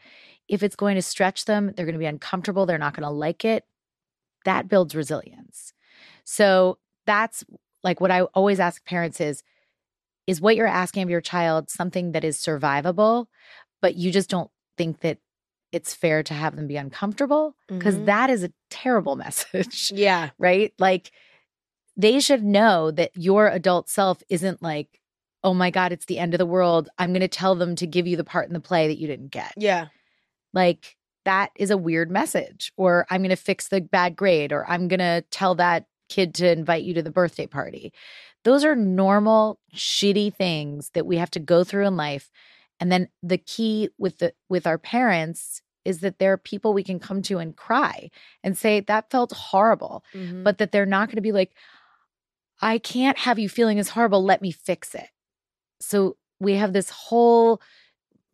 If 0.48 0.64
it's 0.64 0.76
going 0.76 0.96
to 0.96 1.02
stretch 1.02 1.46
them, 1.46 1.72
they're 1.76 1.86
going 1.86 1.94
to 1.94 2.00
be 2.00 2.06
uncomfortable, 2.06 2.66
they're 2.66 2.80
not 2.80 2.96
going 2.96 3.08
to 3.08 3.14
like 3.14 3.46
it. 3.46 3.64
That 4.46 4.68
builds 4.68 4.96
resilience. 4.96 5.74
So 6.24 6.80
that's 7.06 7.44
like 7.84 8.02
what 8.02 8.12
I 8.12 8.22
always 8.22 8.60
ask 8.60 8.84
parents 8.86 9.22
is 9.22 9.44
is 10.26 10.42
what 10.42 10.56
you're 10.56 10.68
asking 10.68 11.04
of 11.04 11.10
your 11.10 11.22
child 11.22 11.70
something 11.70 12.12
that 12.14 12.24
is 12.24 12.38
survivable, 12.38 13.28
but 13.82 13.96
you 13.96 14.12
just 14.12 14.30
don't 14.30 14.50
think 14.78 15.02
that 15.02 15.18
it's 15.72 15.94
fair 15.94 16.24
to 16.24 16.34
have 16.34 16.56
them 16.56 16.66
be 16.68 16.78
uncomfortable 16.78 17.56
because 17.68 17.96
Mhm. 17.98 18.30
is 18.30 18.44
a 18.44 18.52
terrible 18.72 19.16
message, 19.26 19.92
Yeah. 19.94 20.30
right? 20.40 20.74
Like 20.80 21.12
they 22.00 22.20
should 22.22 22.44
know 22.44 22.92
that 22.92 23.12
your 23.16 23.48
adult 23.50 23.90
self 23.90 24.24
isn't 24.30 24.62
like, 24.62 25.02
oh 25.44 25.54
my 25.54 25.70
God, 25.70 25.92
it's 25.92 26.06
the 26.06 26.18
end 26.18 26.34
of 26.34 26.38
the 26.38 26.46
world. 26.46 26.88
I'm 26.98 27.12
going 27.12 27.20
to 27.22 27.28
tell 27.28 27.56
them 27.56 27.76
to 27.76 27.86
give 27.86 28.08
you 28.08 28.16
the 28.16 28.24
part 28.24 28.48
in 28.48 28.54
the 28.54 28.60
play 28.60 28.88
that 28.88 28.98
you 28.98 29.08
didn't 29.08 29.32
get. 29.32 29.54
Yeah. 29.58 29.88
Like 30.54 30.96
that 31.26 31.52
is 31.56 31.72
a 31.72 31.78
weird 31.78 32.10
message. 32.10 32.72
Or 32.78 33.06
I'm 33.10 33.22
going 33.22 33.30
to 33.32 33.36
fix 33.36 33.68
the 33.68 33.82
bad 33.82 34.16
grade, 34.16 34.52
or 34.54 34.70
I'm 34.70 34.88
going 34.88 35.00
to 35.00 35.24
tell 35.30 35.56
that 35.56 35.86
kid 36.08 36.34
to 36.36 36.50
invite 36.52 36.84
you 36.84 36.94
to 36.96 37.04
the 37.04 37.12
birthday 37.12 37.48
party. 37.48 37.92
Those 38.46 38.64
are 38.64 38.76
normal, 38.76 39.60
shitty 39.76 40.34
things 40.34 40.92
that 40.94 41.06
we 41.06 41.18
have 41.18 41.32
to 41.32 41.40
go 41.40 41.64
through 41.66 41.86
in 41.86 41.98
life. 41.98 42.32
And 42.80 42.90
then 42.92 43.10
the 43.22 43.38
key 43.38 43.90
with 43.98 44.20
the 44.20 44.34
with 44.48 44.66
our 44.66 44.78
parents 44.78 45.62
is 45.86 46.00
that 46.00 46.20
there 46.20 46.32
are 46.34 46.38
people 46.38 46.74
we 46.74 46.84
can 46.84 47.00
come 47.00 47.22
to 47.24 47.40
and 47.40 47.56
cry 47.56 48.10
and 48.44 48.58
say 48.58 48.80
that 48.82 49.10
felt 49.12 49.32
horrible, 49.34 50.04
Mhm. 50.14 50.44
but 50.44 50.58
that 50.58 50.72
they're 50.72 50.86
not 50.86 51.08
going 51.08 51.16
to 51.16 51.22
be 51.22 51.32
like, 51.32 51.52
I 52.62 52.78
can't 52.78 53.18
have 53.20 53.40
you 53.40 53.50
feeling 53.50 53.80
as 53.80 53.90
horrible. 53.90 54.24
Let 54.24 54.42
me 54.42 54.52
fix 54.52 54.94
it. 54.94 55.10
So 55.80 56.18
we 56.40 56.54
have 56.56 56.74
this 56.74 56.90
whole 56.90 57.62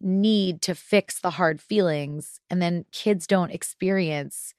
need 0.01 0.61
to 0.63 0.75
fix 0.75 1.19
the 1.19 1.31
hard 1.31 1.61
feelings, 1.61 2.39
and 2.49 2.61
then 2.61 2.85
kids 2.91 3.27
don't 3.27 3.51
experience 3.51 4.53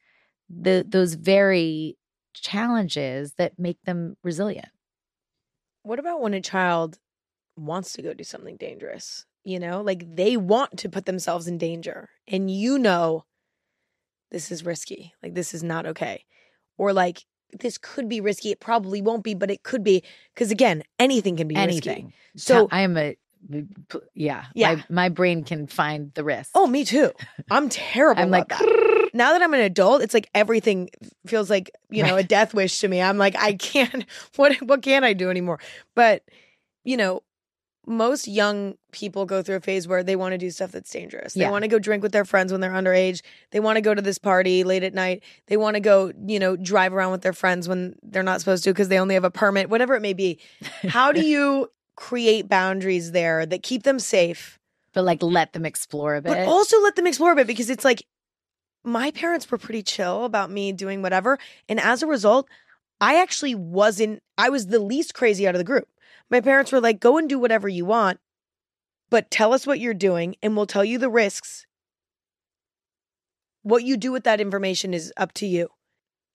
the 0.49 0.85
those 0.87 1.15
very 1.15 1.97
challenges 2.35 3.35
that 3.35 3.59
make 3.59 3.83
them 3.85 4.17
resilient. 4.23 4.69
What 5.83 5.99
about 5.99 6.21
when 6.21 6.35
a 6.35 6.41
child 6.41 6.99
wants 7.57 7.93
to 7.95 8.03
go 8.03 8.13
do 8.13 8.25
something 8.25 8.57
dangerous? 8.57 9.25
You 9.45 9.61
know, 9.61 9.81
like 9.81 10.17
they 10.17 10.37
want 10.37 10.79
to 10.81 10.89
put 10.89 11.07
themselves 11.07 11.47
in 11.47 11.59
danger 11.59 12.09
and 12.27 12.51
you 12.51 12.79
know 12.79 13.25
this 14.31 14.51
is 14.51 14.65
risky. 14.65 15.15
Like 15.23 15.35
this 15.35 15.55
is 15.55 15.63
not 15.63 15.87
okay. 15.87 16.25
Or 16.77 16.93
like 16.93 17.25
this 17.53 17.79
could 17.79 18.09
be 18.09 18.21
risky. 18.21 18.51
It 18.51 18.61
probably 18.61 19.03
won't 19.03 19.25
be, 19.25 19.35
but 19.35 19.51
it 19.51 19.63
could 19.63 19.83
be. 19.85 20.03
Because 20.35 20.51
again, 20.51 20.83
anything 20.99 21.37
can 21.37 21.49
be 21.49 21.55
risky. 21.55 21.71
Anything. 21.91 22.13
So 22.37 22.69
I 22.71 22.81
am 22.83 22.97
a 22.97 23.17
yeah. 24.15 24.45
Yeah. 24.55 24.75
My, 24.75 24.85
my 24.89 25.09
brain 25.09 25.45
can 25.45 25.67
find 25.67 26.13
the 26.15 26.25
risk. 26.25 26.51
Oh, 26.55 26.67
me 26.67 26.85
too. 26.85 27.13
I'm 27.51 27.69
terrible. 27.71 28.23
I'm 28.23 28.31
like, 28.31 28.49
that. 28.49 29.11
now 29.15 29.33
that 29.33 29.43
I'm 29.43 29.55
an 29.55 29.61
adult, 29.61 30.03
it's 30.03 30.15
like 30.15 30.29
everything 30.35 30.91
feels 31.27 31.49
like 31.49 31.71
you 31.91 32.03
know 32.03 32.15
Right. 32.15 32.25
a 32.25 32.29
death 32.29 32.55
wish 32.55 32.81
to 32.81 32.89
me. 32.89 33.01
I'm 33.01 33.19
like, 33.19 33.37
I 33.37 33.55
can't. 33.55 34.05
What 34.37 34.57
what 34.63 34.83
can 34.83 35.05
I 35.05 35.13
do 35.13 35.31
anymore? 35.31 35.61
But 35.95 36.23
you 36.85 36.97
know, 36.97 37.23
most 37.89 38.27
young 38.27 38.75
people 38.91 39.25
go 39.27 39.43
through 39.43 39.57
a 39.57 39.61
phase 39.61 39.87
where 39.87 40.03
they 40.03 40.17
want 40.17 40.33
to 40.33 40.39
do 40.39 40.51
stuff 40.51 40.73
that's 40.73 40.91
dangerous. 40.91 41.35
They 41.35 41.43
Yeah. 41.43 41.51
want 41.51 41.63
to 41.63 41.69
go 41.69 41.79
drink 41.79 42.03
with 42.03 42.11
their 42.13 42.25
friends 42.25 42.51
when 42.51 42.61
they're 42.61 42.73
underage. 42.73 43.23
They 43.53 43.61
want 43.61 43.77
to 43.77 43.81
go 43.81 43.95
to 43.95 44.03
this 44.03 44.19
party 44.19 44.65
late 44.65 44.83
at 44.83 44.93
night. 44.93 45.23
They 45.47 45.57
want 45.57 45.75
to 45.75 45.81
go, 45.81 46.13
you 46.27 46.41
know, 46.41 46.57
drive 46.57 46.93
around 46.93 47.13
with 47.13 47.23
their 47.23 47.33
friends 47.33 47.69
when 47.69 47.95
they're 48.03 48.25
not 48.25 48.41
supposed 48.41 48.65
to 48.65 48.71
because 48.71 48.89
they 48.89 48.99
only 48.99 49.15
have 49.15 49.23
a 49.25 49.31
permit. 49.31 49.71
Whatever 49.71 49.95
it 49.95 50.01
may 50.03 50.15
be. 50.15 50.41
How 50.89 51.13
do 51.13 51.25
you 51.25 51.71
create 51.95 52.49
boundaries 52.49 53.13
there 53.13 53.47
that 53.47 53.63
keep 53.63 53.85
them 53.85 53.99
safe? 53.99 54.59
but 54.93 55.05
like 55.05 55.23
let 55.23 55.53
them 55.53 55.67
explore 55.67 56.15
a 56.17 56.23
bit. 56.23 56.31
but 56.33 56.49
also 56.49 56.81
let 56.83 56.97
them 56.97 57.07
explore 57.07 57.33
a 57.33 57.37
bit 57.37 57.47
because 57.47 57.69
it's 57.69 57.85
like 57.85 58.07
my 58.83 59.11
parents 59.11 59.51
were 59.51 59.59
pretty 59.59 59.83
chill 59.83 60.25
about 60.25 60.51
me 60.51 60.73
doing 60.73 61.03
whatever 61.03 61.39
and 61.69 61.79
as 61.79 62.03
a 62.03 62.07
result 62.07 62.49
i 62.99 63.21
actually 63.21 63.55
wasn't 63.55 64.23
i 64.39 64.49
was 64.49 64.69
the 64.69 64.79
least 64.79 65.13
crazy 65.13 65.47
out 65.47 65.55
of 65.55 65.59
the 65.59 65.65
group 65.65 65.87
my 66.31 66.41
parents 66.41 66.73
were 66.73 66.81
like 66.81 67.01
go 67.01 67.19
and 67.19 67.29
do 67.29 67.39
whatever 67.39 67.69
you 67.69 67.85
want 67.85 68.19
but 69.11 69.31
tell 69.31 69.53
us 69.55 69.67
what 69.67 69.79
you're 69.81 69.95
doing 69.95 70.35
and 70.43 70.57
we'll 70.57 70.67
tell 70.67 70.85
you 70.85 70.99
the 70.99 71.09
risks 71.11 71.67
what 73.63 73.85
you 73.85 73.97
do 73.97 74.13
with 74.13 74.25
that 74.25 74.41
information 74.41 74.95
is 74.95 75.13
up 75.17 75.33
to 75.33 75.47
you 75.47 75.69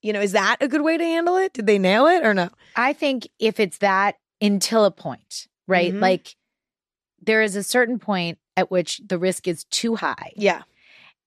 you 0.02 0.12
know 0.12 0.20
is 0.20 0.32
that 0.32 0.56
a 0.60 0.68
good 0.68 0.82
way 0.82 0.96
to 0.96 1.04
handle 1.04 1.36
it 1.36 1.52
did 1.52 1.66
they 1.66 1.78
nail 1.78 2.06
it 2.06 2.24
or 2.24 2.34
no 2.34 2.48
I 2.74 2.94
think 2.94 3.28
if 3.38 3.60
it's 3.60 3.78
that 3.78 4.16
until 4.40 4.86
a 4.86 4.90
point, 4.90 5.46
right? 5.68 5.92
Mhm. 5.92 6.00
Like 6.00 6.36
there 7.20 7.42
is 7.42 7.54
a 7.54 7.62
certain 7.62 7.98
point 7.98 8.38
at 8.56 8.70
which 8.70 9.00
the 9.06 9.18
risk 9.18 9.46
is 9.46 9.64
too 9.64 9.96
high. 9.96 10.32
yeah 10.36 10.62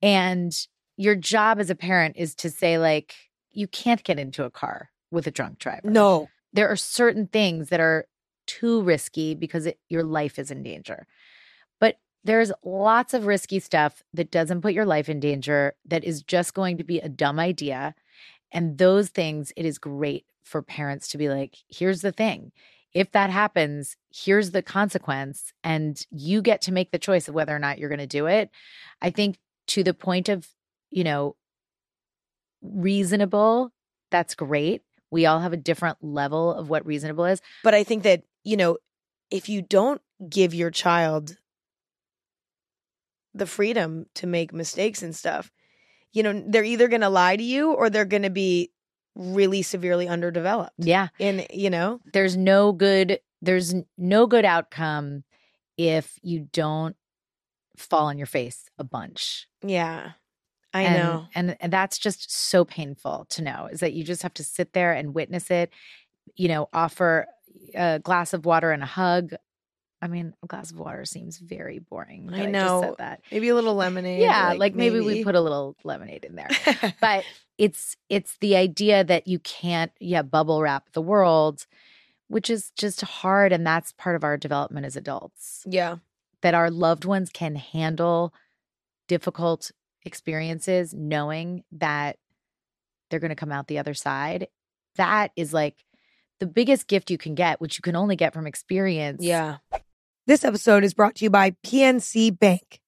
And 0.01 0.51
your 0.97 1.16
job 1.16 1.59
as 1.59 1.70
a 1.70 1.76
parent 1.76 2.16
is 2.18 2.34
to 2.36 2.49
say, 2.49 2.78
like, 2.80 3.16
you 3.51 3.68
can't 3.68 4.03
get 4.03 4.18
into 4.20 4.43
a 4.43 4.49
car 4.49 4.89
with 5.11 5.28
a 5.28 5.32
drunk 5.32 5.59
driver. 5.59 5.88
no 5.89 6.30
There 6.51 6.68
are 6.68 6.76
certain 6.76 7.28
things 7.28 7.70
that 7.70 7.80
are 7.80 8.07
too 8.47 8.81
risky 8.81 9.35
because 9.35 9.65
it, 9.65 9.79
your 9.89 10.03
life 10.03 10.39
is 10.39 10.51
in 10.51 10.63
danger. 10.63 11.07
But 11.79 11.97
there's 12.23 12.51
lots 12.63 13.13
of 13.13 13.25
risky 13.25 13.59
stuff 13.59 14.03
that 14.13 14.31
doesn't 14.31 14.61
put 14.61 14.73
your 14.73 14.85
life 14.85 15.09
in 15.09 15.19
danger, 15.19 15.75
that 15.85 16.03
is 16.03 16.23
just 16.23 16.53
going 16.53 16.77
to 16.77 16.83
be 16.83 16.99
a 16.99 17.09
dumb 17.09 17.39
idea. 17.39 17.95
And 18.51 18.77
those 18.77 19.09
things, 19.09 19.51
it 19.55 19.65
is 19.65 19.77
great 19.77 20.25
for 20.43 20.61
parents 20.61 21.07
to 21.09 21.17
be 21.17 21.29
like, 21.29 21.57
here's 21.67 22.01
the 22.01 22.11
thing. 22.11 22.51
If 22.93 23.11
that 23.11 23.29
happens, 23.29 23.97
here's 24.13 24.51
the 24.51 24.61
consequence. 24.61 25.51
And 25.63 26.01
you 26.11 26.41
get 26.41 26.61
to 26.61 26.71
make 26.71 26.91
the 26.91 26.99
choice 26.99 27.27
of 27.27 27.35
whether 27.35 27.53
or 27.53 27.59
not 27.59 27.77
you're 27.77 27.89
going 27.89 27.99
to 27.99 28.07
do 28.07 28.27
it. 28.27 28.49
I 29.01 29.09
think 29.09 29.37
to 29.67 29.83
the 29.83 29.93
point 29.93 30.29
of, 30.29 30.47
you 30.91 31.03
know, 31.03 31.35
reasonable, 32.61 33.71
that's 34.11 34.35
great. 34.35 34.81
We 35.11 35.25
all 35.25 35.39
have 35.39 35.53
a 35.53 35.57
different 35.57 35.97
level 36.01 36.53
of 36.53 36.69
what 36.69 36.85
reasonable 36.85 37.25
is. 37.25 37.41
But 37.63 37.73
I 37.73 37.83
think 37.83 38.03
that, 38.03 38.23
you 38.45 38.55
know, 38.55 38.77
if 39.29 39.49
you 39.49 39.61
don't 39.61 40.01
give 40.29 40.53
your 40.53 40.71
child 40.71 41.35
the 43.33 43.45
freedom 43.45 44.05
to 44.15 44.27
make 44.27 44.53
mistakes 44.53 45.01
and 45.01 45.13
stuff, 45.13 45.51
you 46.13 46.23
know, 46.23 46.41
they're 46.47 46.63
either 46.63 46.87
going 46.87 47.01
to 47.01 47.09
lie 47.09 47.35
to 47.35 47.43
you 47.43 47.73
or 47.73 47.89
they're 47.89 48.05
going 48.05 48.23
to 48.23 48.29
be 48.29 48.71
really 49.15 49.61
severely 49.61 50.07
underdeveloped. 50.07 50.71
Yeah. 50.77 51.09
And, 51.19 51.45
you 51.51 51.69
know, 51.69 51.99
There's 52.13 52.37
no 52.37 52.71
good 52.71 53.19
there's 53.41 53.75
no 53.97 54.25
good 54.25 54.45
outcome 54.45 55.23
if 55.77 56.13
you 56.23 56.47
don't 56.53 56.95
fall 57.77 58.05
on 58.07 58.17
your 58.17 58.25
face 58.27 58.69
a 58.79 58.83
bunch. 58.83 59.47
yeah, 59.61 60.11
I 60.73 60.83
and, 60.83 60.95
know. 60.95 61.25
And 61.35 61.57
and 61.59 61.71
that's 61.73 61.97
just 61.97 62.31
so 62.33 62.65
painful 62.65 63.25
to 63.31 63.41
know 63.43 63.67
is 63.71 63.81
that 63.81 63.93
you 63.93 64.03
just 64.03 64.23
have 64.23 64.33
to 64.35 64.43
sit 64.43 64.73
there 64.73 64.93
and 64.93 65.13
witness 65.13 65.51
it, 65.51 65.69
you 66.35 66.47
know, 66.47 66.69
offer 66.73 67.27
a 67.74 67.99
glass 67.99 68.34
of 68.34 68.45
water 68.45 68.72
and 68.72 68.84
a 68.84 68.88
hug. 68.88 69.34
I 70.01 70.08
mean, 70.08 70.34
a 70.43 70.47
glass 70.47 70.72
of 70.72 70.78
water 70.78 71.06
seems 71.06 71.38
very 71.39 71.80
boring. 71.80 72.30
I 72.32 72.45
know. 72.45 72.60
just 72.60 72.84
said 72.84 72.97
that. 72.99 73.22
Maybe 73.32 73.49
a 73.49 73.56
little 73.56 73.76
lemonade. 73.86 74.22
Yeah, 74.22 74.53
like, 74.58 74.76
maybe, 74.76 74.99
we 74.99 75.24
put 75.24 75.36
a 75.36 75.41
little 75.41 75.76
lemonade 75.84 76.26
in 76.26 76.36
there. 76.36 76.49
but 77.01 77.24
it's 77.58 77.95
it's 78.10 78.38
the 78.39 78.56
idea 78.56 79.03
that 79.03 79.28
you 79.28 79.39
can't 79.39 79.91
yeah 79.99 80.22
bubble 80.22 80.62
wrap 80.62 80.91
the 80.93 81.01
world 81.01 81.66
which 82.28 82.49
is 82.49 82.72
just 82.78 83.01
hard 83.01 83.53
and 83.53 83.66
that's 83.66 83.93
part 83.93 84.16
of 84.16 84.24
our 84.24 84.38
development 84.38 84.86
as 84.86 84.95
adults 84.95 85.64
yeah. 85.68 85.97
that 86.41 86.53
our 86.53 86.70
loved 86.70 87.06
ones 87.06 87.30
can 87.30 87.56
handle 87.56 88.34
difficult 89.08 89.72
experiences 90.03 90.93
knowing 90.93 91.64
that 91.72 92.18
they're 93.10 93.20
going 93.20 93.30
to 93.30 93.36
come 93.36 93.51
out 93.51 93.68
the 93.68 93.80
other 93.80 93.93
side 93.93 94.47
that 94.95 95.32
is 95.36 95.53
like 95.53 95.86
the 96.39 96.45
biggest 96.45 96.88
gift 96.88 97.09
you 97.11 97.17
can 97.17 97.36
get 97.36 97.61
which 97.61 97.77
you 97.77 97.81
can 97.81 97.95
only 97.95 98.15
get 98.15 98.33
from 98.33 98.47
experience 98.47 99.23
Yeah. 99.23 99.57
This 100.27 100.43
episode 100.43 100.83
is 100.83 100.95
brought 100.95 101.15
to 101.15 101.25
you 101.25 101.29
by 101.29 101.51
PNC 101.63 102.39
Bank. 102.39 102.81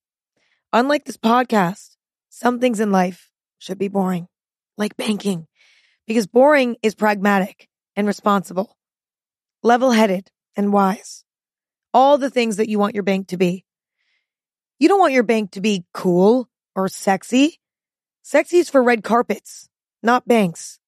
Unlike 0.74 1.06
this 1.06 1.18
podcast, 1.18 1.96
some 2.30 2.60
things 2.60 2.80
in 2.80 2.92
life 2.92 3.30
should 3.60 3.78
be 3.78 3.90
boring, 3.90 4.28
like 4.76 4.98
banking, 4.98 5.46
because 6.08 6.26
boring 6.26 6.78
is 6.82 6.96
pragmatic 6.96 7.70
and 7.96 8.08
responsible, 8.08 8.76
level 9.62 9.92
headed 9.92 10.32
and 10.56 10.74
wise. 10.74 11.24
All 11.94 12.18
the 12.18 12.32
things 12.32 12.58
that 12.58 12.70
you 12.70 12.80
want 12.80 12.96
your 12.96 13.04
bank 13.04 13.28
to 13.28 13.38
be. 13.38 13.66
You 14.80 14.88
don't 14.88 15.00
want 15.00 15.14
your 15.14 15.24
bank 15.24 15.52
to 15.52 15.62
be 15.62 15.86
cool 15.94 16.50
or 16.76 16.88
sexy. 16.88 17.60
Sexy 18.24 18.58
is 18.58 18.70
for 18.70 18.82
red 18.82 19.04
carpets, 19.04 19.70
not 20.02 20.28
banks. 20.28 20.80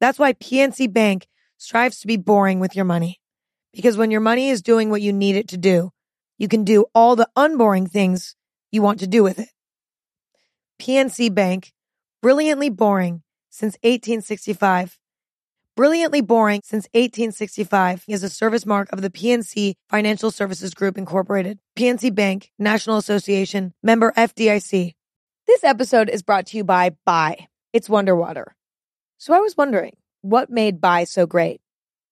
That's 0.00 0.18
why 0.18 0.32
PNC 0.32 0.92
Bank 0.92 1.26
strives 1.58 2.00
to 2.00 2.06
be 2.06 2.16
boring 2.16 2.60
with 2.60 2.76
your 2.76 2.84
money. 2.84 3.20
Because 3.72 3.96
when 3.96 4.10
your 4.10 4.20
money 4.20 4.48
is 4.48 4.62
doing 4.62 4.90
what 4.90 5.02
you 5.02 5.12
need 5.12 5.36
it 5.36 5.48
to 5.48 5.56
do, 5.56 5.90
you 6.38 6.48
can 6.48 6.64
do 6.64 6.86
all 6.94 7.16
the 7.16 7.28
unboring 7.36 7.86
things 7.86 8.36
you 8.70 8.82
want 8.82 9.00
to 9.00 9.06
do 9.06 9.22
with 9.22 9.38
it. 9.38 9.48
PNC 10.80 11.34
Bank, 11.34 11.72
brilliantly 12.22 12.70
boring 12.70 13.22
since 13.50 13.74
1865. 13.82 14.98
Brilliantly 15.76 16.22
Boring 16.22 16.62
since 16.64 16.86
1865 16.94 18.04
is 18.08 18.22
a 18.22 18.30
service 18.30 18.64
mark 18.64 18.90
of 18.94 19.02
the 19.02 19.10
PNC 19.10 19.74
Financial 19.90 20.30
Services 20.30 20.72
Group 20.72 20.96
Incorporated, 20.96 21.58
PNC 21.76 22.14
Bank, 22.14 22.50
National 22.58 22.96
Association, 22.96 23.74
member 23.82 24.10
FDIC. 24.16 24.94
This 25.46 25.64
episode 25.64 26.08
is 26.08 26.22
brought 26.22 26.46
to 26.46 26.56
you 26.56 26.64
by 26.64 26.96
Bai. 27.04 27.48
It's 27.74 27.90
Wonder 27.90 28.16
Water. 28.16 28.56
So 29.18 29.34
I 29.34 29.40
was 29.40 29.54
wondering, 29.54 29.98
what 30.22 30.50
made 30.50 30.80
Bai 30.80 31.04
so 31.04 31.26
great? 31.26 31.60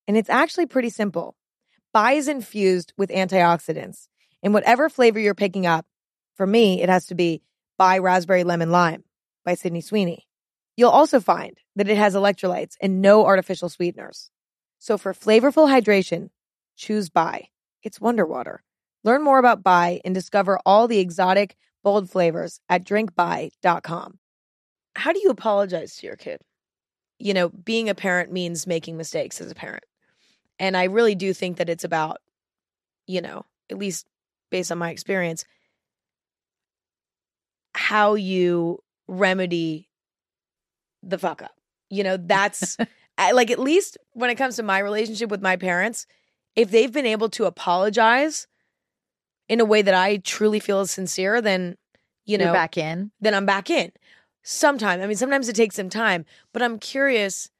And 0.07 0.17
it's 0.17 0.31
actually 0.31 0.67
pretty 0.67 0.91
simple. 0.91 1.37
Bai 1.93 2.13
is 2.13 2.29
infused 2.29 2.93
with 2.97 3.11
antioxidants 3.11 4.09
in 4.43 4.53
whatever 4.53 4.89
flavor 4.89 5.19
you're 5.19 5.35
picking 5.35 5.67
up. 5.67 5.87
For 6.35 6.47
me, 6.47 6.83
it 6.83 6.89
has 6.89 7.07
to 7.07 7.15
be 7.15 7.43
Bai 7.79 7.99
Raspberry 7.99 8.45
Lemon 8.45 8.71
Lime 8.71 9.05
by 9.45 9.55
Sydney 9.55 9.81
Sweeney. 9.81 10.27
You'll 10.77 10.91
also 10.91 11.21
find 11.21 11.57
that 11.77 11.89
it 11.89 11.97
has 11.97 12.15
electrolytes 12.15 12.75
and 12.81 13.01
no 13.01 13.25
artificial 13.25 13.69
sweeteners. 13.69 14.31
So 14.79 14.99
for 14.99 15.15
flavorful 15.15 15.69
hydration, 15.69 16.31
choose 16.77 17.11
Bai. 17.11 17.49
It's 17.83 18.01
Wonder 18.01 18.27
Water. 18.27 18.63
Learn 19.05 19.23
more 19.23 19.39
about 19.39 19.63
Bai 19.63 20.01
and 20.05 20.15
discover 20.15 20.59
all 20.67 20.89
the 20.89 20.99
exotic, 20.99 21.57
bold 21.83 22.11
flavors 22.11 22.61
at 22.69 22.85
drinkbai.com. 22.85 24.19
How 24.97 25.13
do 25.13 25.21
you 25.23 25.31
apologize 25.31 25.97
to 25.97 26.07
your 26.07 26.17
kid? 26.17 26.41
You 27.19 27.35
know, 27.35 27.49
being 27.49 27.89
a 27.89 27.95
parent 27.95 28.33
means 28.33 28.67
making 28.67 28.97
mistakes 28.97 29.41
as 29.41 29.51
a 29.51 29.55
parent. 29.55 29.85
And 30.59 30.77
I 30.77 30.85
really 30.85 31.15
do 31.15 31.33
think 31.33 31.57
that 31.59 31.69
it's 31.69 31.85
about, 31.85 32.19
you 33.07 33.21
know, 33.21 33.45
at 33.71 33.79
least 33.79 34.07
based 34.51 34.71
on 34.71 34.79
my 34.79 34.91
experience, 34.91 35.45
how 37.75 38.15
you 38.15 38.79
remedy 39.09 39.89
the 41.03 41.19
fuck 41.19 41.43
up. 41.43 41.55
You 41.91 42.05
know, 42.05 42.17
that's 42.17 42.77
I, 43.19 43.33
like 43.33 43.51
at 43.51 43.59
least 43.59 43.99
when 44.12 44.31
it 44.31 44.37
comes 44.37 44.57
to 44.57 44.62
my 44.62 44.79
relationship 44.79 45.31
with 45.31 45.43
my 45.43 45.57
parents, 45.57 46.07
if 46.57 46.71
they've 46.71 46.93
been 46.93 47.07
able 47.07 47.29
to 47.31 47.45
apologize 47.45 48.47
in 49.49 49.61
a 49.61 49.65
way 49.65 49.83
that 49.83 49.95
I 49.95 50.19
truly 50.19 50.61
feel 50.61 50.81
is 50.81 50.91
sincere, 50.91 51.41
then 51.41 51.77
you 52.25 52.39
know, 52.39 52.47
You're 52.47 52.55
back 52.55 52.79
in. 52.79 53.11
then 53.21 53.35
I'm 53.35 53.45
back 53.47 53.69
in. 53.71 53.93
Sometimes, 54.47 55.03
I 55.03 55.07
mean, 55.07 55.16
sometimes 55.16 55.49
it 55.49 55.57
takes 55.57 55.74
some 55.74 55.88
time, 55.88 56.26
but 56.53 56.62
I'm 56.62 56.78
curious 56.78 57.51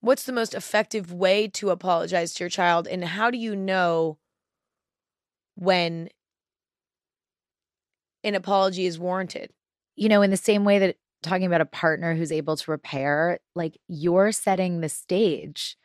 what's 0.00 0.24
the 0.24 0.32
most 0.32 0.54
effective 0.54 1.10
way 1.10 1.48
to 1.48 1.70
apologize 1.70 2.34
to 2.34 2.44
your 2.44 2.50
child 2.50 2.86
and 2.86 3.02
how 3.02 3.30
do 3.30 3.38
you 3.38 3.56
know 3.56 4.18
when 5.54 6.10
an 8.22 8.34
apology 8.34 8.84
is 8.84 8.98
warranted? 8.98 9.50
You 9.96 10.10
know, 10.10 10.20
in 10.20 10.30
the 10.30 10.36
same 10.36 10.64
way 10.64 10.78
that 10.78 10.96
talking 11.22 11.46
about 11.46 11.62
a 11.62 11.66
partner 11.66 12.14
who's 12.14 12.30
able 12.30 12.56
to 12.58 12.70
repair, 12.70 13.38
like 13.54 13.78
you're 13.88 14.30
setting 14.30 14.80
the 14.80 14.90
stage 14.90 15.78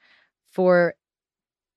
for 0.52 0.96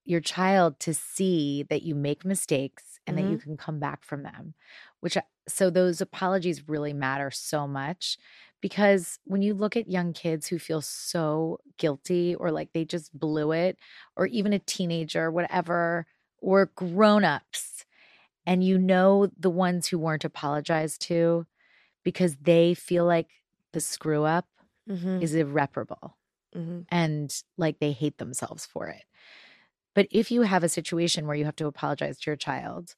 your 0.05 0.21
child 0.21 0.81
to 0.81 0.93
see 0.93 1.63
that 1.71 1.83
you 1.83 1.95
make 1.95 2.25
mistakes 2.25 2.99
and 3.07 3.17
that 3.17 3.23
you 3.23 3.37
mm-hmm. 3.37 3.51
can 3.51 3.57
come 3.57 3.79
back 3.79 4.03
from 4.03 4.25
them. 4.25 4.55
Which, 4.99 5.17
uh, 5.17 5.23
so 5.47 5.71
those 5.71 6.01
apologies 6.01 6.69
really 6.69 6.93
matter 6.93 7.31
so 7.31 7.69
much 7.69 8.19
because 8.65 9.21
when 9.27 9.43
you 9.43 9.55
look 9.55 9.77
at 9.77 9.91
young 9.91 10.15
kids 10.15 10.49
who 10.49 10.59
feel 10.59 10.81
so 10.81 11.61
guilty 11.77 12.35
or 12.35 12.51
like 12.51 12.73
they 12.73 12.87
just 12.87 13.17
blew 13.19 13.53
it, 13.53 13.79
or 14.17 14.27
even 14.29 14.55
a 14.55 14.59
teenager, 14.61 15.31
whatever, 15.31 16.07
or 16.41 16.69
grown 16.75 17.25
ups, 17.25 17.85
and 18.47 18.65
you 18.65 18.79
know 18.79 19.29
the 19.39 19.51
ones 19.51 19.89
who 19.89 19.99
weren't 19.99 20.25
apologized 20.25 21.03
to 21.03 21.47
because 22.05 22.37
they 22.39 22.75
feel 22.75 23.07
like 23.07 23.29
the 23.73 23.81
screw 23.81 24.25
up 24.25 24.49
Mm-hmm. 24.89 25.23
is 25.23 25.35
irreparable 25.35 26.19
Mm-hmm. 26.55 26.83
and 26.91 27.43
like 27.59 27.81
they 27.81 27.93
hate 27.93 28.19
themselves 28.19 28.67
for 28.67 28.89
it. 28.89 29.05
But 29.95 30.09
if 30.11 30.31
you 30.31 30.43
have 30.43 30.65
a 30.65 30.69
situation 30.69 31.27
where 31.27 31.37
you 31.37 31.45
have 31.45 31.57
to 31.57 31.67
apologize 31.67 32.19
to 32.21 32.31
your 32.31 32.37
child, 32.37 32.97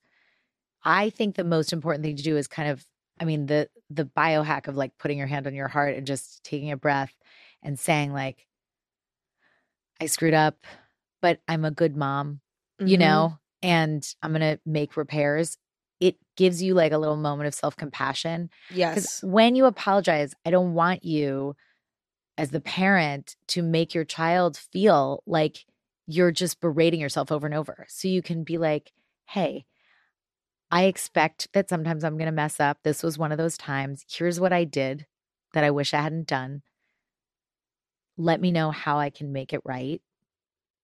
I 0.84 1.10
think 1.10 1.36
the 1.36 1.44
most 1.44 1.72
important 1.72 2.04
thing 2.04 2.16
to 2.16 2.22
do 2.22 2.36
is 2.36 2.46
kind 2.48 2.70
of 2.70 2.84
I 3.20 3.24
mean 3.24 3.46
the 3.46 3.68
the 3.90 4.04
biohack 4.04 4.68
of 4.68 4.76
like 4.76 4.98
putting 4.98 5.18
your 5.18 5.26
hand 5.26 5.46
on 5.46 5.54
your 5.54 5.68
heart 5.68 5.96
and 5.96 6.06
just 6.06 6.42
taking 6.44 6.70
a 6.70 6.76
breath 6.76 7.14
and 7.62 7.78
saying 7.78 8.12
like 8.12 8.46
I 10.00 10.06
screwed 10.06 10.34
up, 10.34 10.66
but 11.22 11.40
I'm 11.48 11.64
a 11.64 11.70
good 11.70 11.96
mom, 11.96 12.40
Mm-hmm. 12.80 12.90
you 12.90 12.98
know, 12.98 13.38
and 13.62 14.06
I'm 14.22 14.32
going 14.32 14.40
to 14.42 14.60
make 14.66 14.96
repairs. 14.96 15.56
It 16.00 16.16
gives 16.36 16.62
you 16.62 16.74
like 16.74 16.92
a 16.92 16.98
little 16.98 17.16
moment 17.16 17.46
of 17.48 17.54
self-compassion 17.54 18.50
because 18.90 19.08
Yes. 19.08 19.22
when 19.22 19.56
you 19.56 19.64
apologize, 19.64 20.34
I 20.44 20.50
don't 20.50 20.74
want 20.74 21.04
you 21.04 21.56
as 22.38 22.50
the 22.50 22.60
parent 22.60 23.36
to 23.48 23.62
make 23.62 23.94
your 23.94 24.04
child 24.04 24.56
feel 24.56 25.22
like 25.26 25.64
you're 26.06 26.32
just 26.32 26.60
berating 26.60 27.00
yourself 27.00 27.32
over 27.32 27.46
and 27.46 27.54
over. 27.54 27.86
So 27.88 28.08
you 28.08 28.22
can 28.22 28.44
be 28.44 28.58
like, 28.58 28.92
hey, 29.26 29.64
I 30.70 30.84
expect 30.84 31.48
that 31.52 31.68
sometimes 31.68 32.02
I'm 32.04 32.16
going 32.16 32.26
to 32.26 32.32
mess 32.32 32.58
up. 32.58 32.78
This 32.82 33.02
was 33.02 33.18
one 33.18 33.32
of 33.32 33.38
those 33.38 33.56
times. 33.56 34.04
Here's 34.08 34.40
what 34.40 34.52
I 34.52 34.64
did 34.64 35.06
that 35.54 35.64
I 35.64 35.70
wish 35.70 35.94
I 35.94 36.00
hadn't 36.00 36.26
done. 36.26 36.62
Let 38.18 38.40
me 38.40 38.50
know 38.50 38.70
how 38.70 38.98
I 38.98 39.10
can 39.10 39.32
make 39.32 39.52
it 39.52 39.60
right, 39.64 40.00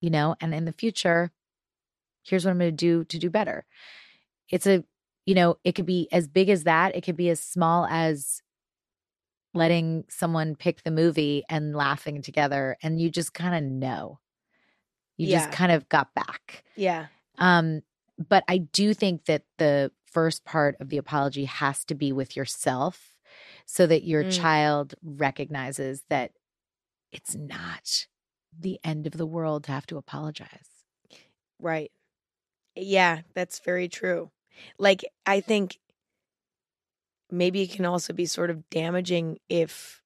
you 0.00 0.10
know, 0.10 0.36
and 0.40 0.54
in 0.54 0.64
the 0.66 0.72
future, 0.72 1.32
here's 2.22 2.44
what 2.44 2.52
I'm 2.52 2.58
going 2.58 2.70
to 2.70 2.76
do 2.76 3.04
to 3.04 3.18
do 3.18 3.30
better. 3.30 3.64
It's 4.50 4.66
a, 4.66 4.84
you 5.26 5.34
know, 5.34 5.56
it 5.64 5.72
could 5.72 5.86
be 5.86 6.08
as 6.12 6.28
big 6.28 6.48
as 6.48 6.64
that. 6.64 6.94
It 6.94 7.02
could 7.02 7.16
be 7.16 7.30
as 7.30 7.40
small 7.40 7.86
as 7.86 8.42
letting 9.54 10.04
someone 10.08 10.56
pick 10.56 10.82
the 10.82 10.90
movie 10.90 11.44
and 11.48 11.74
laughing 11.76 12.22
together 12.22 12.76
and 12.82 13.00
you 13.00 13.10
just 13.10 13.34
kind 13.34 13.54
of 13.54 13.70
know. 13.70 14.18
You 15.16 15.28
Yeah. 15.28 15.38
just 15.38 15.52
kind 15.52 15.72
of 15.72 15.88
got 15.88 16.14
back. 16.14 16.64
Yeah. 16.76 17.06
Um, 17.38 17.82
but 18.18 18.44
I 18.48 18.58
do 18.58 18.94
think 18.94 19.24
that 19.26 19.42
the 19.58 19.90
first 20.04 20.44
part 20.44 20.76
of 20.80 20.88
the 20.90 20.98
apology 20.98 21.44
has 21.46 21.84
to 21.86 21.94
be 21.94 22.12
with 22.12 22.36
yourself 22.36 23.14
so 23.66 23.86
that 23.86 24.04
your 24.04 24.24
Mm. 24.24 24.38
child 24.40 24.94
recognizes 25.02 26.02
that 26.10 26.32
it's 27.12 27.34
not 27.34 28.06
the 28.58 28.78
end 28.84 29.06
of 29.06 29.14
the 29.14 29.26
world 29.26 29.64
to 29.64 29.72
have 29.72 29.86
to 29.86 29.96
apologize. 29.96 30.68
Right. 31.58 31.90
Yeah, 32.74 33.22
that's 33.34 33.60
very 33.60 33.88
true. 33.88 34.30
Like, 34.78 35.04
I 35.26 35.40
think 35.40 35.78
maybe 37.30 37.62
it 37.62 37.70
can 37.72 37.86
also 37.86 38.12
be 38.12 38.26
sort 38.26 38.50
of 38.50 38.68
damaging 38.68 39.38
if 39.48 40.02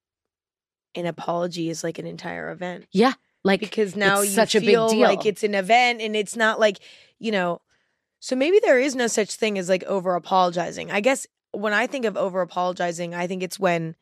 an 0.95 1.05
apology 1.05 1.69
is 1.69 1.83
like 1.83 1.99
an 1.99 2.07
entire 2.07 2.49
event. 2.51 2.87
Yeah. 2.91 3.13
Like 3.43 3.59
Because 3.59 3.95
now 3.95 4.21
it's 4.21 4.29
you 4.31 4.35
such 4.35 4.55
a 4.55 4.59
big 4.59 4.69
feel 4.69 4.89
deal. 4.89 4.99
like 5.01 5.25
it's 5.25 5.43
an 5.43 5.55
event 5.55 6.01
and 6.01 6.15
it's 6.15 6.35
not 6.35 6.59
like, 6.59 6.79
you 7.19 7.31
know, 7.31 7.61
so 8.19 8.35
maybe 8.35 8.59
there 8.63 8.79
is 8.79 8.95
no 8.95 9.07
such 9.07 9.33
thing 9.35 9.57
as 9.57 9.69
like 9.69 9.83
over 9.83 10.15
apologizing. 10.15 10.91
I 10.91 11.01
guess 11.01 11.27
when 11.51 11.73
I 11.73 11.87
think 11.87 12.05
of 12.05 12.17
over 12.17 12.41
apologizing, 12.41 13.13
I 13.13 13.27
think 13.27 13.43
it's 13.43 13.59
when 13.59 13.95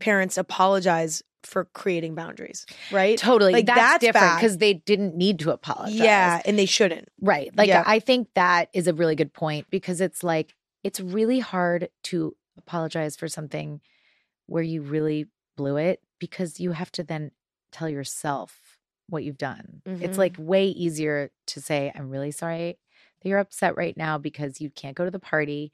parents 0.00 0.36
apologize 0.36 1.22
for 1.42 1.64
creating 1.66 2.14
boundaries, 2.14 2.66
right? 2.92 3.18
totally 3.18 3.52
like, 3.52 3.66
that's, 3.66 3.80
that's 3.80 4.00
different 4.00 4.36
because 4.36 4.58
they 4.58 4.74
didn't 4.74 5.16
need 5.16 5.40
to 5.40 5.50
apologize. 5.50 5.94
Yeah, 5.94 6.40
and 6.44 6.58
they 6.58 6.66
shouldn't. 6.66 7.08
Right. 7.20 7.50
Like 7.56 7.68
Yeah. 7.68 7.82
I 7.84 7.98
think 7.98 8.28
that 8.34 8.68
is 8.72 8.86
a 8.86 8.94
really 8.94 9.16
good 9.16 9.32
point 9.32 9.66
because 9.70 10.00
it's 10.00 10.22
like 10.22 10.54
it's 10.84 11.00
really 11.00 11.40
hard 11.40 11.88
to 12.04 12.36
apologize 12.58 13.16
for 13.16 13.28
something 13.28 13.80
where 14.46 14.62
you 14.62 14.82
really 14.82 15.26
blew 15.56 15.76
it 15.76 16.00
because 16.20 16.60
you 16.60 16.72
have 16.72 16.92
to 16.92 17.02
then 17.02 17.32
tell 17.72 17.88
yourself 17.88 18.78
what 19.08 19.24
you've 19.24 19.38
done. 19.38 19.82
It's 19.84 20.16
Mhm. 20.16 20.18
like 20.18 20.36
way 20.38 20.66
easier 20.68 21.30
to 21.48 21.60
say 21.60 21.90
I'm 21.94 22.08
really 22.10 22.30
sorry 22.30 22.78
you're 23.24 23.38
upset 23.38 23.76
right 23.76 23.96
now 23.96 24.18
because 24.18 24.60
you 24.60 24.70
can't 24.70 24.96
go 24.96 25.04
to 25.04 25.10
the 25.10 25.18
party. 25.18 25.72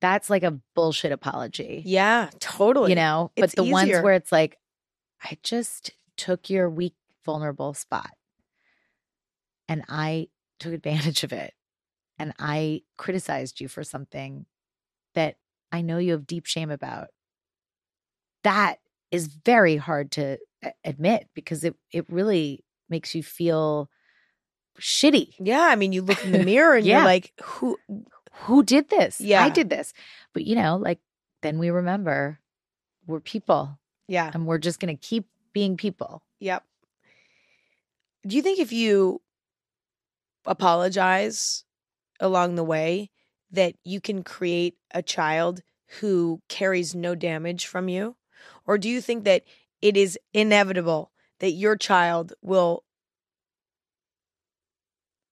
That's 0.00 0.30
like 0.30 0.42
a 0.44 0.58
bullshit 0.74 1.12
apology. 1.12 1.82
Yeah, 1.84 2.30
totally. 2.38 2.90
You 2.90 2.96
know, 2.96 3.32
but 3.36 3.46
It's 3.46 3.54
the 3.54 3.64
ones 3.64 3.90
where 3.90 4.14
it's 4.14 4.30
like 4.32 4.58
I 5.22 5.38
just 5.42 5.90
took 6.16 6.50
your 6.50 6.68
weak 6.70 6.94
vulnerable 7.24 7.74
spot 7.74 8.10
and 9.68 9.84
I 9.88 10.28
took 10.58 10.72
advantage 10.72 11.24
of 11.24 11.32
it 11.32 11.54
and 12.18 12.32
I 12.38 12.82
criticized 12.96 13.60
you 13.60 13.68
for 13.68 13.84
something 13.84 14.46
that 15.14 15.36
I 15.70 15.82
know 15.82 15.98
you 15.98 16.12
have 16.12 16.26
deep 16.26 16.46
shame 16.46 16.70
about. 16.70 17.08
That 18.44 18.76
is 19.10 19.26
very 19.26 19.76
hard 19.76 20.12
to 20.12 20.38
uh, 20.64 20.70
admit 20.84 21.28
because 21.34 21.64
it 21.64 21.74
it 21.92 22.06
really 22.08 22.64
makes 22.88 23.14
you 23.14 23.22
feel 23.22 23.90
shitty. 24.80 25.34
Yeah, 25.38 25.60
I 25.62 25.76
mean, 25.76 25.92
you 25.92 26.02
look 26.02 26.24
in 26.24 26.32
the 26.32 26.38
mirror 26.44 26.76
and 26.76 26.86
Yeah. 26.86 26.98
you're 26.98 27.04
like, 27.04 27.32
who? 27.42 27.78
Who 28.42 28.62
did 28.62 28.88
this? 28.88 29.20
Yeah. 29.20 29.42
I 29.42 29.50
did 29.50 29.68
this. 29.68 29.92
But 30.32 30.44
you 30.44 30.54
know, 30.54 30.76
like 30.76 31.00
then 31.42 31.58
we 31.58 31.70
remember 31.70 32.38
we're 33.06 33.20
people 33.20 33.78
Yeah, 34.06 34.30
and 34.32 34.46
we're 34.46 34.58
just 34.58 34.78
going 34.80 34.96
to 34.96 35.00
keep 35.08 35.26
being 35.52 35.76
people. 35.76 36.22
yep. 36.38 36.62
Do 38.26 38.36
you 38.36 38.42
think 38.42 38.58
if 38.58 38.72
you 38.72 39.22
apologize 40.46 41.64
along 42.20 42.54
the 42.54 42.64
way, 42.64 43.10
that 43.50 43.74
you 43.84 44.00
can 44.00 44.22
create 44.22 44.76
a 44.92 45.02
child 45.02 45.62
who 46.00 46.42
carries 46.48 46.94
no 46.94 47.14
damage 47.14 47.66
from 47.66 47.88
you? 47.88 48.16
Or 48.66 48.76
do 48.76 48.88
you 48.88 49.00
think 49.00 49.24
that 49.24 49.44
it 49.80 49.96
is 49.96 50.18
inevitable 50.34 51.12
that 51.38 51.52
your 51.52 51.76
child 51.76 52.34
will 52.42 52.84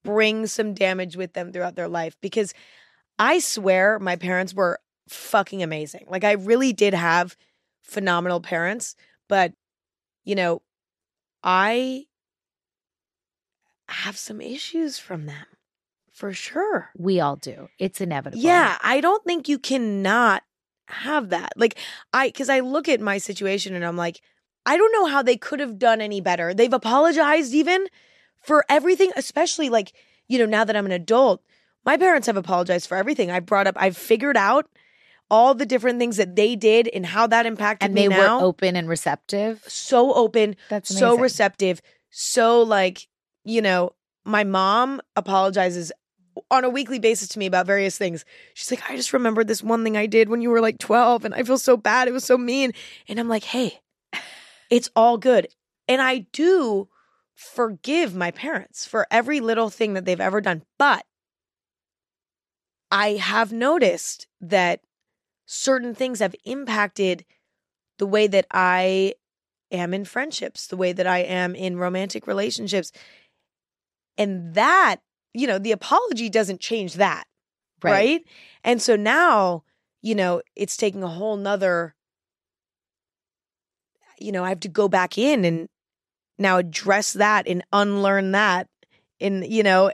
bring 0.07 0.46
some 0.46 0.72
damage 0.72 1.16
with 1.16 1.32
them 1.32 1.52
throughout 1.52 1.74
their 1.74 1.88
life 1.88 2.16
because 2.20 2.54
I 3.18 3.38
swear 3.38 3.98
my 3.98 4.16
parents 4.16 4.54
were 4.54 4.78
fucking 5.09 5.62
amazing. 5.62 6.07
Like 6.09 6.24
I 6.24 6.32
really 6.32 6.72
did 6.72 6.94
have 6.94 7.36
phenomenal 7.82 8.40
parents, 8.40 8.94
but 9.28 9.52
you 10.24 10.34
know, 10.34 10.62
I 11.42 12.04
have 13.88 14.16
some 14.16 14.40
issues 14.40 14.98
from 14.98 15.26
them 15.26 15.46
for 16.12 16.32
sure. 16.32 16.90
We 16.96 17.20
all 17.20 17.36
do. 17.36 17.68
It's 17.78 18.00
inevitable. 18.00 18.42
Yeah, 18.42 18.78
I 18.82 19.00
don't 19.00 19.24
think 19.24 19.48
you 19.48 19.59
cannot 19.59 20.42
have 20.88 21.28
that. 21.30 21.52
Like 21.57 21.78
I 22.12 22.30
cuz 22.30 22.48
I 22.48 22.61
look 22.61 22.88
at 22.88 23.00
my 23.00 23.18
situation 23.18 23.74
and 23.74 23.84
I'm 23.84 23.96
like 23.96 24.20
I 24.64 24.76
don't 24.76 24.92
know 24.92 25.07
how 25.07 25.22
they 25.22 25.36
could 25.36 25.61
have 25.61 25.78
done 25.78 26.00
any 26.00 26.20
better. 26.20 26.52
They've 26.52 26.72
apologized 26.72 27.54
even 27.54 27.86
for 28.47 28.64
everything, 28.68 29.11
especially 29.16 29.68
like, 29.68 29.92
you 30.28 30.38
know, 30.38 30.47
now 30.47 30.64
that 30.64 30.76
I'm 30.76 30.86
an 30.86 30.92
adult. 30.92 31.42
My 31.84 31.97
parents 31.97 32.26
have 32.26 32.36
apologized 32.36 32.88
for 32.88 32.97
everything. 32.97 33.30
I 33.30 33.40
brought 33.40 33.66
up 33.66 33.76
I've 33.78 33.97
figured 33.97 34.36
out 34.36 34.68
all 35.30 35.55
the 35.55 35.66
different 35.66 35.99
things 35.99 36.16
that 36.16 36.36
they 36.36 36.55
did 36.55 36.88
and 36.88 37.05
how 37.05 37.26
that 37.26 37.47
impacted 37.47 37.86
and 37.86 37.94
me 37.94 38.03
they 38.03 38.09
now. 38.09 38.38
were 38.38 38.44
open 38.44 38.76
and 38.76 38.88
receptive. 38.88 39.62
so 39.66 40.14
open, 40.14 40.55
That's 40.68 40.97
so 40.97 41.18
receptive, 41.18 41.82
so 42.11 42.62
like, 42.62 43.09
you 43.44 43.61
know, 43.61 43.92
my 44.24 44.44
mom 44.44 45.01
apologizes 45.16 45.92
on 46.51 46.64
a 46.64 46.70
weekly 46.70 46.99
basis 46.99 47.28
to 47.28 47.38
me 47.38 47.47
about 47.47 47.66
various 47.66 47.99
things. 47.99 48.24
She's 48.55 48.70
like, 48.70 48.88
I 48.88 48.97
just 48.97 49.12
remembered 49.12 49.49
this 49.49 49.62
one 49.62 49.82
thing 49.82 49.97
I 49.97 50.07
did 50.07 50.28
when 50.28 50.40
you 50.42 50.51
were 50.51 50.61
like 50.61 50.78
12 50.78 51.24
and 51.24 51.34
I 51.34 51.42
feel 51.42 51.59
so 51.59 51.76
bad. 51.76 52.07
It 52.09 52.12
was 52.12 52.24
so 52.24 52.38
mean. 52.38 52.72
And 53.09 53.18
I'm 53.18 53.28
like, 53.28 53.44
hey, 53.44 53.80
it's 54.70 54.90
all 54.94 55.18
good. 55.18 55.49
And 55.88 56.01
I 56.01 56.26
do 56.32 56.88
forgive 57.37 58.14
my 58.14 58.30
parents 58.30 58.87
for 58.87 59.07
every 59.11 59.41
little 59.41 59.70
thing 59.70 59.93
that 59.93 60.05
they've 60.05 60.20
ever 60.20 60.41
done. 60.41 60.62
But 60.78 61.05
I 62.91 63.12
have 63.12 63.53
noticed 63.53 64.26
that 64.41 64.80
certain 65.45 65.95
things 65.95 66.20
have 66.20 66.34
impacted 66.45 67.24
the 67.99 68.07
way 68.07 68.26
that 68.26 68.47
I 68.51 69.14
am 69.70 69.93
in 69.93 70.05
friendships, 70.05 70.66
the 70.66 70.76
way 70.76 70.93
that 70.93 71.07
I 71.07 71.18
am 71.18 71.55
in 71.55 71.76
romantic 71.76 72.26
relationships. 72.26 72.91
And 74.16 74.55
that, 74.55 74.97
you 75.34 75.47
know, 75.47 75.59
the 75.59 75.72
apology 75.72 76.30
doesn't 76.30 76.61
change 76.61 76.95
that. 76.95 77.24
Right. 77.82 78.24
And 78.64 78.80
so 78.80 78.97
now, 78.97 79.62
you 80.01 80.14
know, 80.14 80.41
it's 80.57 80.76
taking 80.76 81.03
a 81.03 81.09
whole 81.09 81.37
nother, 81.37 81.95
you 84.18 84.32
know, 84.32 84.43
I 84.43 84.49
have 84.49 84.61
to 84.61 84.68
go 84.68 84.89
back 84.89 85.18
in 85.18 85.45
and 85.45 85.68
now 86.39 86.59
address 86.59 87.14
that 87.14 87.47
and 87.47 87.64
unlearn 87.72 88.32
that 88.32 88.68
and, 89.20 89.47
you 89.47 89.62
know, 89.62 89.91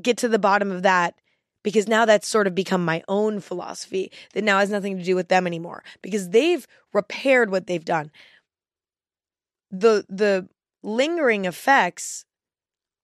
get 0.00 0.18
to 0.18 0.28
the 0.28 0.38
bottom 0.38 0.70
of 0.70 0.82
that 0.82 1.14
because 1.62 1.88
now 1.88 2.04
that's 2.04 2.28
sort 2.28 2.46
of 2.46 2.54
become 2.54 2.84
my 2.84 3.02
own 3.08 3.40
philosophy 3.40 4.12
that 4.32 4.44
now 4.44 4.58
has 4.58 4.70
nothing 4.70 4.96
to 4.96 5.04
do 5.04 5.16
with 5.16 5.28
them 5.28 5.46
anymore 5.46 5.82
because 6.02 6.30
they've 6.30 6.66
repaired 6.92 7.50
what 7.50 7.66
they've 7.66 7.84
done. 7.84 8.10
The 9.70 10.06
the 10.08 10.48
lingering 10.82 11.44
effects 11.44 12.24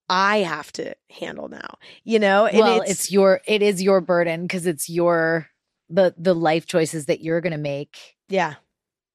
I 0.08 0.38
have 0.38 0.70
to 0.72 0.94
handle 1.10 1.48
now, 1.48 1.78
you 2.04 2.18
know? 2.18 2.46
And 2.46 2.58
well, 2.58 2.82
it's, 2.82 3.10
your 3.10 3.40
it 3.46 3.62
is 3.62 3.82
your 3.82 4.00
burden 4.00 4.42
because 4.42 4.66
it's 4.66 4.88
your 4.88 5.48
the 5.88 6.14
the 6.16 6.34
life 6.34 6.66
choices 6.66 7.06
that 7.06 7.20
you're 7.20 7.40
gonna 7.40 7.58
make. 7.58 8.16
yeah. 8.28 8.54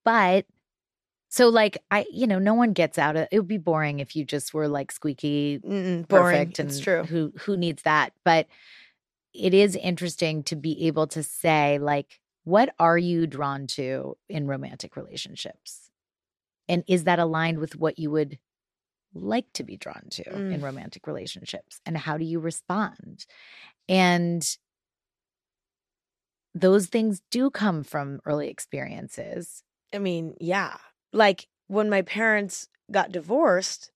But 0.06 0.46
so 1.30 1.48
like 1.50 1.78
I, 1.92 2.06
you 2.12 2.28
know, 2.28 2.40
no 2.40 2.54
one 2.56 2.74
gets 2.74 2.98
out 2.98 3.16
of 3.16 3.28
it 3.32 3.38
would 3.38 3.48
be 3.48 3.58
boring 3.58 4.00
if 4.00 4.16
you 4.16 4.26
just 4.26 4.54
were 4.54 4.68
like 4.68 4.92
squeaky 4.92 5.60
Mm-mm, 5.60 6.08
boring. 6.08 6.48
perfect 6.48 6.60
and 6.60 6.70
it's 6.70 6.80
true. 6.80 7.04
who 7.06 7.32
who 7.42 7.56
needs 7.58 7.84
that 7.84 8.14
but 8.24 8.48
it 9.34 9.54
is 9.54 9.76
interesting 9.76 10.44
to 10.44 10.56
be 10.56 10.88
able 10.88 11.08
to 11.08 11.22
say 11.24 11.78
like 11.80 12.20
what 12.46 12.74
are 12.80 12.98
you 12.98 13.28
drawn 13.28 13.68
to 13.68 14.18
in 14.28 14.48
romantic 14.48 14.96
relationships 14.96 15.92
and 16.68 16.84
is 16.88 17.04
that 17.06 17.20
aligned 17.20 17.60
with 17.60 17.76
what 17.76 18.00
you 18.00 18.10
would 18.12 18.40
like 19.14 19.46
to 19.54 19.64
be 19.64 19.78
drawn 19.78 20.04
to 20.10 20.24
in 20.52 20.60
Mm. 20.60 20.64
romantic 20.64 21.06
relationships 21.08 21.80
and 21.86 21.98
how 21.98 22.18
do 22.18 22.26
you 22.26 22.40
respond 22.40 23.26
and 23.88 24.58
those 26.56 26.88
things 26.88 27.22
do 27.30 27.50
come 27.50 27.84
from 27.84 28.20
early 28.26 28.50
experiences 28.50 29.64
I 29.94 29.98
mean, 29.98 30.36
yeah. 30.40 30.78
Like 31.14 31.48
when 31.68 31.90
my 31.90 32.02
parents 32.02 32.68
got 32.92 33.12
divorced, 33.12 33.92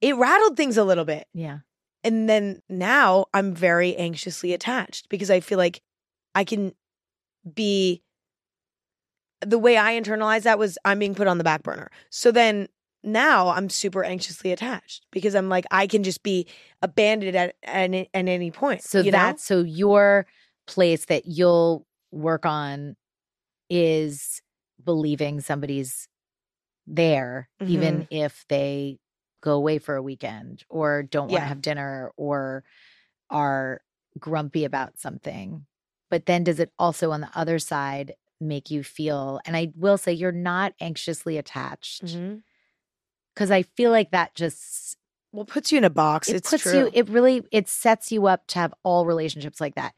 it 0.00 0.16
rattled 0.16 0.56
things 0.56 0.76
a 0.76 0.84
little 0.84 1.04
bit. 1.04 1.26
yeah 1.34 1.58
And 2.04 2.28
then 2.28 2.62
now 2.68 3.26
I'm 3.34 3.54
very 3.54 3.96
anxiously 3.96 4.52
attached 4.52 5.08
because 5.08 5.30
I 5.30 5.40
feel 5.40 5.58
like 5.58 5.82
I 6.34 6.44
can 6.44 6.72
be 7.54 8.02
the 9.40 9.58
way 9.58 9.76
I 9.76 9.98
internalized 9.98 10.42
that 10.42 10.58
was 10.58 10.78
I'm 10.84 10.98
being 10.98 11.14
put 11.14 11.26
on 11.28 11.38
the 11.38 11.44
back 11.44 11.62
burner. 11.62 11.90
So 12.10 12.30
then 12.32 12.68
now 13.04 13.48
I'm 13.48 13.70
super 13.70 14.02
anxiously 14.04 14.50
attached 14.52 15.06
because 15.12 15.34
I'm 15.34 15.48
like 15.48 15.64
I 15.70 15.86
can 15.86 16.02
just 16.02 16.22
be 16.22 16.46
abandoned 16.82 17.36
at 17.36 17.54
at, 17.62 17.74
any- 17.84 18.10
at 18.12 18.28
any 18.28 18.50
point. 18.50 18.82
So 18.82 19.00
you 19.00 19.12
know? 19.12 19.34
so 19.38 19.60
your 19.60 20.26
place 20.66 21.04
that 21.06 21.26
you'll 21.26 21.86
work 22.10 22.44
on 22.44 22.96
is 23.70 24.42
believing 24.84 25.40
somebody's 25.40 26.08
there, 26.94 27.48
even 27.66 27.94
Mm-hmm. 28.02 28.06
if 28.14 28.44
they 28.48 28.98
go 29.42 29.52
away 29.54 29.78
for 29.78 29.94
a 29.96 30.02
weekend 30.02 30.64
or 30.68 31.02
don't 31.02 31.30
want 31.30 31.42
to 31.42 31.46
have 31.48 31.62
dinner 31.62 32.12
or 32.16 32.64
are 33.30 33.80
grumpy 34.18 34.64
about 34.64 34.98
something. 34.98 35.66
But 36.10 36.26
then 36.26 36.44
does 36.44 36.58
it 36.60 36.72
also 36.78 37.10
on 37.12 37.20
the 37.20 37.30
other 37.34 37.58
side 37.58 38.14
make 38.40 38.70
you 38.70 38.82
feel, 38.82 39.40
and 39.44 39.56
I 39.56 39.72
will 39.76 39.98
say 39.98 40.12
you're 40.12 40.32
not 40.32 40.72
anxiously 40.80 41.36
attached 41.38 42.04
Mhm. 42.04 42.42
because 43.34 43.50
I 43.50 43.62
feel 43.62 43.90
like 43.90 44.10
that 44.12 44.34
just 44.34 44.96
well 45.32 45.44
puts 45.44 45.70
you 45.70 45.78
in 45.78 45.84
a 45.84 45.90
box. 45.90 46.28
it 46.28 46.36
it's 46.36 46.50
puts 46.50 46.62
true. 46.62 46.78
you 46.78 46.90
it 46.94 47.08
really 47.10 47.42
it 47.52 47.68
sets 47.68 48.10
you 48.10 48.26
up 48.26 48.46
to 48.48 48.58
have 48.58 48.72
all 48.82 49.04
relationships 49.06 49.60
like 49.60 49.74
that 49.74 49.94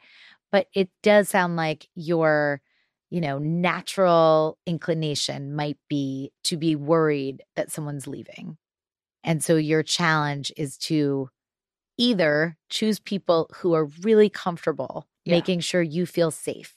but 0.50 0.66
it 0.74 0.90
does 1.02 1.28
sound 1.28 1.54
like 1.56 1.88
your 1.94 2.60
you 3.10 3.20
know 3.20 3.38
natural 3.38 4.56
inclination 4.66 5.54
might 5.54 5.76
be 5.88 6.30
to 6.44 6.56
be 6.56 6.76
worried 6.76 7.42
that 7.56 7.70
someone's 7.70 8.06
leaving 8.06 8.56
and 9.24 9.42
so 9.44 9.56
your 9.56 9.82
challenge 9.82 10.52
is 10.56 10.78
to 10.78 11.28
either 11.98 12.56
choose 12.70 12.98
people 12.98 13.50
who 13.56 13.74
are 13.74 13.84
really 14.02 14.30
comfortable 14.30 15.06
Yeah. 15.24 15.34
making 15.36 15.60
sure 15.60 15.82
you 15.82 16.06
feel 16.06 16.30
safe 16.30 16.74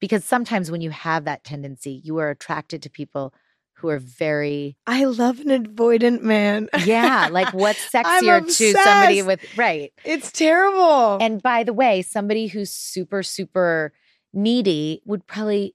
because 0.00 0.24
sometimes 0.24 0.70
when 0.70 0.80
you 0.80 0.90
have 0.90 1.24
that 1.24 1.44
tendency 1.44 2.00
you 2.04 2.18
are 2.18 2.30
attracted 2.30 2.82
to 2.82 2.90
people 2.90 3.32
who 3.76 3.88
are 3.88 3.98
very 3.98 4.76
I 4.86 5.04
love 5.04 5.40
an 5.40 5.48
avoidant 5.64 6.22
man. 6.22 6.68
yeah 6.84 7.28
like 7.30 7.52
what's 7.52 7.90
sexier 7.92 8.44
to 8.46 8.72
somebody 8.72 9.22
with 9.22 9.44
right 9.56 9.92
it's 10.04 10.30
terrible. 10.32 11.18
and 11.20 11.42
by 11.42 11.64
the 11.64 11.72
way, 11.72 12.02
somebody 12.02 12.46
who's 12.48 12.70
super, 12.70 13.22
super 13.22 13.92
needy 14.32 15.02
would 15.04 15.26
probably 15.26 15.74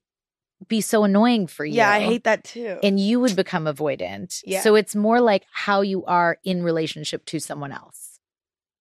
be 0.67 0.81
so 0.81 1.03
annoying 1.03 1.47
for 1.47 1.65
you. 1.65 1.75
yeah, 1.75 1.91
I 1.91 1.99
hate 1.99 2.23
that 2.23 2.43
too. 2.43 2.79
And 2.81 2.99
you 2.99 3.19
would 3.19 3.35
become 3.35 3.65
avoidant. 3.65 4.41
Yeah. 4.45 4.61
So 4.61 4.75
it's 4.75 4.95
more 4.95 5.21
like 5.21 5.45
how 5.51 5.81
you 5.81 6.03
are 6.05 6.37
in 6.43 6.63
relationship 6.63 7.25
to 7.27 7.39
someone 7.39 7.71
else. 7.71 8.19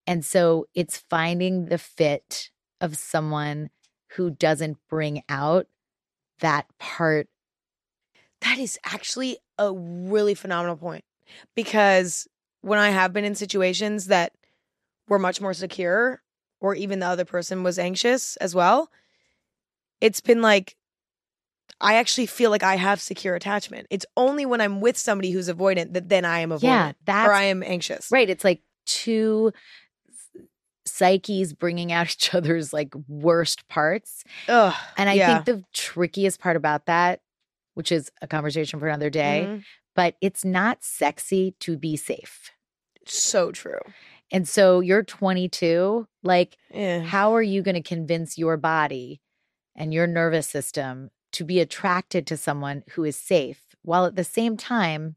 And 0.07 0.25
so 0.25 0.67
it's 0.75 0.99
finding 1.11 1.67
the 1.67 1.79
fit 1.79 2.51
of 2.81 2.97
someone 2.97 3.71
who 4.13 4.31
doesn't 4.31 4.79
bring 4.89 5.23
out 5.29 5.67
that 6.41 6.67
part. 6.79 7.29
That 8.41 8.59
is 8.59 8.79
actually 8.85 9.39
a 9.59 9.73
really 9.73 10.35
phenomenal 10.35 10.77
point 10.77 11.05
because 11.55 12.29
when 12.61 12.79
I 12.79 12.91
have 12.91 13.13
been 13.13 13.25
in 13.25 13.35
situations 13.35 14.07
that 14.07 14.33
were 15.09 15.19
much 15.19 15.41
more 15.41 15.55
secure, 15.55 16.23
or 16.61 16.75
even 16.75 17.01
the 17.01 17.07
other 17.07 17.25
person 17.25 17.63
was 17.63 17.79
anxious 17.79 18.37
as 18.37 18.55
well, 18.55 18.91
it's 20.01 20.21
been 20.21 20.43
like, 20.43 20.77
I 21.81 21.97
actually 21.97 22.27
feel 22.27 22.51
like 22.51 22.63
I 22.63 22.77
have 22.77 23.01
secure 23.01 23.35
attachment. 23.35 23.87
It's 23.91 24.07
only 24.17 24.47
when 24.47 24.61
I'm 24.61 24.81
with 24.81 24.97
somebody 24.97 25.31
who's 25.31 25.49
avoidant 25.49 25.93
that 25.95 26.09
then 26.09 26.25
I 26.25 26.41
am 26.41 26.51
avoidant 26.51 26.63
Yeah, 26.63 26.93
that's 27.05 27.29
or 27.29 27.33
I 27.33 27.45
am 27.45 27.63
anxious. 27.63 28.11
right. 28.11 28.29
It's 28.31 28.45
like 28.45 28.63
two 28.87 29.53
psyches 30.85 31.53
bringing 31.53 31.93
out 31.93 32.07
each 32.13 32.35
other's 32.35 32.73
like 32.73 32.95
worst 33.09 33.69
parts. 33.69 34.25
Ugh, 34.49 34.75
And 34.97 35.09
I 35.09 35.15
yeah. 35.15 35.43
think 35.43 35.45
the 35.59 35.65
trickiest 35.75 36.41
part 36.41 36.57
about 36.57 36.87
that, 36.87 37.21
which 37.75 37.93
is 37.93 38.11
a 38.23 38.27
conversation 38.27 38.79
for 38.81 38.89
another 38.89 39.11
day, 39.11 39.45
Mhm. 39.49 39.65
but 39.95 40.15
it's 40.21 40.45
not 40.45 40.83
sexy 40.85 41.55
to 41.61 41.77
be 41.77 41.97
safe. 41.97 42.51
so 43.09 43.53
true. 43.53 43.79
And 44.33 44.49
so 44.49 44.81
you're 44.81 45.05
22, 45.05 46.09
like 46.25 46.57
Yeah. 46.73 47.03
how 47.05 47.35
are 47.37 47.43
you 47.43 47.63
going 47.63 47.77
to 47.77 47.81
convince 47.83 48.37
your 48.37 48.57
body 48.57 49.21
and 49.77 49.95
your 49.95 50.07
nervous 50.07 50.49
system 50.49 51.11
to 51.33 51.45
be 51.45 51.61
attracted 51.61 52.27
to 52.27 52.37
someone 52.37 52.83
who 52.93 53.05
is 53.05 53.17
safe 53.17 53.61
while 53.83 54.07
at 54.07 54.17
the 54.17 54.25
same 54.25 54.57
time 54.57 55.17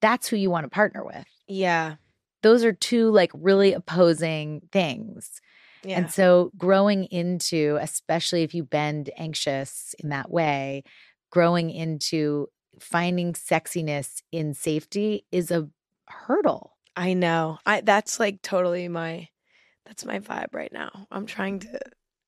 that's 0.00 0.28
who 0.28 0.36
you 0.36 0.50
want 0.50 0.64
to 0.64 0.70
partner 0.70 1.04
with. 1.04 1.26
Yeah. 1.48 1.96
Those 2.42 2.62
are 2.64 2.72
two 2.72 3.10
like 3.10 3.32
really 3.34 3.72
opposing 3.72 4.62
things. 4.70 5.40
Yeah. 5.82 5.98
And 5.98 6.10
so 6.10 6.52
growing 6.56 7.04
into, 7.04 7.78
especially 7.80 8.42
if 8.42 8.54
you've 8.54 8.70
been 8.70 9.06
anxious 9.16 9.94
in 9.98 10.10
that 10.10 10.30
way, 10.30 10.84
growing 11.30 11.70
into 11.70 12.48
finding 12.80 13.32
sexiness 13.32 14.22
in 14.30 14.54
safety 14.54 15.24
is 15.32 15.50
a 15.50 15.68
hurdle. 16.06 16.76
I 16.96 17.14
know. 17.14 17.58
I 17.64 17.80
that's 17.80 18.18
like 18.18 18.42
totally 18.42 18.88
my 18.88 19.28
that's 19.86 20.04
my 20.04 20.18
vibe 20.18 20.52
right 20.52 20.72
now. 20.72 21.06
I'm 21.10 21.26
trying 21.26 21.60
to 21.60 21.80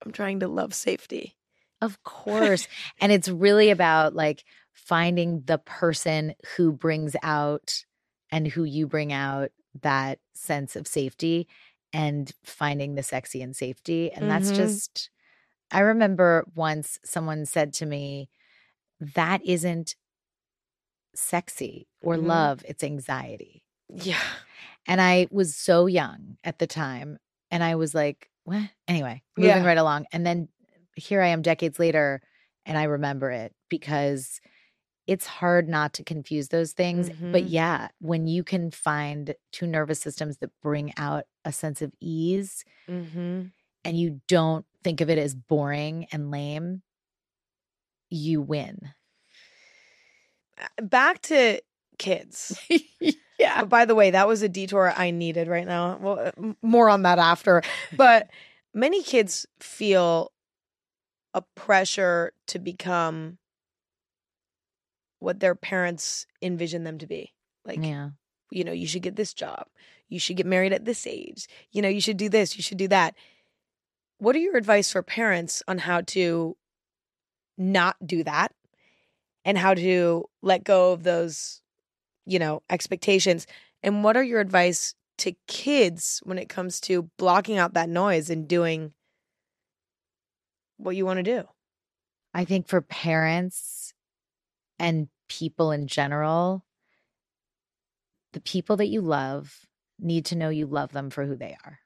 I'm 0.04 0.12
trying 0.12 0.40
to 0.40 0.48
love 0.48 0.74
safety. 0.74 1.36
Of 1.80 2.02
course. 2.02 2.68
and 3.00 3.10
it's 3.10 3.28
really 3.28 3.70
about 3.70 4.14
like 4.14 4.44
finding 4.72 5.42
the 5.46 5.58
person 5.58 6.34
who 6.56 6.72
brings 6.72 7.16
out 7.22 7.84
and 8.30 8.46
who 8.46 8.64
you 8.64 8.86
bring 8.86 9.12
out 9.12 9.50
that 9.82 10.18
sense 10.34 10.76
of 10.76 10.86
safety 10.86 11.48
and 11.92 12.32
finding 12.44 12.94
the 12.94 13.02
sexy 13.02 13.42
and 13.42 13.56
safety. 13.56 14.12
And 14.12 14.30
that's 14.30 14.50
Mhm. 14.50 14.56
just, 14.56 15.10
I 15.70 15.80
remember 15.80 16.44
once 16.54 16.98
someone 17.04 17.46
said 17.46 17.72
to 17.74 17.86
me, 17.86 18.28
that 19.00 19.40
isn't 19.44 19.96
sexy 21.14 21.88
or 22.02 22.16
Mhm. 22.16 22.22
love, 22.24 22.64
it's 22.68 22.84
anxiety. 22.84 23.64
Yeah. 23.88 24.22
And 24.86 25.00
I 25.00 25.26
was 25.30 25.56
so 25.56 25.86
young 25.86 26.38
at 26.44 26.58
the 26.58 26.66
time. 26.66 27.18
And 27.50 27.62
I 27.64 27.74
was 27.74 27.94
like, 27.94 28.30
what? 28.50 28.70
Anyway, 28.88 29.22
moving 29.36 29.62
Yeah. 29.62 29.66
right 29.66 29.78
along. 29.78 30.06
And 30.12 30.26
then 30.26 30.48
here 30.96 31.22
I 31.22 31.28
am 31.28 31.42
decades 31.42 31.78
later, 31.78 32.20
and 32.66 32.76
I 32.76 32.84
remember 32.84 33.30
it 33.30 33.54
because 33.68 34.40
it's 35.06 35.26
hard 35.26 35.68
not 35.68 35.92
to 35.94 36.04
confuse 36.04 36.48
those 36.48 36.72
things. 36.72 37.08
But 37.32 37.44
Mhm. 37.44 37.50
yeah, 37.50 37.88
when 38.00 38.26
you 38.26 38.44
can 38.44 38.70
find 38.70 39.34
two 39.52 39.66
nervous 39.66 40.00
systems 40.00 40.38
that 40.38 40.50
bring 40.60 40.92
out 40.96 41.24
a 41.44 41.52
sense 41.52 41.80
of 41.82 41.92
ease 42.00 42.64
Mm-hmm. 42.88 43.46
and 43.84 43.96
you 43.98 44.20
don't 44.28 44.66
think 44.82 45.00
of 45.00 45.08
it 45.10 45.18
as 45.18 45.34
boring 45.34 46.06
and 46.12 46.30
lame, 46.30 46.82
you 48.08 48.42
win. 48.42 48.92
Back 50.82 51.22
to 51.22 51.60
kids. 52.00 52.58
yeah. 53.38 53.60
But 53.60 53.68
by 53.68 53.84
the 53.84 53.94
way, 53.94 54.10
that 54.10 54.26
was 54.26 54.42
a 54.42 54.48
detour 54.48 54.92
I 54.96 55.12
needed 55.12 55.46
right 55.46 55.66
now. 55.66 55.98
Well, 56.00 56.18
uh, 56.18 56.52
more 56.62 56.88
on 56.90 57.02
that 57.02 57.18
after. 57.20 57.62
But 57.96 58.28
many 58.74 59.02
kids 59.04 59.46
feel 59.60 60.32
a 61.34 61.42
pressure 61.54 62.32
to 62.48 62.58
become 62.58 63.38
what 65.20 65.38
their 65.40 65.54
parents 65.54 66.26
envision 66.42 66.82
them 66.84 66.98
to 66.98 67.06
be. 67.06 67.32
Like, 67.64 67.82
Yeah. 67.84 68.10
you 68.50 68.64
know, 68.64 68.72
you 68.72 68.86
should 68.86 69.02
get 69.02 69.16
this 69.16 69.34
job. 69.34 69.66
You 70.08 70.18
should 70.18 70.36
get 70.36 70.46
married 70.46 70.72
at 70.72 70.84
this 70.84 71.06
age. 71.06 71.46
You 71.70 71.82
know, 71.82 71.88
you 71.88 72.00
should 72.00 72.16
do 72.16 72.28
this. 72.28 72.56
You 72.56 72.62
should 72.62 72.78
do 72.78 72.88
that. 72.88 73.14
What 74.18 74.34
are 74.34 74.40
your 74.40 74.56
advice 74.56 74.90
for 74.90 75.02
parents 75.02 75.62
on 75.68 75.78
how 75.78 76.00
to 76.02 76.56
not 77.56 77.96
do 78.04 78.24
that 78.24 78.52
and 79.44 79.56
how 79.56 79.74
to 79.74 80.24
let 80.42 80.64
go 80.64 80.92
of 80.92 81.02
those, 81.04 81.62
you 82.26 82.38
know, 82.38 82.62
expectations? 82.70 83.46
And 83.82 84.04
what 84.04 84.16
are 84.16 84.22
your 84.22 84.40
advice 84.40 84.94
to 85.18 85.34
kids 85.46 86.20
when 86.24 86.38
it 86.38 86.48
comes 86.48 86.80
to 86.80 87.10
blocking 87.18 87.58
out 87.58 87.74
that 87.74 87.88
noise 87.88 88.30
and 88.30 88.48
doing 88.48 88.92
what 90.76 90.96
you 90.96 91.04
want 91.04 91.18
to 91.18 91.22
do? 91.22 91.44
I 92.32 92.44
think 92.44 92.68
for 92.68 92.80
parents 92.80 93.92
and 94.78 95.08
people 95.28 95.72
in 95.72 95.86
general, 95.86 96.64
the 98.32 98.40
people 98.40 98.76
that 98.76 98.88
you 98.88 99.00
love 99.00 99.66
need 99.98 100.24
to 100.26 100.36
know 100.36 100.48
you 100.48 100.66
love 100.66 100.92
them 100.92 101.10
for 101.10 101.26
who 101.26 101.36
they 101.36 101.56
are. 101.64 101.80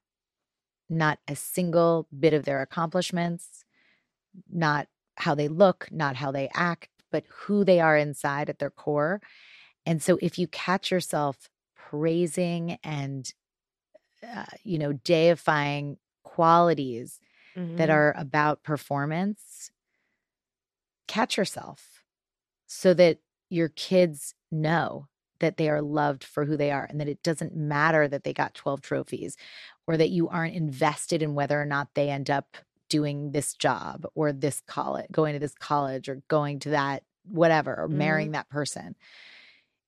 Not 0.88 1.18
a 1.26 1.34
single 1.34 2.06
bit 2.16 2.34
of 2.34 2.44
their 2.44 2.60
accomplishments, 2.60 3.64
not 4.50 4.88
how 5.16 5.34
they 5.34 5.48
look, 5.48 5.88
not 5.90 6.16
how 6.16 6.30
they 6.30 6.50
act, 6.54 6.88
but 7.10 7.24
who 7.28 7.64
they 7.64 7.80
are 7.80 7.96
inside 7.96 8.50
at 8.50 8.58
their 8.58 8.70
core. 8.70 9.20
And 9.86 10.02
so 10.02 10.18
if 10.22 10.38
you 10.38 10.48
catch 10.48 10.90
yourself 10.90 11.48
praising 11.76 12.78
and, 12.84 13.32
uh, 14.26 14.46
you 14.64 14.78
know, 14.78 14.92
deifying 14.94 15.98
qualities 16.24 17.20
that 17.76 17.90
Mhm. 17.90 17.90
are 17.90 18.14
about 18.18 18.62
performance, 18.62 19.70
catch 21.08 21.36
yourself 21.36 22.04
so 22.66 22.94
that 22.94 23.20
your 23.50 23.68
kids 23.70 24.34
know 24.50 25.08
that 25.40 25.58
they 25.58 25.68
are 25.70 25.82
loved 25.82 26.24
for 26.24 26.44
who 26.46 26.56
they 26.56 26.70
are 26.72 26.86
and 26.86 27.00
that 27.00 27.08
it 27.08 27.22
doesn't 27.22 27.56
matter 27.56 28.08
that 28.08 28.24
they 28.24 28.32
got 28.34 28.54
12 28.54 28.82
trophies 28.82 29.36
or 29.86 29.96
that 29.96 30.10
you 30.10 30.28
aren't 30.28 30.54
invested 30.56 31.22
in 31.22 31.34
whether 31.34 31.60
or 31.60 31.66
not 31.66 31.94
they 31.94 32.10
end 32.10 32.30
up 32.30 32.56
doing 32.88 33.32
this 33.32 33.54
job 33.54 34.06
or 34.14 34.32
this 34.32 34.62
college, 34.66 35.06
going 35.12 35.34
to 35.34 35.40
this 35.40 35.54
college 35.56 36.08
or 36.08 36.22
going 36.28 36.60
to 36.60 36.70
that 36.70 37.04
whatever 37.24 37.76
or 37.78 37.88
marrying 37.88 38.32
that 38.32 38.48
person. 38.50 38.96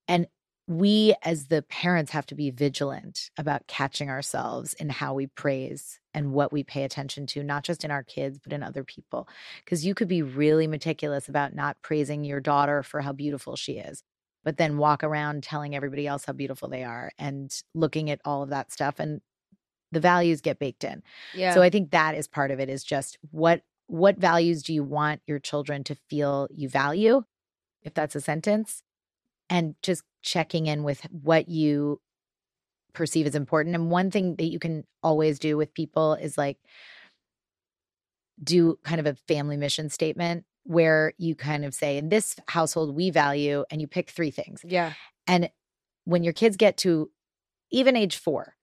And 0.08 0.26
we 0.68 1.14
as 1.22 1.46
the 1.46 1.62
parents 1.62 2.10
have 2.10 2.26
to 2.26 2.34
be 2.34 2.50
vigilant 2.50 3.30
about 3.38 3.66
catching 3.68 4.10
ourselves 4.10 4.74
in 4.74 4.88
how 4.88 5.14
we 5.14 5.28
praise 5.28 6.00
and 6.12 6.32
what 6.32 6.52
we 6.52 6.64
pay 6.64 6.82
attention 6.82 7.26
to, 7.26 7.44
not 7.44 7.62
just 7.62 7.84
in 7.84 7.90
our 7.92 8.02
kids, 8.02 8.38
but 8.42 8.52
in 8.52 8.64
other 8.64 8.82
people. 8.82 9.28
Because 9.64 9.86
you 9.86 9.94
could 9.94 10.08
be 10.08 10.22
really 10.22 10.66
meticulous 10.66 11.28
about 11.28 11.54
not 11.54 11.76
praising 11.82 12.24
your 12.24 12.40
daughter 12.40 12.82
for 12.82 13.00
how 13.00 13.12
beautiful 13.12 13.54
she 13.54 13.74
is, 13.74 14.02
but 14.44 14.56
then 14.56 14.76
walk 14.76 15.04
around 15.04 15.44
telling 15.44 15.76
everybody 15.76 16.06
else 16.06 16.24
how 16.24 16.32
beautiful 16.32 16.68
they 16.68 16.82
are 16.82 17.12
and 17.16 17.52
looking 17.74 18.10
at 18.10 18.20
all 18.24 18.42
of 18.42 18.50
that 18.50 18.72
stuff. 18.72 18.98
And 18.98 19.20
the 19.92 20.00
values 20.00 20.40
get 20.40 20.58
baked 20.58 20.82
in. 20.82 21.02
yeah. 21.32 21.54
So 21.54 21.62
I 21.62 21.70
think 21.70 21.92
that 21.92 22.16
is 22.16 22.26
part 22.26 22.50
of 22.50 22.58
it 22.58 22.68
is 22.68 22.82
just 22.82 23.18
what 23.30 23.62
what 23.88 24.18
values 24.18 24.64
do 24.64 24.74
you 24.74 24.82
want 24.82 25.20
your 25.28 25.38
children 25.38 25.84
to 25.84 25.94
feel 26.10 26.48
you 26.50 26.68
value? 26.68 27.22
If 27.82 27.94
that's 27.94 28.16
a 28.16 28.20
sentence. 28.20 28.82
And 29.48 29.74
just 29.82 30.02
checking 30.22 30.66
in 30.66 30.82
with 30.82 31.02
what 31.10 31.48
you 31.48 32.00
perceive 32.92 33.26
as 33.26 33.34
important. 33.34 33.74
And 33.74 33.90
one 33.90 34.10
thing 34.10 34.36
that 34.36 34.46
you 34.46 34.58
can 34.58 34.84
always 35.02 35.38
do 35.38 35.56
with 35.56 35.74
people 35.74 36.14
is 36.14 36.36
like 36.36 36.58
do 38.42 38.78
kind 38.84 39.00
of 39.00 39.06
a 39.06 39.14
family 39.28 39.56
mission 39.56 39.88
statement 39.88 40.44
where 40.64 41.12
you 41.16 41.34
kind 41.34 41.64
of 41.64 41.74
say, 41.74 41.96
in 41.96 42.08
this 42.08 42.36
household, 42.48 42.94
we 42.94 43.10
value, 43.10 43.64
and 43.70 43.80
you 43.80 43.86
pick 43.86 44.10
three 44.10 44.30
things. 44.30 44.62
yeah. 44.64 44.92
And 45.28 45.50
when 46.04 46.22
your 46.22 46.32
kids 46.32 46.56
get 46.56 46.76
to 46.78 47.10
even 47.70 47.96
age 47.96 48.16
four, 48.16 48.54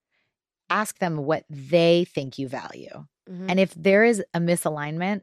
ask 0.70 1.00
them 1.00 1.18
what 1.18 1.44
they 1.50 2.06
think 2.06 2.38
you 2.38 2.48
value. 2.48 3.06
Mhm. 3.30 3.46
And 3.50 3.60
if 3.60 3.74
there 3.74 4.04
is 4.04 4.24
a 4.34 4.40
misalignment, 4.40 5.22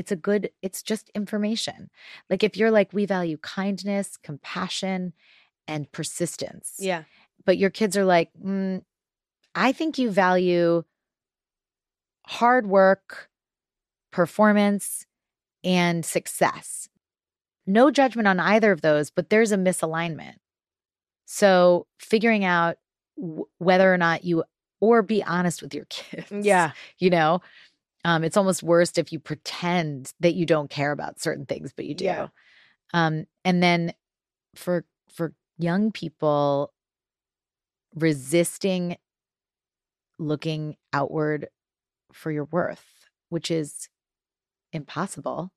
it's 0.00 0.10
a 0.10 0.16
good, 0.16 0.50
it's 0.62 0.82
just 0.82 1.10
information. 1.14 1.90
Like 2.30 2.42
if 2.42 2.56
you're 2.56 2.70
like, 2.70 2.90
we 2.94 3.04
value 3.04 3.36
kindness, 3.42 4.16
compassion, 4.16 5.12
and 5.68 5.92
persistence. 5.92 6.76
yeah. 6.78 7.02
But 7.44 7.58
your 7.58 7.68
kids 7.68 7.98
are 7.98 8.04
like, 8.06 8.30
mm, 8.42 8.82
I 9.54 9.72
think 9.72 9.98
you 9.98 10.10
value 10.10 10.84
hard 12.26 12.66
work, 12.66 13.28
performance, 14.10 15.04
and 15.62 16.02
success. 16.04 16.88
No 17.66 17.90
judgment 17.90 18.26
on 18.26 18.40
either 18.40 18.72
of 18.72 18.80
those, 18.80 19.10
but 19.10 19.28
there's 19.28 19.52
a 19.52 19.56
misalignment. 19.58 20.36
So 21.26 21.86
figuring 21.98 22.44
out 22.44 22.76
w- 23.18 23.44
whether 23.58 23.92
or 23.92 23.98
not 23.98 24.24
you, 24.24 24.44
or 24.80 25.02
be 25.02 25.22
honest 25.22 25.60
with 25.60 25.74
your 25.74 25.84
kids 25.90 26.30
Yeah. 26.32 26.72
you 26.98 27.10
know 27.10 27.42
um 28.04 28.24
it's 28.24 28.36
almost 28.36 28.62
worst 28.62 28.98
if 28.98 29.12
you 29.12 29.18
pretend 29.18 30.12
that 30.20 30.34
you 30.34 30.46
don't 30.46 30.70
care 30.70 30.92
about 30.92 31.20
certain 31.20 31.46
things 31.46 31.72
but 31.74 31.84
you 31.84 31.94
do. 31.94 32.04
Yeah. 32.04 32.28
um 32.92 33.26
and 33.44 33.62
then 33.62 33.92
for 34.54 34.84
for 35.08 35.34
young 35.58 35.92
people 35.92 36.72
resisting 37.94 38.96
looking 40.18 40.76
outward 40.92 41.48
for 42.12 42.30
your 42.30 42.44
worth 42.44 42.84
which 43.28 43.50
is 43.50 43.88
impossible 44.72 45.50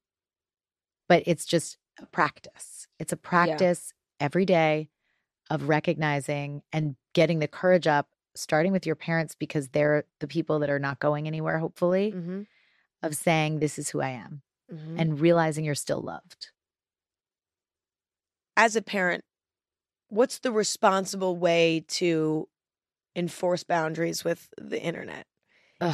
but 1.08 1.24
it's 1.26 1.46
just 1.46 1.78
a 2.00 2.06
practice. 2.08 2.88
It's 3.00 3.14
a 3.14 3.18
practice 3.18 3.94
every 4.20 4.46
day 4.46 4.89
of 5.50 5.68
recognizing 5.70 6.64
and 6.72 6.96
getting 7.14 7.39
the 7.39 7.48
courage 7.48 7.88
up 7.88 8.08
starting 8.36 8.72
with 8.72 8.86
your 8.86 8.96
parents 8.96 9.36
because 9.36 9.70
they're 9.70 10.06
the 10.20 10.28
people 10.28 10.60
that 10.60 10.70
are 10.70 10.80
not 10.80 11.00
going 11.00 11.28
anywhere 11.28 11.60
hopefully 11.60 12.12
Mm-hmm. 12.16 12.42
of 13.02 13.16
saying 13.16 13.60
this 13.60 13.78
is 13.78 13.90
who 13.90 14.02
i 14.02 14.10
am 14.10 14.42
Mm-hmm. 14.74 15.00
and 15.00 15.20
realizing 15.20 15.66
you're 15.66 15.76
still 15.76 16.02
loved 16.02 16.50
as 18.56 18.76
a 18.76 18.82
parent, 18.82 19.24
what's 20.10 20.40
the 20.40 20.52
responsible 20.52 21.36
way 21.36 21.84
to 21.88 22.48
enforce 23.16 23.64
boundaries 23.64 24.24
with 24.24 24.50
the 24.60 24.82
internet? 24.82 25.26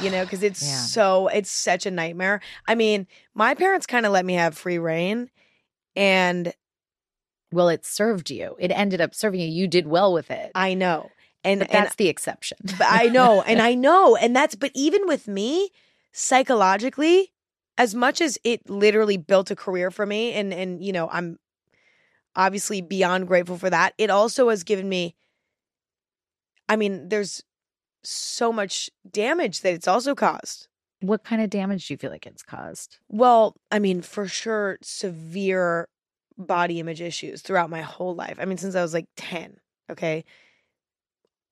You 0.02 0.12
know, 0.12 0.24
because 0.24 0.44
it's 0.44 0.62
yeah. 0.62 0.76
so, 0.76 1.30
it's 1.30 1.50
such 1.50 1.88
a 1.88 1.92
nightmare. 1.92 2.42
I 2.68 2.76
mean, 2.76 3.08
my 3.34 3.56
parents 3.56 3.88
kind 3.88 4.06
of 4.06 4.12
let 4.12 4.24
me 4.24 4.36
have 4.36 4.56
free 4.56 4.78
reign. 4.78 5.32
And 5.96 6.54
well, 7.52 7.70
it 7.70 7.86
served 7.88 8.30
you. 8.30 8.56
It 8.60 8.70
ended 8.70 9.02
up 9.02 9.16
serving 9.16 9.40
you. 9.40 9.48
You 9.48 9.68
did 9.68 9.88
well 9.88 10.14
with 10.14 10.30
it. 10.30 10.52
I 10.54 10.76
know. 10.76 11.10
And 11.44 11.62
but 11.62 11.72
and 11.72 11.86
that's 11.86 11.96
the 11.96 12.10
exception. 12.10 12.58
but 12.64 12.88
I 12.88 13.06
know, 13.06 13.42
and 13.48 13.62
I 13.62 13.76
know, 13.76 14.16
and 14.16 14.36
that's 14.36 14.56
but 14.56 14.72
even 14.76 15.08
with 15.08 15.28
me, 15.28 15.70
psychologically, 16.12 17.32
as 17.78 17.96
much 17.96 18.20
as 18.20 18.38
it 18.44 18.70
literally 18.70 19.18
built 19.18 19.52
a 19.52 19.56
career 19.56 19.90
for 19.92 20.06
me, 20.06 20.34
and 20.34 20.54
and 20.54 20.84
you 20.84 20.92
know, 20.92 21.10
I'm 21.12 21.40
obviously 22.36 22.82
beyond 22.82 23.28
grateful 23.28 23.58
for 23.58 23.70
that. 23.70 23.94
It 23.98 24.10
also 24.10 24.50
has 24.50 24.64
given 24.64 24.88
me. 24.90 25.16
I 26.68 26.76
mean, 26.76 27.10
there's 27.10 27.42
so 28.04 28.52
much 28.54 28.90
damage 29.10 29.62
that 29.62 29.74
it's 29.74 29.88
also 29.88 30.16
caused. 30.16 30.68
what 31.02 31.24
kind 31.24 31.42
of 31.42 31.50
damage 31.50 31.88
do 31.88 31.94
you 31.94 31.98
feel 31.98 32.12
like 32.12 32.26
it's 32.26 32.44
caused? 32.44 32.98
Well, 33.08 33.56
I 33.72 33.80
mean, 33.80 34.02
for 34.02 34.28
sure, 34.28 34.78
severe 34.82 35.88
body 36.38 36.80
image 36.80 37.02
issues 37.02 37.42
throughout 37.42 37.70
my 37.70 37.82
whole 37.82 38.16
life. 38.16 38.38
I 38.40 38.46
mean, 38.46 38.58
since 38.58 38.76
I 38.76 38.82
was 38.82 38.94
like 38.94 39.06
10, 39.18 39.58
okay? 39.92 40.24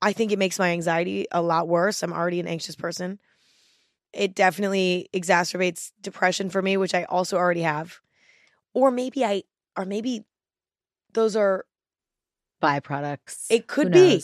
I 0.00 0.12
think 0.12 0.32
it 0.32 0.38
makes 0.38 0.58
my 0.58 0.70
anxiety 0.70 1.26
a 1.32 1.42
lot 1.42 1.68
worse. 1.68 2.02
I'm 2.02 2.12
already 2.12 2.40
an 2.40 2.46
anxious 2.46 2.76
person. 2.76 3.18
It 4.12 4.34
definitely 4.34 5.08
exacerbates 5.12 5.92
depression 6.00 6.50
for 6.50 6.62
me, 6.62 6.76
which 6.76 6.94
I 6.94 7.04
also 7.04 7.36
already 7.36 7.62
have. 7.62 7.98
Or 8.74 8.90
maybe 8.90 9.24
I, 9.24 9.42
or 9.76 9.84
maybe 9.84 10.24
those 11.12 11.36
are 11.36 11.64
Byproducts. 12.62 13.46
It 13.50 13.66
could 13.66 13.92
be. 13.92 14.20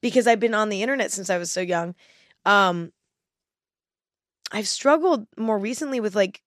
because 0.00 0.26
I've 0.26 0.40
been 0.40 0.54
on 0.54 0.68
the 0.68 0.82
internet 0.82 1.12
since 1.12 1.30
I 1.30 1.38
was 1.38 1.52
so 1.52 1.60
young. 1.60 1.94
Um 2.44 2.92
I've 4.52 4.68
struggled 4.68 5.26
more 5.36 5.58
recently 5.58 6.00
with 6.00 6.14
like 6.14 6.42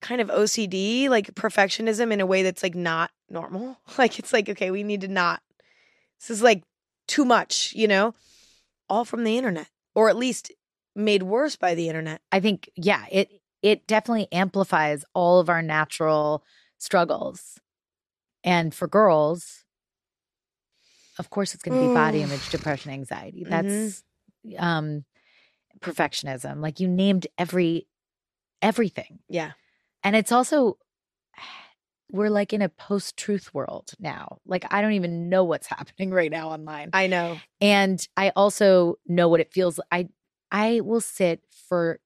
kind 0.00 0.20
of 0.20 0.28
OCD, 0.28 1.08
like 1.08 1.34
perfectionism 1.34 2.12
in 2.12 2.20
a 2.20 2.26
way 2.26 2.42
that's 2.42 2.62
like 2.62 2.74
not 2.74 3.10
normal. 3.28 3.78
Like 3.98 4.18
it's 4.18 4.32
like 4.32 4.48
okay, 4.48 4.70
we 4.70 4.82
need 4.82 5.02
to 5.02 5.08
not 5.08 5.42
this 6.20 6.30
is 6.30 6.42
like 6.42 6.62
too 7.08 7.24
much, 7.24 7.72
you 7.74 7.88
know? 7.88 8.14
All 8.88 9.04
from 9.04 9.24
the 9.24 9.36
internet 9.36 9.68
or 9.94 10.08
at 10.08 10.16
least 10.16 10.52
made 10.94 11.24
worse 11.24 11.56
by 11.56 11.74
the 11.74 11.88
internet. 11.88 12.20
I 12.30 12.40
think, 12.40 12.70
yeah, 12.76 13.04
it 13.10 13.30
it 13.62 13.86
definitely 13.86 14.28
amplifies 14.30 15.04
all 15.14 15.40
of 15.40 15.48
our 15.48 15.62
natural 15.62 16.44
struggles. 16.78 17.58
And 18.44 18.72
for 18.72 18.86
girls, 18.86 19.64
of 21.18 21.30
course, 21.30 21.52
it's 21.54 21.64
going 21.64 21.76
to 21.78 21.88
be 21.88 21.92
body 21.92 22.22
image, 22.22 22.48
depression, 22.50 22.92
anxiety. 22.92 23.44
That's 23.44 24.04
um 24.56 25.04
perfectionism. 25.80 26.60
Like 26.62 26.80
you 26.80 26.88
named 26.88 27.26
every 27.36 27.88
everything. 28.62 29.18
Yeah. 29.28 29.52
And 30.04 30.14
it's 30.14 30.32
also 30.32 30.78
we're 32.10 32.30
like 32.30 32.52
in 32.52 32.62
a 32.62 32.68
post-truth 32.68 33.52
world 33.52 33.92
now. 34.00 34.38
Like 34.46 34.64
I 34.72 34.80
don't 34.82 34.92
even 34.92 35.28
know 35.28 35.44
what's 35.44 35.66
happening 35.76 36.10
right 36.10 36.30
now 36.30 36.50
online. 36.50 36.90
I 36.92 37.06
know. 37.06 37.38
And 37.60 38.06
I 38.16 38.30
also 38.34 38.96
know 39.06 39.28
what 39.28 39.40
it 39.40 39.52
feels 39.52 39.78
like. 39.78 39.86
I 39.92 40.08
I 40.50 40.80
will 40.80 41.00
sit 41.02 41.44
for 41.68 42.00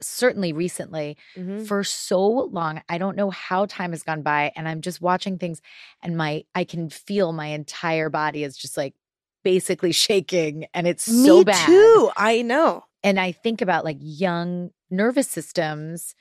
certainly 0.00 0.52
recently 0.52 1.16
Mhm. 1.36 1.66
for 1.66 1.82
so 1.82 2.20
long. 2.22 2.82
I 2.88 2.98
don't 2.98 3.16
know 3.16 3.30
how 3.30 3.66
time 3.66 3.90
has 3.90 4.04
gone 4.04 4.22
by 4.22 4.52
and 4.54 4.68
I'm 4.68 4.80
just 4.80 5.00
watching 5.00 5.38
things 5.38 5.60
and 6.02 6.16
my 6.16 6.44
I 6.54 6.62
can 6.64 6.88
feel 6.88 7.32
my 7.32 7.46
entire 7.48 8.08
body 8.08 8.44
is 8.44 8.56
just 8.56 8.76
like 8.76 8.94
basically 9.42 9.90
shaking 10.06 10.66
and 10.72 10.86
it's 10.86 11.02
so 11.02 11.38
Me 11.38 11.44
bad. 11.44 11.66
too. 11.66 12.10
I 12.16 12.42
know. 12.42 12.84
And 13.02 13.18
I 13.18 13.32
think 13.32 13.60
about 13.60 13.84
like 13.84 13.98
young 14.00 14.70
nervous 14.90 15.28
systems. 15.28 16.14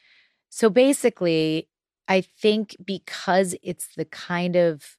So 0.50 0.70
basically, 0.72 1.68
I 2.08 2.22
think 2.22 2.76
because 2.84 3.56
it's 3.62 3.90
the 3.96 4.06
kind 4.06 4.56
of 4.56 4.98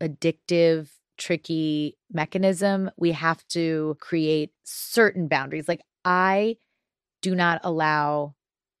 addictive, 0.00 0.90
tricky 1.18 1.96
mechanism, 2.10 2.90
we 2.96 3.12
have 3.12 3.46
to 3.48 3.96
create 4.00 4.52
certain 4.64 5.28
boundaries. 5.28 5.68
Like, 5.68 5.82
I 6.04 6.56
do 7.20 7.34
not 7.34 7.60
allow 7.62 8.34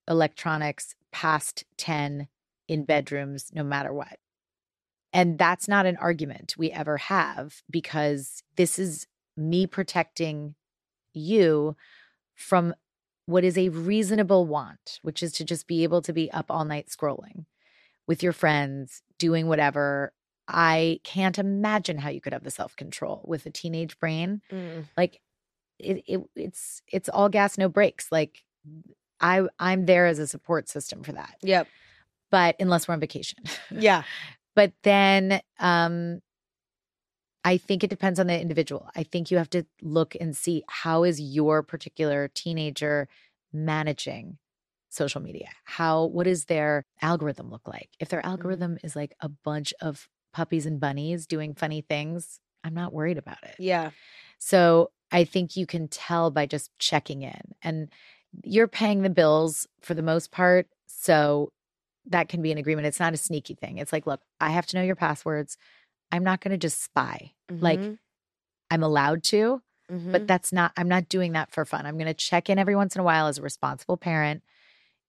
electronics 0.08 0.94
past 1.12 1.64
10 1.76 2.28
in 2.68 2.84
bedrooms, 2.84 3.50
no 3.54 3.62
matter 3.62 3.92
what. 3.92 4.18
And 5.12 5.38
that's 5.38 5.68
not 5.68 5.86
an 5.86 5.96
argument 5.98 6.54
we 6.56 6.70
ever 6.70 6.96
have 6.96 7.62
because 7.70 8.42
this 8.56 8.78
is 8.78 9.06
me 9.36 9.66
protecting 9.66 10.54
you 11.12 11.76
from 12.34 12.74
what 13.26 13.44
is 13.44 13.56
a 13.56 13.68
reasonable 13.68 14.46
want, 14.46 14.98
which 15.02 15.22
is 15.22 15.32
to 15.32 15.44
just 15.44 15.66
be 15.66 15.82
able 15.84 16.02
to 16.02 16.12
be 16.12 16.30
up 16.32 16.46
all 16.50 16.64
night 16.64 16.88
scrolling 16.88 17.46
with 18.06 18.22
your 18.22 18.32
friends, 18.32 19.02
doing 19.18 19.46
whatever. 19.46 20.12
I 20.48 21.00
can't 21.04 21.38
imagine 21.38 21.98
how 21.98 22.10
you 22.10 22.20
could 22.20 22.32
have 22.32 22.42
the 22.42 22.50
self 22.50 22.74
control 22.76 23.22
with 23.24 23.46
a 23.46 23.50
teenage 23.50 23.98
brain. 23.98 24.42
Mm. 24.50 24.86
Like 24.96 25.20
it, 25.78 26.02
it, 26.06 26.20
it's 26.34 26.82
it's 26.88 27.08
all 27.08 27.28
gas, 27.28 27.56
no 27.58 27.68
brakes. 27.68 28.08
Like 28.10 28.42
I, 29.20 29.42
I'm 29.58 29.86
there 29.86 30.06
as 30.06 30.18
a 30.18 30.26
support 30.26 30.68
system 30.68 31.02
for 31.04 31.12
that. 31.12 31.36
Yep. 31.42 31.68
But 32.30 32.56
unless 32.58 32.88
we're 32.88 32.94
on 32.94 33.00
vacation, 33.00 33.38
Yeah. 33.70 34.02
but 34.56 34.72
then 34.82 35.40
um 35.60 36.20
i 37.44 37.56
think 37.56 37.82
it 37.82 37.90
depends 37.90 38.18
on 38.18 38.26
the 38.26 38.40
individual 38.40 38.88
i 38.96 39.02
think 39.02 39.30
you 39.30 39.36
have 39.36 39.50
to 39.50 39.64
look 39.80 40.14
and 40.20 40.36
see 40.36 40.62
how 40.68 41.04
is 41.04 41.20
your 41.20 41.62
particular 41.62 42.28
teenager 42.34 43.08
managing 43.52 44.38
social 44.88 45.20
media 45.20 45.48
how 45.64 46.04
what 46.04 46.24
does 46.24 46.46
their 46.46 46.84
algorithm 47.00 47.50
look 47.50 47.66
like 47.66 47.88
if 47.98 48.08
their 48.08 48.20
mm-hmm. 48.20 48.30
algorithm 48.30 48.78
is 48.82 48.94
like 48.94 49.14
a 49.20 49.28
bunch 49.28 49.72
of 49.80 50.08
puppies 50.32 50.66
and 50.66 50.80
bunnies 50.80 51.26
doing 51.26 51.54
funny 51.54 51.80
things 51.80 52.40
i'm 52.64 52.74
not 52.74 52.92
worried 52.92 53.18
about 53.18 53.42
it 53.42 53.54
Yeah. 53.58 53.90
so 54.38 54.90
I 55.12 55.24
think 55.24 55.56
you 55.56 55.66
can 55.66 55.88
tell 55.88 56.30
by 56.30 56.46
just 56.46 56.70
checking 56.78 57.22
in 57.22 57.54
and 57.60 57.90
you're 58.42 58.68
paying 58.68 59.02
the 59.02 59.10
bills 59.10 59.66
for 59.82 59.94
the 59.94 60.02
most 60.02 60.32
part. 60.32 60.66
So 60.86 61.52
that 62.06 62.28
can 62.28 62.42
be 62.42 62.50
an 62.50 62.58
agreement. 62.58 62.86
It's 62.86 62.98
not 62.98 63.12
a 63.12 63.18
sneaky 63.18 63.54
thing. 63.54 63.78
It's 63.78 63.92
like, 63.92 64.06
look, 64.06 64.20
I 64.40 64.50
have 64.50 64.66
to 64.66 64.76
know 64.76 64.82
your 64.82 64.96
passwords. 64.96 65.56
I'm 66.12 66.22
not 66.24 66.40
going 66.40 66.52
to 66.52 66.58
just 66.58 66.82
spy. 66.82 67.32
Like 67.50 67.80
Mhm. 67.80 67.98
I'm 68.70 68.82
allowed 68.82 69.22
to, 69.24 69.62
Mhm. 69.90 70.12
but 70.12 70.26
that's 70.26 70.52
not, 70.52 70.72
I'm 70.76 70.88
not 70.88 71.08
doing 71.08 71.32
that 71.32 71.50
for 71.50 71.64
fun. 71.64 71.86
I'm 71.86 71.96
going 71.96 72.06
to 72.06 72.14
check 72.14 72.48
in 72.48 72.58
every 72.58 72.76
once 72.76 72.94
in 72.94 73.00
a 73.00 73.04
while 73.04 73.26
as 73.26 73.38
a 73.38 73.42
responsible 73.42 73.96
parent. 73.96 74.42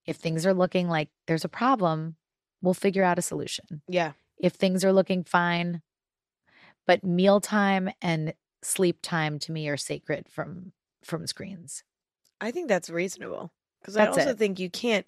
If 0.06 0.16
things 0.16 0.44
are 0.44 0.54
looking 0.54 0.88
like 0.88 1.10
there's 1.26 1.44
a 1.44 1.48
problem, 1.48 2.16
we'll 2.60 2.74
figure 2.74 3.04
out 3.04 3.18
a 3.18 3.22
solution 3.22 3.82
yeah. 3.88 4.12
if 4.38 4.54
things 4.54 4.84
are 4.84 4.92
looking 4.92 5.24
fine. 5.24 5.82
But 6.86 7.04
mealtime 7.04 7.90
and 8.02 8.34
sleep 8.62 8.98
time 9.02 9.38
to 9.40 9.52
me 9.52 9.68
are 9.68 9.76
sacred 9.76 10.28
from 10.28 10.72
from 11.02 11.26
screens. 11.26 11.84
I 12.40 12.50
think 12.50 12.68
that's 12.68 12.88
reasonable 12.90 13.52
because 13.80 13.96
I 13.96 14.06
also 14.06 14.30
it. 14.30 14.38
think 14.38 14.58
you 14.58 14.70
can't. 14.70 15.06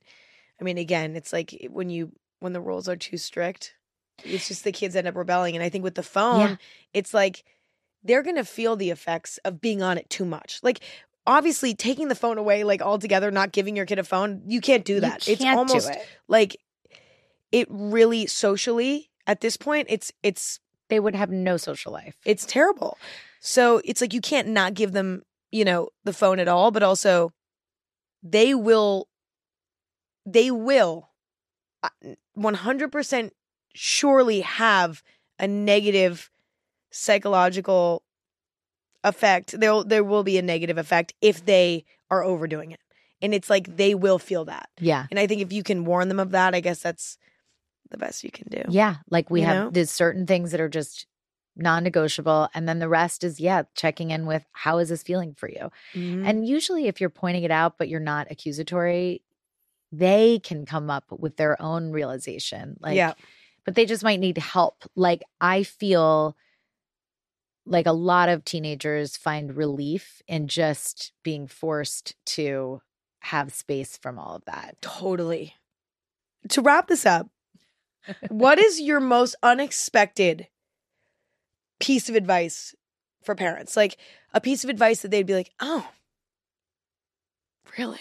I 0.61 0.64
mean, 0.64 0.78
again, 0.78 1.16
it's 1.16 1.32
like 1.32 1.68
when 1.70 1.90
you 1.90 2.12
when 2.40 2.53
the 2.53 2.61
rules 2.61 2.88
are 2.88 2.97
too 2.97 3.16
strict, 3.16 3.74
it's 4.24 4.48
just 4.48 4.64
the 4.64 4.72
kids 4.72 4.96
end 4.96 5.06
up 5.06 5.14
rebelling. 5.16 5.54
And 5.56 5.62
I 5.62 5.68
think 5.68 5.84
with 5.84 5.94
the 5.94 6.02
phone, 6.02 6.40
Yeah. 6.40 6.56
it's 6.94 7.12
like 7.14 7.44
they're 8.02 8.22
gonna 8.22 8.44
feel 8.44 8.76
the 8.76 8.90
effects 8.90 9.38
of 9.44 9.60
being 9.60 9.82
on 9.82 9.98
it 9.98 10.08
too 10.10 10.24
much. 10.24 10.60
Like 10.62 10.80
obviously, 11.26 11.74
taking 11.74 12.08
the 12.08 12.14
phone 12.14 12.38
away 12.38 12.62
like 12.64 12.80
altogether, 12.80 13.30
not 13.30 13.52
giving 13.52 13.74
your 13.76 13.86
kid 13.86 13.98
a 13.98 14.04
phone, 14.04 14.42
you 14.46 14.60
can't 14.60 14.84
do 14.84 15.00
that. 15.00 15.28
It's 15.28 15.42
can't 15.42 15.54
do 15.68 15.74
almost 15.74 15.90
it. 15.90 15.98
like 16.28 16.56
it 17.52 17.66
really 17.70 18.26
socially 18.26 19.10
at 19.26 19.40
this 19.40 19.56
point. 19.56 19.86
It's 19.90 20.12
it's 20.22 20.60
They 20.88 21.00
would 21.00 21.14
have 21.16 21.30
no 21.30 21.56
social 21.56 21.92
life. 21.92 22.14
it's 22.24 22.46
terrible. 22.46 22.96
So 23.40 23.80
it's 23.84 24.00
like 24.00 24.12
you 24.14 24.20
can't 24.20 24.48
not 24.48 24.74
give 24.74 24.92
them, 24.92 25.22
you 25.52 25.64
know, 25.64 25.88
the 26.04 26.12
phone 26.12 26.38
at 26.38 26.48
all, 26.48 26.70
but 26.70 26.82
also 26.82 27.32
they 28.22 28.54
will 28.54 29.08
they 30.24 30.50
will 30.50 31.10
uh, 31.82 31.88
100% 32.36 33.30
surely 33.76 34.40
have 34.40 35.02
a 35.38 35.46
negative 35.46 36.30
psychological 36.90 38.02
effect. 39.04 39.58
There 39.58 39.84
there 39.84 40.04
will 40.04 40.22
be 40.24 40.38
a 40.38 40.42
negative 40.42 40.78
effect 40.78 41.14
if 41.20 41.44
they 41.44 41.84
are 42.10 42.22
overdoing 42.24 42.72
it. 42.72 42.80
And 43.22 43.32
it's 43.32 43.48
like 43.48 43.76
they 43.76 43.94
will 43.94 44.18
feel 44.18 44.44
that. 44.46 44.68
yeah. 44.78 45.06
And 45.10 45.18
I 45.18 45.26
think 45.26 45.40
if 45.40 45.52
you 45.52 45.62
can 45.62 45.84
warn 45.84 46.08
them 46.08 46.20
of 46.20 46.32
that, 46.32 46.54
I 46.54 46.60
guess 46.60 46.80
that's 46.82 47.16
the 47.90 47.96
best 47.98 48.24
you 48.24 48.30
can 48.30 48.48
do. 48.48 48.62
Yeah. 48.68 48.96
Like 49.10 49.30
we 49.30 49.40
You 49.40 49.46
have 49.46 49.56
know? 49.64 49.70
there's 49.70 49.90
certain 49.90 50.26
things 50.26 50.50
that 50.50 50.60
are 50.60 50.68
just 50.68 51.06
non-negotiable. 51.56 52.48
And 52.54 52.68
then 52.68 52.78
the 52.78 52.88
rest 52.88 53.24
is, 53.24 53.40
yeah, 53.40 53.62
checking 53.74 54.10
in 54.10 54.26
with 54.26 54.44
how 54.52 54.76
is 54.78 54.90
this 54.90 55.02
feeling 55.02 55.32
for 55.34 55.48
you? 55.48 55.70
Mhm. 55.94 56.26
And 56.28 56.46
usually 56.46 56.86
if 56.88 57.00
you're 57.00 57.08
pointing 57.10 57.44
it 57.44 57.50
out, 57.50 57.78
but 57.78 57.88
you're 57.88 58.00
not 58.00 58.30
accusatory, 58.30 59.22
they 59.90 60.38
can 60.40 60.66
come 60.66 60.90
up 60.90 61.04
with 61.10 61.36
their 61.38 61.60
own 61.62 61.90
realization. 61.92 62.76
Like 62.80 62.96
yeah. 62.96 63.14
But 63.66 63.74
they 63.74 63.84
just 63.84 64.04
might 64.04 64.20
need 64.20 64.38
help. 64.38 64.84
Like 64.94 65.22
I 65.40 65.64
feel 65.64 66.36
like 67.66 67.86
a 67.86 67.92
lot 67.92 68.28
of 68.28 68.44
teenagers 68.44 69.16
find 69.16 69.56
relief 69.56 70.22
in 70.28 70.46
just 70.46 71.12
being 71.24 71.48
forced 71.48 72.14
to 72.24 72.80
have 73.20 73.52
space 73.52 73.96
from 73.96 74.18
all 74.18 74.36
of 74.36 74.44
that. 74.46 74.76
Totally. 74.80 75.54
To 76.50 76.62
wrap 76.62 76.86
this 76.86 77.04
up, 77.04 77.28
what 78.28 78.60
is 78.60 78.80
your 78.80 79.00
most 79.00 79.34
unexpected 79.42 80.46
piece 81.80 82.08
of 82.08 82.14
advice 82.14 82.72
for 83.24 83.34
parents? 83.34 83.76
Like 83.76 83.96
a 84.32 84.40
piece 84.40 84.62
of 84.62 84.70
advice 84.70 85.02
that 85.02 85.10
they'd 85.10 85.26
be 85.26 85.34
like, 85.34 85.50
"Oh, 85.58 85.88
really?" 87.76 87.98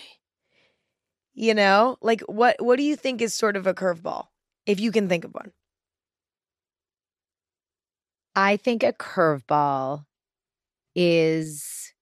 You 1.33 1.55
know, 1.55 1.97
like 2.01 2.21
what 2.21 2.63
what 2.63 2.77
do 2.77 2.83
you 2.83 2.95
think 2.95 3.19
is 3.19 3.33
sort 3.33 3.57
of 3.57 3.65
a 3.65 3.73
curveball, 3.73 4.27
if 4.65 4.79
you 4.79 4.91
can 4.91 5.09
think 5.09 5.25
of 5.25 5.33
one? 5.33 5.51
I 8.35 8.57
think 8.57 8.83
a 8.83 8.93
curveball 8.93 10.05
is 10.95 11.93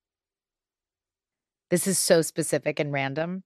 this 1.70 1.88
is 1.88 1.98
so 1.98 2.22
specific 2.22 2.80
and 2.80 2.92
random, 2.92 3.44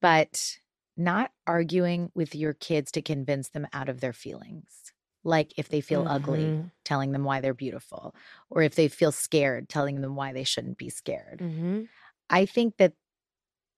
but 0.00 0.58
not 0.96 1.32
arguing 1.46 2.10
with 2.14 2.34
your 2.34 2.52
kids 2.54 2.92
to 2.92 3.02
convince 3.02 3.48
them 3.48 3.66
out 3.72 3.88
of 3.88 4.00
their 4.00 4.12
feelings. 4.12 4.92
Like 5.24 5.52
if 5.56 5.68
they 5.68 5.80
feel 5.80 6.04
ugly, 6.06 6.44
Mhm. 6.46 6.70
telling 6.84 7.12
them 7.12 7.24
why 7.24 7.40
they're 7.40 7.54
beautiful, 7.54 8.14
or 8.50 8.62
if 8.62 8.74
they 8.74 8.88
feel 8.88 9.10
scared, 9.10 9.68
telling 9.68 10.00
them 10.00 10.14
why 10.14 10.32
they 10.32 10.44
shouldn't 10.44 10.78
be 10.78 10.90
scared. 10.90 11.40
Mm-hmm. 11.40 11.84
I 12.30 12.46
think 12.46 12.76
that 12.76 12.94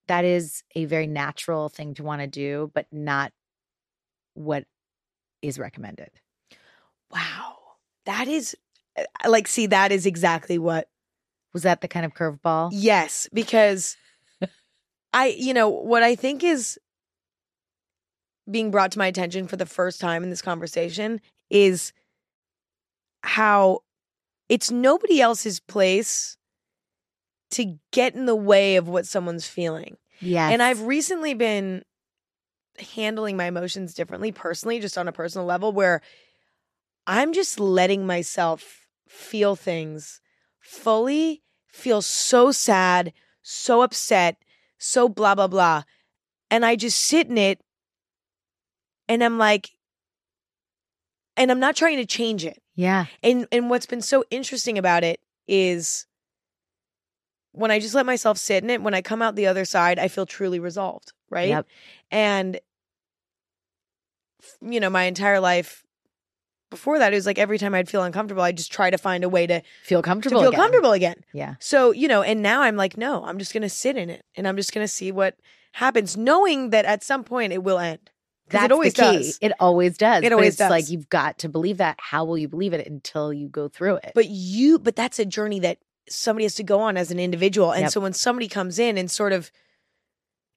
that 0.08 0.24
is 0.24 0.62
a 0.74 0.84
very 0.86 1.06
natural 1.06 1.68
thing 1.68 1.94
to 1.94 2.04
want 2.04 2.20
to 2.22 2.26
do, 2.28 2.70
but 2.74 2.86
not 2.92 3.32
what 4.36 4.64
is 5.42 5.58
recommended. 5.58 6.10
Wow, 7.12 7.56
that 8.04 8.28
is 8.28 8.56
uh, 8.98 9.04
like, 9.28 9.48
see, 9.48 9.66
that 9.66 9.92
is 9.92 10.06
exactly 10.06 10.58
what 10.58 10.88
Was 11.56 11.62
that 11.62 11.80
the 11.80 11.88
kind 11.88 12.04
of 12.04 12.12
curveball? 12.12 12.68
Yes, 12.72 13.28
because 13.32 13.96
I, 15.14 15.34
you 15.38 15.54
know, 15.54 15.70
what 15.70 16.02
I 16.02 16.14
think 16.14 16.44
is 16.44 16.78
being 18.50 18.70
brought 18.70 18.92
to 18.92 18.98
my 18.98 19.06
attention 19.06 19.48
for 19.48 19.56
the 19.56 19.64
first 19.64 19.98
time 19.98 20.22
in 20.22 20.28
this 20.28 20.42
conversation 20.42 21.20
is 21.48 21.94
how 23.22 23.80
it's 24.50 24.70
nobody 24.70 25.20
else's 25.20 25.58
place 25.58 26.36
to 27.52 27.78
get 27.90 28.14
in 28.14 28.26
the 28.26 28.36
way 28.36 28.76
of 28.76 28.88
what 28.88 29.06
someone's 29.06 29.48
feeling. 29.48 29.96
Yeah. 30.20 30.50
And 30.50 30.62
I've 30.62 30.82
recently 30.82 31.32
been 31.32 31.82
handling 32.80 33.36
my 33.36 33.46
emotions 33.46 33.94
differently 33.94 34.32
personally, 34.32 34.80
just 34.80 34.98
on 34.98 35.08
a 35.08 35.12
personal 35.12 35.46
level, 35.46 35.72
where 35.72 36.00
I'm 37.06 37.32
just 37.32 37.60
letting 37.60 38.06
myself 38.06 38.86
feel 39.08 39.56
things 39.56 40.20
fully, 40.58 41.42
feel 41.68 42.02
so 42.02 42.50
sad, 42.50 43.12
so 43.42 43.82
upset, 43.82 44.36
so 44.78 45.08
blah, 45.08 45.34
blah, 45.34 45.46
blah. 45.46 45.82
And 46.50 46.64
I 46.64 46.76
just 46.76 46.98
sit 46.98 47.28
in 47.28 47.38
it 47.38 47.60
and 49.08 49.22
I'm 49.22 49.38
like, 49.38 49.70
and 51.36 51.50
I'm 51.50 51.60
not 51.60 51.76
trying 51.76 51.98
to 51.98 52.06
change 52.06 52.44
it. 52.44 52.62
yeah. 52.74 53.06
And 53.22 53.46
and 53.52 53.70
what's 53.70 53.86
been 53.86 54.00
so 54.00 54.24
interesting 54.30 54.78
about 54.78 55.04
it 55.04 55.20
is 55.46 56.06
when 57.52 57.70
I 57.70 57.78
just 57.78 57.94
let 57.94 58.06
myself 58.06 58.36
sit 58.38 58.62
in 58.62 58.70
it, 58.70 58.82
when 58.82 58.94
I 58.94 59.02
come 59.02 59.22
out 59.22 59.34
the 59.34 59.46
other 59.46 59.64
side, 59.64 59.98
I 59.98 60.08
feel 60.08 60.26
truly 60.26 60.58
resolved, 60.58 61.12
right? 61.30 61.48
Yep. 61.48 61.66
And 62.10 62.60
you 64.60 64.80
know, 64.80 64.90
my 64.90 65.04
entire 65.04 65.40
life 65.40 65.82
before 66.70 66.98
that, 66.98 67.12
it 67.12 67.16
was 67.16 67.26
like 67.26 67.38
every 67.38 67.58
time 67.58 67.74
I'd 67.74 67.88
feel 67.88 68.02
uncomfortable, 68.02 68.42
I'd 68.42 68.56
just 68.56 68.72
try 68.72 68.90
to 68.90 68.98
find 68.98 69.22
a 69.24 69.28
way 69.28 69.46
to, 69.46 69.62
Feel 69.84 70.02
comfortable, 70.02 70.40
to 70.40 70.44
feel 70.46 70.48
again. 70.50 70.60
comfortable 70.60 70.92
again. 70.92 71.24
Yeah. 71.32 71.54
So, 71.60 71.92
you 71.92 72.08
know, 72.08 72.22
and 72.22 72.42
now 72.42 72.62
I'm 72.62 72.76
like, 72.76 72.96
no, 72.96 73.24
I'm 73.24 73.38
just 73.38 73.52
gonna 73.54 73.68
sit 73.68 73.96
in 73.96 74.10
it 74.10 74.24
and 74.34 74.48
I'm 74.48 74.56
just 74.56 74.72
gonna 74.74 74.88
see 74.88 75.12
what 75.12 75.36
happens, 75.72 76.16
knowing 76.16 76.70
that 76.70 76.84
at 76.84 77.04
some 77.04 77.22
point 77.24 77.52
it 77.52 77.62
will 77.62 77.78
end. 77.78 78.10
That's 78.48 78.66
it 78.66 78.72
always 78.72 78.94
the 78.94 79.02
key. 79.02 79.16
does. 79.16 79.38
It 79.42 79.52
always 79.58 79.96
does. 79.98 80.22
It 80.24 80.32
always 80.32 80.48
it's 80.50 80.56
does. 80.58 80.70
like 80.70 80.88
you've 80.90 81.08
got 81.08 81.38
to 81.38 81.48
believe 81.48 81.78
that. 81.78 81.96
How 82.00 82.24
will 82.24 82.38
you 82.38 82.46
believe 82.48 82.72
it 82.72 82.86
until 82.86 83.32
you 83.32 83.48
go 83.48 83.68
through 83.68 83.96
it? 83.96 84.12
But 84.14 84.26
you, 84.28 84.78
but 84.78 84.94
that's 84.96 85.18
a 85.18 85.24
journey 85.24 85.58
that 85.60 85.78
somebody 86.08 86.44
has 86.44 86.54
to 86.56 86.62
go 86.62 86.78
on 86.80 86.96
as 86.96 87.10
an 87.10 87.18
individual. 87.18 87.72
And 87.72 87.82
Yep. 87.82 87.90
so 87.90 88.00
when 88.00 88.12
somebody 88.12 88.46
comes 88.48 88.78
in 88.78 88.96
and 88.98 89.10
sort 89.10 89.32
of, 89.32 89.50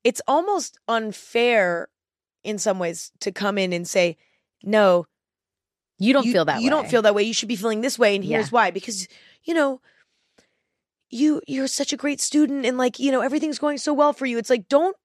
it's 0.03 0.21
almost 0.27 0.77
unfair 0.87 1.89
in 2.43 2.57
some 2.57 2.79
ways 2.79 3.11
to 3.19 3.31
come 3.31 3.57
in 3.57 3.73
and 3.73 3.87
say, 3.87 4.17
no, 4.63 5.05
you 5.97 6.13
don't 6.13 6.25
you, 6.25 6.31
feel 6.31 6.45
that 6.45 6.61
you 6.61 6.65
way. 6.65 6.69
don't 6.69 6.89
feel 6.89 7.01
that 7.01 7.13
way. 7.15 7.23
You 7.23 7.33
should 7.33 7.49
be 7.49 7.55
feeling 7.55 7.81
this 7.81 7.99
way. 7.99 8.15
And 8.15 8.23
here's 8.23 8.47
Yeah. 8.47 8.51
why. 8.51 8.71
Because, 8.71 9.07
you 9.43 9.53
know, 9.53 9.81
you 11.09 11.41
you're 11.47 11.67
such 11.67 11.91
a 11.91 11.97
great 11.97 12.21
student 12.21 12.65
and 12.65 12.77
like, 12.77 12.99
you 12.99 13.11
know, 13.11 13.21
everything's 13.21 13.59
going 13.59 13.77
so 13.77 13.93
well 13.93 14.13
for 14.13 14.25
you. 14.25 14.37
It's 14.37 14.49
like, 14.49 14.67
don't 14.67 14.95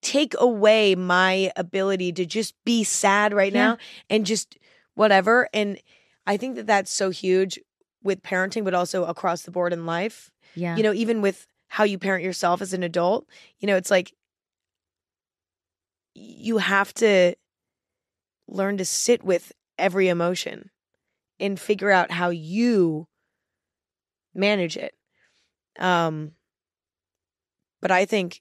take 0.00 0.34
away 0.38 0.94
my 0.94 1.52
ability 1.56 2.12
to 2.14 2.26
just 2.26 2.54
be 2.64 2.82
sad 2.84 3.32
right 3.32 3.52
Yeah. 3.52 3.66
now 3.68 3.78
and 4.10 4.26
just 4.26 4.58
whatever. 4.94 5.48
And 5.54 5.78
I 6.26 6.36
think 6.36 6.56
that 6.56 6.66
that's 6.66 6.92
so 6.92 7.10
huge 7.10 7.60
with 8.02 8.22
parenting, 8.22 8.64
but 8.64 8.74
also 8.74 9.04
across 9.04 9.42
the 9.42 9.50
board 9.52 9.72
in 9.72 9.86
life. 9.86 10.30
Yeah. 10.54 10.76
You 10.76 10.82
know, 10.82 10.92
even 10.92 11.20
with 11.20 11.46
how 11.68 11.84
you 11.84 11.98
parent 11.98 12.24
yourself 12.24 12.60
as 12.60 12.72
an 12.72 12.82
adult, 12.82 13.26
you 13.60 13.66
know, 13.66 13.76
it's 13.76 13.90
like 13.90 14.12
you 16.14 16.58
have 16.58 16.92
to 16.94 17.34
learn 18.48 18.76
to 18.78 18.84
sit 18.84 19.24
with 19.24 19.52
every 19.78 20.08
emotion 20.08 20.70
and 21.40 21.58
figure 21.58 21.90
out 21.90 22.10
how 22.10 22.30
you 22.30 23.08
manage 24.34 24.76
it. 24.76 24.94
Um 25.78 26.32
but 27.80 27.90
I 27.90 28.04
think 28.04 28.40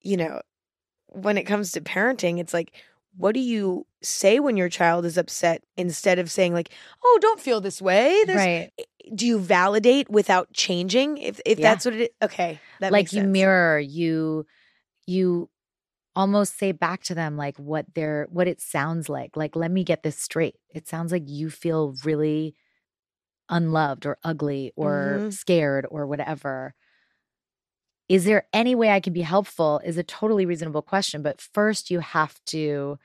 you 0.00 0.16
know, 0.16 0.40
when 1.06 1.38
it 1.38 1.44
comes 1.44 1.72
to 1.72 1.80
parenting, 1.80 2.38
it's 2.38 2.54
like 2.54 2.72
what 3.16 3.34
do 3.34 3.40
you 3.40 3.86
say 4.02 4.40
when 4.40 4.56
your 4.56 4.68
child 4.68 5.04
is 5.04 5.18
upset 5.18 5.62
instead 5.76 6.18
of 6.18 6.30
saying 6.30 6.54
like, 6.54 6.70
"Oh, 7.04 7.18
don't 7.20 7.40
feel 7.40 7.60
this 7.60 7.80
way." 7.80 8.24
There's 8.26 8.38
right. 8.38 8.70
do 9.14 9.26
you 9.26 9.38
validate 9.38 10.08
without 10.08 10.52
changing 10.52 11.18
if 11.18 11.40
if 11.44 11.58
Yeah. 11.58 11.70
that's 11.70 11.84
what 11.84 11.94
it 11.94 12.00
is 12.00 12.08
okay 12.22 12.58
that 12.80 12.92
like 12.92 13.12
you 13.12 13.20
sense. 13.20 13.32
mirror, 13.32 13.78
you 13.78 14.46
you 15.06 15.48
almost 16.16 16.58
say 16.58 16.72
back 16.72 17.02
to 17.04 17.14
them 17.14 17.36
like 17.36 17.56
what 17.58 17.86
they're 17.94 18.26
what 18.30 18.48
it 18.48 18.60
sounds 18.60 19.08
like. 19.08 19.36
Like, 19.36 19.56
let 19.56 19.70
me 19.70 19.84
get 19.84 20.02
this 20.02 20.16
straight. 20.18 20.56
It 20.70 20.88
sounds 20.88 21.12
like 21.12 21.24
you 21.26 21.50
feel 21.50 21.94
really 22.04 22.54
unloved 23.50 24.06
or 24.06 24.18
ugly 24.24 24.72
or 24.76 25.22
Mhm. 25.22 25.30
scared 25.30 25.86
or 25.90 26.06
whatever. 26.06 26.74
Is 28.08 28.24
there 28.24 28.46
any 28.52 28.74
way 28.74 28.90
I 28.90 29.00
can 29.00 29.12
be 29.12 29.22
helpful? 29.22 29.80
Is 29.84 29.96
a 29.96 30.02
totally 30.02 30.44
reasonable 30.46 30.82
question. 30.82 31.22
But 31.22 31.40
first, 31.40 31.90
you 31.90 32.00
have 32.00 32.38
to 32.46 32.98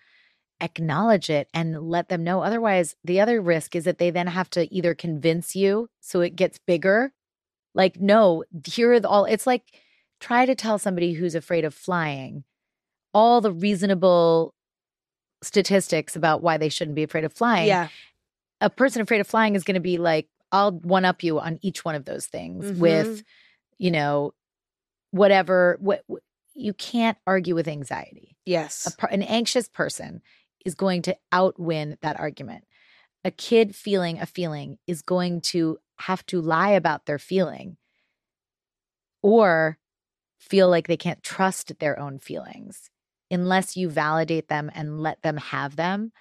acknowledge 0.62 1.30
it 1.30 1.50
and 1.54 1.82
let 1.90 2.10
them 2.10 2.24
know. 2.24 2.42
Otherwise, 2.44 2.96
the 3.04 3.20
other 3.22 3.42
risk 3.42 3.76
is 3.76 3.86
that 3.86 4.00
they 4.00 4.12
then 4.12 4.28
have 4.28 4.50
to 4.52 4.74
either 4.74 4.96
convince 4.96 5.56
you 5.56 5.90
so 6.02 6.22
it 6.22 6.36
gets 6.36 6.60
bigger. 6.60 7.14
Like, 7.76 8.00
no, 8.02 8.44
here 8.66 8.94
are 8.94 9.00
the, 9.00 9.10
all, 9.10 9.26
it's 9.26 9.48
like 9.48 9.64
try 10.20 10.46
to 10.46 10.56
tell 10.56 10.80
somebody 10.80 11.14
who's 11.14 11.36
afraid 11.36 11.66
of 11.66 11.76
flying 11.76 12.46
all 13.18 13.42
the 13.42 13.52
reasonable 13.52 14.54
statistics 15.44 16.16
about 16.16 16.42
why 16.44 16.58
they 16.58 16.70
shouldn't 16.70 16.96
be 16.96 17.04
afraid 17.04 17.24
of 17.24 17.34
flying 17.34 17.68
yeah 17.68 17.88
a 18.62 18.70
person 18.70 19.02
afraid 19.02 19.22
of 19.22 19.28
flying 19.28 19.56
is 19.56 19.64
going 19.64 19.76
to 19.76 19.80
be 19.80 19.98
like, 19.98 20.28
I'll 20.52 20.72
one 20.72 21.06
up 21.06 21.22
you 21.24 21.40
on 21.40 21.60
each 21.62 21.86
one 21.86 21.94
of 21.94 22.06
those 22.06 22.26
things 22.26 22.66
Mhm. 22.66 22.78
with, 22.80 23.24
you 23.78 23.92
know, 23.92 24.34
whatever. 25.12 25.78
What, 25.80 26.02
what 26.08 26.24
you 26.56 26.74
can't 26.74 27.18
argue 27.28 27.54
with 27.54 27.68
anxiety. 27.68 28.36
yes 28.46 28.88
A, 29.00 29.14
an 29.14 29.22
anxious 29.22 29.68
person 29.70 30.24
is 30.66 30.74
going 30.74 31.04
to 31.04 31.16
outwin 31.32 31.98
that 32.02 32.20
argument. 32.20 32.64
A 33.24 33.30
kid 33.30 33.76
feeling 33.76 34.20
a 34.20 34.26
feeling 34.26 34.80
is 34.88 35.04
going 35.04 35.42
to 35.54 35.78
have 36.00 36.26
to 36.28 36.42
lie 36.42 36.72
about 36.72 37.06
their 37.06 37.20
feeling 37.20 37.78
or 39.22 39.78
feel 40.40 40.68
like 40.70 40.88
they 40.88 40.98
can't 40.98 41.22
trust 41.24 41.78
their 41.80 42.00
own 42.00 42.18
feelings 42.18 42.90
unless 43.30 43.76
you 43.78 43.90
validate 43.90 44.48
them 44.48 44.72
and 44.74 45.02
let 45.02 45.22
them 45.22 45.38
have 45.38 45.76
them. 45.76 46.12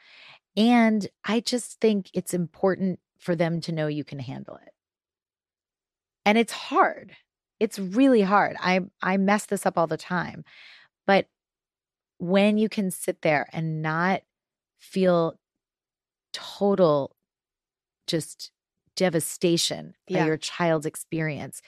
And 0.57 1.07
I 1.24 1.41
just 1.41 1.81
think 1.81 2.11
it's 2.15 2.35
important 2.35 3.01
for 3.19 3.37
them 3.37 3.61
to 3.62 3.73
know 3.73 3.87
you 3.87 4.05
can 4.05 4.19
handle 4.19 4.57
it. 4.57 4.73
And 6.24 6.37
it's 6.37 6.53
hard. 6.53 7.16
It's 7.61 7.78
really 7.78 8.23
hard. 8.23 8.57
I 8.61 8.81
I 9.03 9.16
mess 9.16 9.47
this 9.47 9.65
up 9.65 9.78
all 9.78 9.87
the 9.87 9.97
time. 9.97 10.45
But 11.07 11.27
when 12.19 12.59
you 12.59 12.69
can 12.69 12.91
sit 12.91 13.23
there 13.23 13.47
and 13.53 13.83
not 13.83 14.23
feel 14.78 15.39
total 16.33 17.16
just 18.07 18.51
devastation 18.97 19.95
Yeah. 20.09 20.20
by 20.23 20.27
your 20.27 20.37
child's 20.37 20.87
experience, 20.87 21.62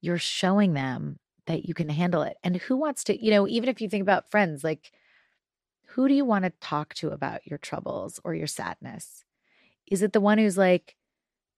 you're 0.00 0.18
showing 0.18 0.74
them 0.74 1.18
that 1.50 1.66
you 1.66 1.74
can 1.74 1.88
handle 1.88 2.22
it. 2.22 2.36
And 2.44 2.56
who 2.56 2.76
wants 2.76 3.04
to, 3.04 3.24
you 3.24 3.30
know, 3.30 3.46
even 3.48 3.68
if 3.68 3.80
you 3.80 3.88
think 3.88 4.02
about 4.02 4.30
friends, 4.30 4.62
like 4.64 4.92
who 5.88 6.06
do 6.08 6.14
you 6.14 6.24
want 6.24 6.44
to 6.44 6.52
talk 6.60 6.94
to 6.94 7.08
about 7.10 7.46
your 7.46 7.58
troubles 7.58 8.20
or 8.24 8.34
your 8.34 8.46
sadness? 8.46 9.24
Is 9.90 10.02
it 10.02 10.12
the 10.12 10.20
one 10.20 10.38
who's 10.38 10.56
like 10.56 10.94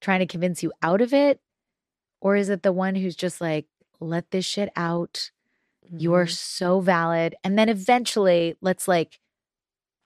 trying 0.01 0.21
to 0.21 0.27
convince 0.27 0.63
you 0.63 0.73
out 0.83 1.01
of 1.03 1.13
it? 1.13 1.41
Or 2.21 2.37
is 2.37 2.49
it 2.49 2.63
the 2.63 2.73
one 2.73 2.95
who's 2.95 3.15
just 3.17 3.41
like, 3.41 3.67
let 4.01 4.31
this 4.31 4.45
shit 4.47 4.71
out? 4.77 5.31
You 5.95 6.15
are 6.15 6.25
Mhm. 6.25 6.31
so 6.31 6.81
valid. 6.81 7.35
And 7.45 7.59
then 7.59 7.69
eventually, 7.69 8.57
let's 8.63 8.89
like 8.89 9.21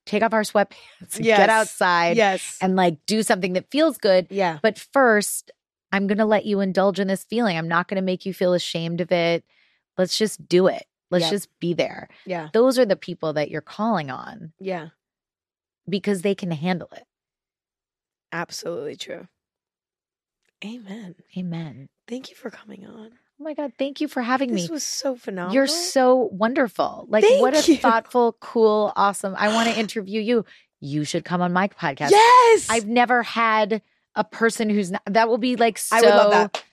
take 0.07 0.23
off 0.23 0.33
our 0.33 0.43
sweatpants, 0.43 0.75
Yes. 1.21 1.39
get 1.39 1.51
outside, 1.51 2.17
yes. 2.17 2.59
and 2.61 2.75
like 2.75 3.05
do 3.07 3.23
something 3.23 3.53
that 3.53 3.71
feels 3.71 3.97
good. 3.99 4.27
yeah. 4.31 4.59
But 4.63 4.79
first, 4.79 5.51
I'm 5.93 6.07
going 6.09 6.19
to 6.19 6.25
let 6.25 6.45
you 6.47 6.61
indulge 6.61 6.99
in 6.99 7.07
this 7.07 7.23
feeling. 7.25 7.57
I'm 7.57 7.69
not 7.69 7.87
going 7.87 7.97
to 7.97 8.03
make 8.03 8.27
you 8.27 8.35
feel 8.35 8.55
ashamed 8.55 9.01
of 9.01 9.13
it. 9.13 9.45
Let's 9.99 10.17
just 10.19 10.49
do 10.49 10.67
it. 10.67 10.85
Let's 11.11 11.25
Yep. 11.25 11.31
just 11.33 11.49
be 11.61 11.73
there. 11.75 12.09
Yeah. 12.25 12.49
Those 12.53 12.79
are 12.79 12.85
the 12.85 12.97
people 12.97 13.33
that 13.35 13.51
you're 13.51 13.61
calling 13.61 14.11
on 14.11 14.53
Yeah. 14.59 14.89
because 15.89 16.23
they 16.23 16.35
can 16.35 16.51
handle 16.51 16.89
it. 16.97 17.05
Absolutely 18.33 18.97
true. 18.97 19.29
Amen. 20.65 21.15
Amen. 21.37 21.89
Thank 22.09 22.31
you 22.31 22.37
for 22.37 22.51
coming 22.51 22.87
on. 22.87 23.11
Oh 23.41 23.45
my 23.45 23.55
God. 23.55 23.73
Thank 23.79 24.01
you 24.01 24.09
for 24.09 24.23
having 24.23 24.49
This 24.51 24.57
me. 24.57 24.63
This 24.63 24.71
was 24.71 24.83
so 24.83 25.15
phenomenal. 25.17 25.55
You're 25.55 25.67
so 25.67 26.29
wonderful. 26.33 27.07
Like, 27.09 27.25
what 27.41 27.55
a 27.55 27.71
you. 27.71 27.77
thoughtful, 27.79 28.37
cool, 28.41 28.93
awesome. 28.97 29.35
I 29.39 29.49
want 29.55 29.69
to 29.69 29.79
interview 29.79 30.21
you. 30.21 30.45
You 30.81 31.05
should 31.05 31.25
come 31.25 31.41
on 31.43 31.53
my 31.53 31.69
podcast. 31.69 32.11
Yes. 32.11 32.67
I've 32.71 32.87
never 32.87 33.23
had 33.23 33.83
a 34.15 34.25
person 34.25 34.71
who's 34.71 34.91
not, 34.91 35.03
that 35.07 35.29
will 35.29 35.39
be 35.39 35.57
like 35.57 35.79
so. 35.79 35.97
I 35.97 36.01
would 36.01 36.09
love 36.09 36.31
that. 36.33 36.65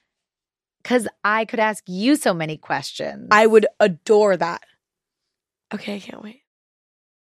Because 0.84 1.08
I 1.24 1.46
could 1.46 1.60
ask 1.60 1.84
you 1.88 2.16
so 2.16 2.34
many 2.34 2.58
questions. 2.58 3.30
I 3.32 3.48
would 3.48 3.66
adore 3.80 4.38
that. 4.38 4.62
Okay, 5.74 5.96
I 5.96 6.00
can't 6.00 6.22
wait. 6.22 6.43